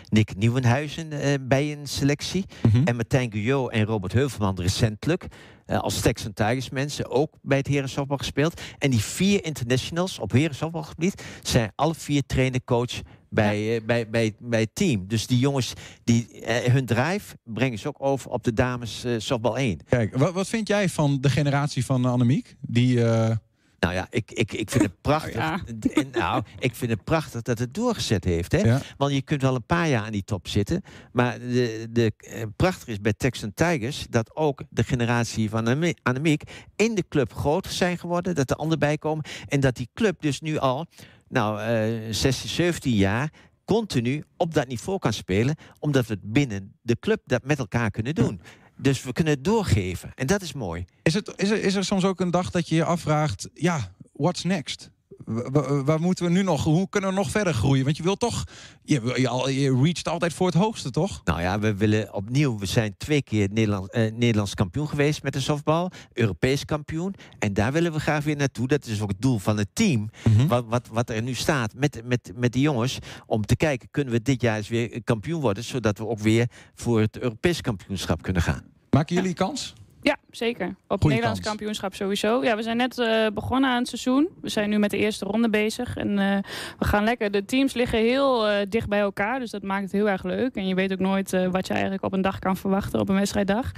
Nick 0.08 0.36
Nieuwenhuizen 0.36 1.08
bij 1.48 1.72
een 1.72 1.86
selectie. 1.86 2.44
Mhm. 2.62 2.82
En 2.84 2.96
Martijn 2.96 3.32
Guyot 3.32 3.72
en 3.72 3.84
Robert 3.84 4.12
Heuvelman 4.12 4.61
recentelijk. 4.61 5.26
als 5.66 6.00
Texan 6.00 6.32
Tigers 6.32 6.70
mensen 6.70 7.11
ook 7.11 7.34
bij 7.42 7.58
het 7.58 7.66
herensoftbal 7.66 8.16
gespeeld. 8.16 8.61
En 8.78 8.90
die 8.90 9.00
vier 9.00 9.44
internationals 9.44 10.18
op 10.18 10.32
herensoftbalgebied 10.32 11.22
zijn 11.42 11.72
alle 11.74 11.94
vier 11.94 12.22
trainer 12.26 12.64
coach 12.64 13.00
bij, 13.31 13.76
eh, 13.76 13.85
bij, 13.85 14.09
bij, 14.11 14.35
bij 14.39 14.61
het 14.61 14.74
team. 14.74 15.05
Dus 15.09 15.26
die 15.26 15.39
jongens, 15.39 15.72
die, 16.05 16.41
eh, 16.41 16.72
hun 16.72 16.87
drive 16.87 17.37
brengen 17.45 17.78
ze 17.78 17.89
ook 17.89 18.03
over 18.03 18.31
op 18.31 18.45
de 18.45 18.53
dames 18.53 19.05
eh, 19.05 19.14
softbal 19.18 19.59
1. 19.59 19.78
Kijk, 19.89 20.16
wat, 20.16 20.33
wat 20.33 20.49
vind 20.49 20.68
jij 20.68 20.89
van 20.89 21.18
de 21.20 21.31
generatie 21.31 21.85
van 21.85 22.05
Annemiek? 22.05 22.57
Die, 22.61 23.05
eh, 23.05 23.37
Nou 23.78 23.95
ja, 23.95 24.07
ik, 24.11 24.31
ik, 24.33 24.53
ik 24.53 24.70
vind 24.70 24.83
het 24.83 25.01
prachtig. 25.01 25.35
Oh 25.41 25.41
ja. 25.41 25.61
En 25.95 26.09
Nou, 26.12 26.43
ik 26.59 26.74
vind 26.74 26.91
het 26.91 27.05
prachtig 27.05 27.43
dat 27.43 27.59
het 27.59 27.74
doorgezet 27.74 28.24
heeft. 28.24 28.53
Hè? 28.53 28.59
Ja. 28.59 28.81
Want 28.97 29.12
je 29.12 29.22
kunt 29.22 29.43
wel 29.43 29.55
een 29.55 29.66
paar 29.66 29.89
jaar 29.89 30.05
aan 30.05 30.12
die 30.12 30.24
top 30.24 30.49
zitten. 30.49 30.83
Maar 31.12 31.39
de, 31.39 31.87
de, 31.91 32.12
prachtig 32.57 32.89
is 32.89 33.01
bij 33.01 33.12
Texan 33.12 33.55
Tigers 33.55 34.07
dat 34.11 34.37
ook 34.37 34.62
de 34.70 34.85
generatie 34.85 35.51
van 35.51 35.59
Annemi- 35.66 35.95
Annemiek 36.03 36.43
in 36.76 36.95
de 36.95 37.05
club 37.09 37.33
groter 37.33 37.72
zijn 37.72 37.99
geworden. 37.99 38.35
Dat 38.35 38.51
er 38.51 38.57
anderen 38.57 38.78
bij 38.78 38.99
komen. 38.99 39.24
En 39.49 39.61
dat 39.61 39.76
die 39.76 39.89
club 39.95 40.20
dus 40.20 40.41
nu 40.41 40.59
al, 40.59 40.87
nou, 41.31 41.61
eh 41.61 42.12
16, 42.12 42.49
17 42.49 42.95
jaar 42.95 43.33
continu 43.64 44.24
op 44.37 44.55
dat 44.55 44.68
niveau 44.68 44.99
kan 44.99 45.12
spelen. 45.12 45.57
Omdat 45.78 46.07
we 46.07 46.12
het 46.12 46.33
binnen 46.33 46.78
de 46.83 46.97
club 47.01 47.20
dat 47.24 47.45
met 47.45 47.59
elkaar 47.59 47.91
kunnen 47.91 48.14
doen. 48.14 48.41
Dus 48.76 49.03
we 49.03 49.12
kunnen 49.12 49.33
het 49.33 49.45
doorgeven. 49.45 50.12
En 50.14 50.26
dat 50.26 50.43
is 50.43 50.53
mooi. 50.53 50.85
is, 51.03 51.14
het, 51.14 51.33
is, 51.37 51.51
er, 51.51 51.62
is 51.62 51.74
er 51.74 51.85
soms 51.85 52.05
ook 52.05 52.20
een 52.20 52.31
dag 52.31 52.51
dat 52.51 52.68
je 52.68 52.74
je 52.74 52.85
afvraagt... 52.85 53.49
ja, 53.55 53.93
what's 54.12 54.45
next? 54.45 54.91
Wa- 55.31 55.51
wa- 55.51 55.85
Waar 55.85 56.01
moeten 56.01 56.24
we 56.24 56.31
nu 56.31 56.43
nog, 56.43 56.64
hoe 56.64 56.89
kunnen 56.89 57.11
we 57.11 57.16
nog 57.16 57.31
verder 57.31 57.55
groeien? 57.55 57.85
Want 57.85 57.97
je 57.97 58.03
wilt 58.03 58.20
toch, 58.20 58.45
je, 58.85 59.01
je, 59.16 59.61
je 59.61 59.81
reacht 59.83 60.09
altijd 60.09 60.33
voor 60.35 60.47
het 60.47 60.57
hoogste, 60.57 60.91
toch? 60.91 61.20
Nou 61.24 61.41
ja, 61.41 61.59
we 61.59 61.74
willen 61.74 62.14
opnieuw. 62.14 62.59
We 62.59 62.66
zijn 62.66 62.95
twee 62.99 63.22
keer 63.22 63.49
Nederland, 63.53 63.91
eh, 63.91 64.12
Nederlands 64.12 64.55
kampioen 64.55 64.89
geweest 64.89 65.22
met 65.22 65.33
de 65.33 65.41
softbal. 65.41 65.91
Europees 66.12 66.64
kampioen. 66.64 67.14
En 67.39 67.53
daar 67.55 67.72
willen 67.72 67.93
we 67.93 68.01
graag 68.01 68.24
weer 68.24 68.37
naartoe. 68.37 68.68
Dat 68.68 68.87
is 68.87 69.01
ook 69.01 69.09
het 69.09 69.20
doel 69.22 69.39
van 69.39 69.59
het 69.59 69.68
team. 69.72 70.11
Mhm. 70.28 70.47
wat, 70.47 70.64
wat, 70.68 70.89
wat 70.93 71.11
er 71.11 71.22
nu 71.22 71.35
staat 71.35 71.74
met, 71.74 72.01
met, 72.05 72.33
met 72.37 72.53
de 72.53 72.61
jongens. 72.61 72.99
Om 73.26 73.47
te 73.47 73.57
kijken, 73.57 73.89
kunnen 73.91 74.12
we 74.12 74.22
dit 74.22 74.41
jaar 74.43 74.57
eens 74.57 74.68
weer 74.68 75.03
kampioen 75.05 75.41
worden. 75.41 75.64
Zodat 75.64 75.99
we 75.99 76.07
ook 76.07 76.18
weer 76.18 76.47
voor 76.74 77.01
het 77.01 77.18
Europees 77.18 77.61
kampioenschap 77.61 78.22
kunnen 78.22 78.43
gaan. 78.43 78.62
Maken 78.91 79.14
jullie 79.16 79.35
kans? 79.35 79.72
Ja, 80.03 80.16
zeker. 80.30 80.66
Op 80.66 80.98
het 80.98 81.09
Nederlands 81.09 81.40
kans. 81.40 81.48
kampioenschap 81.48 81.94
sowieso. 81.94 82.42
Ja, 82.44 82.57
we 82.57 82.62
zijn 82.62 82.76
net 82.76 82.98
eh, 82.98 83.26
begonnen 83.34 83.70
aan 83.70 83.78
het 83.78 83.88
seizoen. 83.88 84.28
We 84.40 84.48
zijn 84.48 84.70
nu 84.70 84.78
met 84.78 84.90
de 84.90 84.96
eerste 84.96 85.24
ronde 85.24 85.51
bezig. 85.51 85.96
En 85.96 86.18
eh, 86.18 86.36
we 86.78 86.84
gaan 86.84 87.05
lekker. 87.05 87.30
De 87.30 87.44
teams 87.44 87.74
liggen 87.74 87.98
heel 87.98 88.48
eh, 88.48 88.66
dicht 88.68 88.88
bij 88.88 89.01
elkaar. 89.01 89.38
Dus 89.38 89.51
dat 89.51 89.62
maakt 89.62 89.82
het 89.82 89.92
heel 89.92 90.09
erg 90.09 90.22
leuk. 90.24 90.55
En 90.55 90.66
je 90.68 90.74
weet 90.74 90.92
ook 90.92 90.98
nooit 90.98 91.30
wat 91.51 91.66
je 91.66 91.72
eigenlijk 91.72 92.03
op 92.05 92.12
een 92.12 92.22
dag 92.22 92.38
kan 92.38 92.57
verwachten. 92.57 93.01
Op 93.01 93.09
een 93.09 93.14
wedstrijddag. 93.14 93.72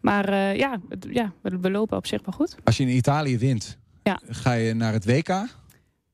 Maar 0.00 0.56
ja, 0.56 0.80
het- 0.88 1.06
ja 1.10 1.32
we, 1.42 1.58
we 1.60 1.70
lopen 1.70 1.96
op 1.96 2.06
zich 2.06 2.20
wel 2.24 2.34
goed. 2.34 2.56
Als 2.64 2.76
je 2.76 2.82
in 2.82 2.88
Italië 2.88 3.38
wint, 3.38 3.78
Ja. 4.02 4.20
ga 4.28 4.52
je 4.52 4.74
naar 4.74 4.92
het 4.92 5.04
WK. 5.04 5.28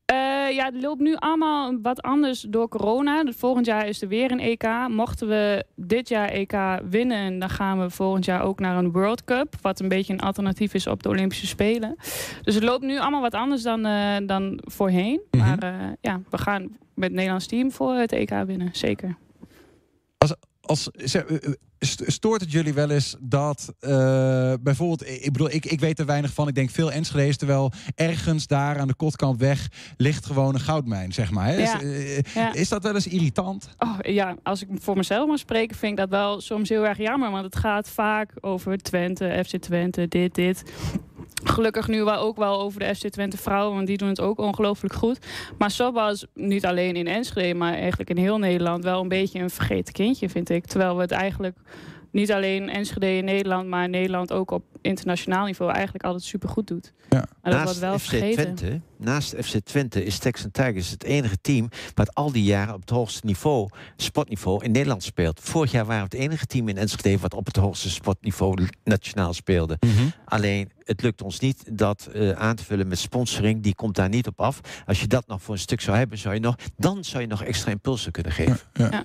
Eh, 0.07 0.55
ja, 0.55 0.65
het 0.65 0.81
loopt 0.81 1.01
nu 1.01 1.15
allemaal 1.15 1.81
wat 1.81 2.01
anders 2.01 2.41
door 2.41 2.67
corona. 2.67 3.23
Volgend 3.37 3.65
jaar 3.65 3.87
is 3.87 4.01
er 4.01 4.07
weer 4.07 4.31
een 4.31 4.39
EK. 4.39 4.87
Mochten 4.87 5.27
we 5.27 5.65
dit 5.75 6.09
jaar 6.09 6.29
EK 6.29 6.79
winnen, 6.89 7.39
dan 7.39 7.49
gaan 7.49 7.79
we 7.79 7.89
volgend 7.89 8.25
jaar 8.25 8.41
ook 8.41 8.59
naar 8.59 8.77
een 8.77 8.91
World 8.91 9.23
Cup. 9.23 9.55
Wat 9.61 9.79
een 9.79 9.87
beetje 9.87 10.13
een 10.13 10.19
alternatief 10.19 10.73
is 10.73 10.87
op 10.87 11.03
de 11.03 11.09
Olympische 11.09 11.47
Spelen. 11.47 11.95
Dus 12.41 12.55
het 12.55 12.63
loopt 12.63 12.83
nu 12.83 12.99
allemaal 12.99 13.21
wat 13.21 13.33
anders 13.33 13.61
dan, 13.61 13.85
eh, 13.85 14.15
dan 14.25 14.59
voorheen. 14.63 15.21
Mhm. 15.31 15.45
Maar 15.45 15.59
eh, 15.59 15.91
ja, 16.01 16.21
we 16.29 16.37
gaan 16.37 16.61
met 16.93 17.03
het 17.03 17.13
Nederlands 17.13 17.47
team 17.47 17.71
voor 17.71 17.93
het 17.93 18.11
EK 18.11 18.43
winnen. 18.45 18.69
Zeker. 18.71 19.17
Als, 20.17 20.35
ze- 20.75 20.91
eh, 21.25 21.35
eh, 21.35 21.53
st- 21.79 22.03
stoort 22.05 22.41
het 22.41 22.51
jullie 22.51 22.73
wel 22.73 22.89
eens 22.89 23.15
dat 23.19 23.73
eh, 23.79 24.53
bijvoorbeeld, 24.61 25.07
ik 25.07 25.31
bedoel, 25.31 25.49
ik, 25.51 25.65
ik 25.65 25.79
weet 25.79 25.99
er 25.99 26.05
weinig 26.05 26.33
van. 26.33 26.47
Ik 26.47 26.55
denk 26.55 26.69
veel 26.69 26.91
Enschede's, 26.91 27.37
terwijl 27.37 27.71
ergens 27.95 28.47
daar 28.47 28.79
aan 28.79 28.87
de 28.87 28.95
Kotkampweg 28.95 29.67
ligt 29.97 30.25
gewoon 30.25 30.53
een 30.53 30.59
goudmijn, 30.59 31.13
zeg 31.13 31.31
maar. 31.31 31.45
Hè? 31.47 31.53
Ja. 31.55 31.79
Is, 31.79 32.33
Ja. 32.33 32.53
is 32.53 32.69
dat 32.69 32.83
wel 32.83 32.95
eens 32.95 33.07
irritant? 33.07 33.69
Oh, 33.77 33.97
ja, 34.01 34.35
als 34.43 34.61
ik 34.61 34.67
voor 34.79 34.97
mezelf 34.97 35.27
mag 35.27 35.39
spreken, 35.39 35.77
vind 35.77 35.91
ik 35.91 35.97
dat 35.97 36.09
wel 36.09 36.41
soms 36.41 36.69
heel 36.69 36.85
erg 36.87 36.97
jammer. 36.97 37.31
Want 37.31 37.45
het 37.45 37.55
gaat 37.55 37.89
vaak 37.89 38.31
over 38.41 38.77
Twente, 38.77 39.43
FC 39.47 39.57
Twente, 39.57 40.07
dit, 40.07 40.35
dit. 40.35 40.63
Gelukkig 41.43 41.87
nu 41.87 42.03
wel 42.03 42.17
ook 42.17 42.37
wel 42.37 42.61
over 42.61 42.79
de 42.79 42.95
FC 42.95 43.07
Twente 43.07 43.37
vrouwen, 43.37 43.75
want 43.75 43.87
die 43.87 43.97
doen 43.97 44.07
het 44.07 44.21
ook 44.21 44.39
ongelooflijk 44.39 44.93
goed. 44.93 45.19
Maar 45.57 45.71
softbal 45.71 46.09
is 46.09 46.25
niet 46.33 46.65
alleen 46.65 46.95
in 46.95 47.07
Enschede, 47.07 47.53
maar 47.53 47.73
eigenlijk 47.73 48.09
in 48.09 48.17
heel 48.17 48.37
Nederland 48.37 48.83
wel 48.83 49.01
een 49.01 49.07
beetje 49.07 49.39
een 49.39 49.49
vergeten 49.49 49.93
kindje, 49.93 50.29
vind 50.29 50.49
ik. 50.49 50.65
Terwijl 50.65 50.95
we 50.95 51.01
het 51.01 51.11
eigenlijk 51.11 51.57
niet 52.11 52.31
alleen 52.31 52.69
Enschede 52.69 53.15
in 53.15 53.25
Nederland, 53.25 53.67
maar 53.67 53.89
Nederland 53.89 54.31
ook 54.31 54.51
op 54.51 54.63
internationaal 54.87 55.45
niveau 55.45 55.71
eigenlijk 55.71 56.03
altijd 56.03 56.23
super 56.23 56.49
goed 56.49 56.67
doet. 56.67 56.93
Ja. 57.09 57.25
Maar 57.41 57.51
dat 57.51 57.63
wordt 57.63 57.79
wel 57.79 57.99
FC 57.99 58.09
vergeten. 58.09 58.55
Twente, 58.55 58.81
naast 58.97 59.35
FC 59.43 59.55
Twente 59.63 60.03
is 60.03 60.17
Texan 60.17 60.51
Tigers 60.51 60.89
het 60.89 61.03
enige 61.03 61.37
team 61.41 61.69
wat 61.93 62.13
al 62.13 62.31
die 62.31 62.43
jaren 62.43 62.73
op 62.73 62.81
het 62.81 62.89
hoogste 62.89 63.25
niveau, 63.25 63.69
sportniveau, 63.95 64.63
in 64.63 64.71
Nederland 64.71 65.03
speelt. 65.03 65.39
Vorig 65.43 65.71
jaar 65.71 65.85
waren 65.85 66.09
we 66.09 66.17
het 66.17 66.25
enige 66.25 66.45
team 66.45 66.67
in 66.67 66.77
Enschede 66.77 67.17
wat 67.17 67.33
op 67.33 67.45
het 67.45 67.55
hoogste 67.55 67.89
sportniveau 67.89 68.67
nationaal 68.83 69.33
speelde. 69.33 69.79
Alleen, 70.25 70.71
het 70.83 71.01
lukt 71.01 71.21
ons 71.21 71.39
niet 71.39 71.77
dat 71.77 72.09
eh, 72.13 72.31
aan 72.31 72.55
te 72.55 72.63
vullen 72.63 72.87
met 72.87 72.99
sponsoring. 72.99 73.63
Die 73.63 73.75
komt 73.75 73.95
daar 73.95 74.09
niet 74.09 74.27
op 74.27 74.41
af. 74.41 74.59
Als 74.85 74.99
je 74.99 75.07
dat 75.07 75.27
nog 75.27 75.41
voor 75.41 75.53
een 75.53 75.59
stuk 75.59 75.81
zou 75.81 75.97
hebben, 75.97 76.17
zou 76.17 76.33
je 76.33 76.39
nog, 76.39 76.55
dan 76.77 77.03
zou 77.03 77.21
je 77.21 77.27
nog 77.27 77.43
extra 77.43 77.71
impulsen 77.71 78.11
kunnen 78.11 78.31
geven. 78.31 78.59
Ja, 78.73 78.89
Ja. 78.91 79.03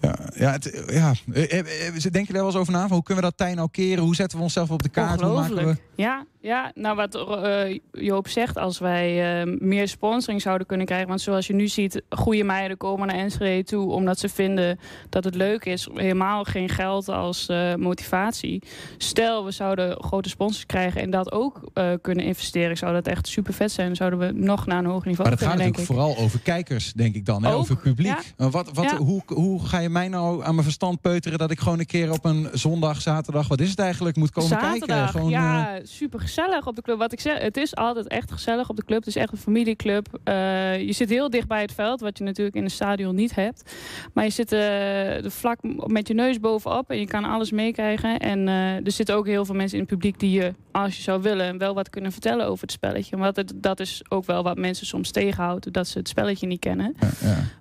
ja, 0.00 0.18
ja, 0.34 0.52
het, 0.52 0.84
ja. 0.86 1.12
Eh, 1.32 1.58
eh, 1.86 1.94
Denk 2.10 2.26
je 2.26 2.32
daar 2.32 2.42
wel 2.42 2.50
eens 2.50 2.60
over 2.60 2.72
na? 2.72 2.80
Van 2.80 2.90
Hoe 2.90 3.02
kunnen 3.02 3.24
we 3.24 3.30
dat 3.30 3.38
tij 3.38 3.54
nou 3.54 3.68
keren? 3.70 4.04
Hoe 4.04 4.14
zetten 4.14 4.38
we 4.38 4.44
onszelf 4.44 4.70
op 4.70 4.82
de 4.82 4.88
kaart? 4.88 5.17
Hoe 5.20 5.34
maken 5.34 5.54
we... 5.54 5.60
Ongelooflijk. 5.60 5.82
Ja, 5.94 6.26
ja, 6.48 6.72
nou 6.74 6.96
wat 6.96 7.14
eh, 7.14 7.78
Joop 7.92 8.28
zegt, 8.28 8.56
als 8.58 8.78
wij 8.78 9.40
eh, 9.40 9.58
meer 9.58 9.88
sponsoring 9.88 10.42
zouden 10.42 10.66
kunnen 10.66 10.86
krijgen. 10.86 11.08
Want 11.08 11.20
zoals 11.20 11.46
je 11.46 11.54
nu 11.54 11.68
ziet, 11.68 12.02
goede 12.10 12.44
meiden 12.44 12.76
komen 12.76 13.06
naar 13.06 13.16
Enschede 13.16 13.64
toe 13.64 13.90
omdat 13.90 14.18
ze 14.18 14.28
vinden 14.28 14.78
dat 15.08 15.24
het 15.24 15.34
leuk 15.34 15.64
is. 15.64 15.88
Helemaal 15.94 16.44
geen 16.44 16.68
geld 16.68 17.08
als 17.08 17.48
eh, 17.48 17.74
motivatie. 17.74 18.62
Stel, 18.96 19.44
we 19.44 19.50
zouden 19.50 20.02
grote 20.04 20.28
sponsors 20.28 20.66
krijgen 20.66 21.00
en 21.00 21.10
dat 21.10 21.32
ook 21.32 21.60
kunnen 22.00 22.24
investeren. 22.24 22.76
Zou 22.76 22.92
dat 22.92 23.06
echt 23.06 23.26
super 23.26 23.54
vet 23.54 23.72
zijn. 23.72 23.86
Dan 23.86 23.96
zouden 23.96 24.18
we 24.18 24.32
nog 24.32 24.66
naar 24.66 24.78
een 24.78 24.84
hoger 24.84 25.08
niveau 25.08 25.28
Maar 25.28 25.38
dat 25.38 25.46
gaat 25.48 25.56
kunnen, 25.56 25.74
denk 25.74 25.86
natuurlijk 25.86 26.06
ik. 26.08 26.14
vooral 26.14 26.24
over 26.24 26.40
kijkers, 26.40 26.92
denk 26.92 27.14
ik 27.14 27.26
dan. 27.26 27.44
Hè? 27.44 27.54
Over 27.54 27.76
publiek. 27.76 28.34
ja. 28.36 28.50
Wat, 28.50 28.70
wat, 28.72 28.84
Ja. 28.84 28.96
hoe, 28.96 29.22
hoe 29.26 29.66
ga 29.66 29.78
je 29.78 29.88
mij 29.88 30.08
nou 30.08 30.44
aan 30.44 30.52
mijn 30.52 30.64
verstand 30.64 31.00
peuteren... 31.00 31.38
dat 31.38 31.50
ik 31.50 31.60
gewoon 31.60 31.78
een 31.78 31.86
keer 31.86 32.12
op 32.12 32.24
een 32.24 32.48
zondag, 32.52 33.00
zaterdag... 33.00 33.48
wat 33.48 33.60
is 33.60 33.70
het 33.70 33.78
eigenlijk, 33.78 34.16
moet 34.16 34.30
komen 34.30 34.58
kijken? 34.58 35.08
Gewoon, 35.08 35.28
ja, 35.28 35.80
super 35.82 36.20
gezellig 36.20 36.37
op 36.46 36.76
de 36.76 36.82
club. 36.82 36.98
Wat 36.98 37.12
ik 37.12 37.20
zeg, 37.20 37.38
het 37.38 37.56
is 37.56 37.76
altijd 37.76 38.08
echt 38.08 38.32
gezellig 38.32 38.68
op 38.68 38.76
de 38.76 38.84
club. 38.84 38.98
Het 38.98 39.08
is 39.08 39.16
echt 39.16 39.32
een 39.32 39.38
familieclub. 39.38 40.18
Eh, 40.24 40.80
je 40.80 40.92
zit 40.92 41.08
heel 41.08 41.30
dicht 41.30 41.48
bij 41.48 41.60
het 41.60 41.72
veld, 41.72 42.00
wat 42.00 42.18
je 42.18 42.24
natuurlijk 42.24 42.56
in 42.56 42.64
een 42.64 42.70
stadion 42.70 43.14
niet 43.14 43.34
hebt. 43.34 43.74
Maar 44.12 44.24
je 44.24 44.30
zit 44.30 44.52
eh, 44.52 45.30
vlak 45.30 45.58
met 45.86 46.08
je 46.08 46.14
neus 46.14 46.40
bovenop 46.40 46.90
en 46.90 46.98
je 46.98 47.06
kan 47.06 47.24
alles 47.24 47.50
meekrijgen. 47.50 48.18
En 48.18 48.48
eh, 48.48 48.86
er 48.86 48.92
zitten 48.92 49.14
ook 49.14 49.26
heel 49.26 49.44
veel 49.44 49.54
mensen 49.54 49.78
in 49.78 49.84
het 49.84 49.92
publiek 49.92 50.20
die 50.20 50.30
je, 50.30 50.54
als 50.70 50.96
je 50.96 51.02
zou 51.02 51.22
willen, 51.22 51.58
wel 51.58 51.74
wat 51.74 51.90
kunnen 51.90 52.12
vertellen 52.12 52.46
over 52.46 52.62
het 52.62 52.72
spelletje. 52.72 53.16
Want 53.16 53.36
het, 53.36 53.52
dat 53.54 53.80
is 53.80 54.02
ook 54.08 54.24
wel 54.24 54.42
wat 54.42 54.58
mensen 54.58 54.86
soms 54.86 55.10
tegenhoudt, 55.10 55.72
dat 55.72 55.88
ze 55.88 55.98
het 55.98 56.08
spelletje 56.08 56.46
niet 56.46 56.60
kennen. 56.60 56.96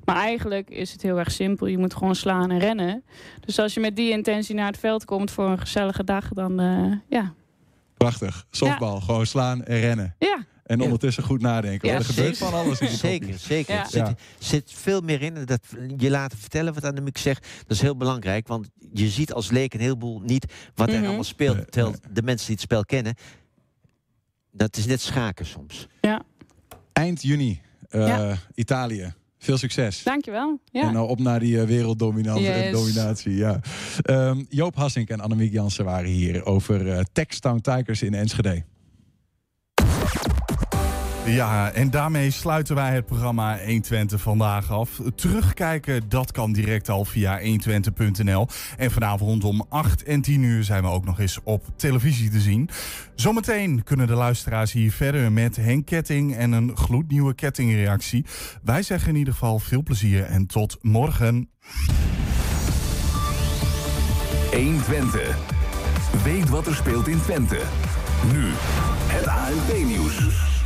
Maar 0.05 0.15
eigenlijk 0.15 0.69
is 0.69 0.91
het 0.91 1.01
heel 1.01 1.17
erg 1.17 1.31
simpel. 1.31 1.67
Je 1.67 1.77
moet 1.77 1.93
gewoon 1.93 2.15
slaan 2.15 2.51
en 2.51 2.59
rennen. 2.59 3.03
Dus 3.39 3.59
als 3.59 3.73
je 3.73 3.79
met 3.79 3.95
die 3.95 4.11
intentie 4.11 4.55
naar 4.55 4.67
het 4.67 4.79
veld 4.79 5.05
komt 5.05 5.31
voor 5.31 5.49
een 5.49 5.59
gezellige 5.59 6.03
dag, 6.03 6.29
dan 6.33 6.61
ja. 7.07 7.33
Prachtig. 7.97 8.45
Softbal, 8.51 8.99
gewoon 9.01 9.25
slaan 9.25 9.63
en 9.63 9.79
rennen. 9.79 10.15
Ja. 10.19 10.45
En 10.63 10.81
ondertussen 10.81 11.23
goed 11.23 11.41
nadenken. 11.41 11.89
Ja, 11.89 11.95
er 11.95 12.05
gebeurt 12.05 12.35
zeker. 12.37 12.51
van 12.51 12.59
alles 12.59 12.79
in 12.79 12.87
Zeker, 12.89 13.37
zeker. 13.39 13.73
Ja. 13.73 13.81
Er 13.81 13.89
zit, 13.89 14.17
zit 14.39 14.71
veel 14.73 15.01
meer 15.01 15.21
in. 15.21 15.45
Dat 15.45 15.59
je 15.97 16.09
laten 16.09 16.37
vertellen 16.37 16.73
wat 16.73 16.83
Annemiek 16.83 17.17
zegt, 17.17 17.47
dat 17.61 17.71
is 17.71 17.81
heel 17.81 17.97
belangrijk. 17.97 18.47
Want 18.47 18.67
je 18.93 19.09
ziet 19.09 19.33
als 19.33 19.51
leek 19.51 19.73
een 19.73 19.79
heleboel 19.79 20.19
niet 20.19 20.53
wat 20.75 20.87
er 20.89 20.95
Mhm. 20.95 21.05
allemaal 21.05 21.23
speelt. 21.23 21.55
Nee, 21.55 21.65
Terwijl 21.65 21.95
de 22.11 22.21
mensen 22.21 22.45
die 22.45 22.55
het 22.55 22.63
spel 22.63 22.85
kennen, 22.85 23.15
dat 24.51 24.77
is 24.77 24.85
net 24.85 25.01
schaken 25.01 25.45
soms. 25.45 25.87
Ja, 26.01 26.23
Eind 26.93 27.21
juni, 27.21 27.61
eh, 27.89 28.07
Ja. 28.07 28.37
Italië. 28.55 29.13
Veel 29.47 29.57
succes. 29.57 30.03
dankjewel. 30.03 30.59
Ja. 30.71 30.81
En 30.81 30.93
nou 30.93 31.09
op 31.09 31.19
naar 31.19 31.39
die 31.39 31.59
eh, 31.61 31.67
werelddominantie. 31.67 32.45
Yes. 32.45 32.71
dominatie, 32.71 33.35
ja. 33.35 33.59
Ehm, 34.01 34.43
Joop 34.49 34.75
Hassink 34.75 35.09
en 35.09 35.19
Annemiek 35.19 35.51
Jansen 35.51 35.85
waren 35.85 36.09
hier 36.09 36.45
over 36.45 36.91
eh 36.91 37.03
Textown 37.11 37.61
Tigers 37.61 38.01
in 38.01 38.13
Enschede. 38.13 38.63
Ja, 41.27 41.71
en 41.71 41.89
daarmee 41.89 42.31
sluiten 42.31 42.75
wij 42.75 42.93
het 42.93 43.05
programma 43.05 43.57
120 43.65 44.21
vandaag 44.21 44.71
af. 44.71 45.01
Terugkijken, 45.15 46.09
dat 46.09 46.31
kan 46.31 46.53
direct 46.53 46.89
al 46.89 47.05
via 47.05 47.39
120.nl. 47.41 48.47
En 48.77 48.91
vanavond 48.91 49.43
om 49.43 49.65
8 49.69 50.03
en 50.03 50.21
10 50.21 50.41
uur 50.41 50.63
zijn 50.63 50.83
we 50.83 50.89
ook 50.89 51.05
nog 51.05 51.19
eens 51.19 51.39
op 51.43 51.65
televisie 51.75 52.29
te 52.29 52.39
zien. 52.39 52.69
Zometeen 53.15 53.83
kunnen 53.83 54.07
de 54.07 54.13
luisteraars 54.13 54.71
hier 54.71 54.91
verder 54.91 55.31
met 55.31 55.55
Henk 55.55 55.85
Ketting 55.85 56.35
en 56.35 56.51
een 56.51 56.77
gloednieuwe 56.77 57.33
kettingreactie. 57.33 58.25
Wij 58.63 58.81
zeggen 58.81 59.09
in 59.09 59.15
ieder 59.15 59.33
geval 59.33 59.59
veel 59.59 59.83
plezier 59.83 60.23
en 60.23 60.45
tot 60.45 60.77
morgen. 60.81 61.49
120. 64.51 65.37
Weet 66.23 66.49
wat 66.49 66.67
er 66.67 66.75
speelt 66.75 67.07
in 67.07 67.21
Twente. 67.21 67.59
Nu, 68.33 68.45
het 69.07 69.27
ANP-nieuws. 69.27 70.56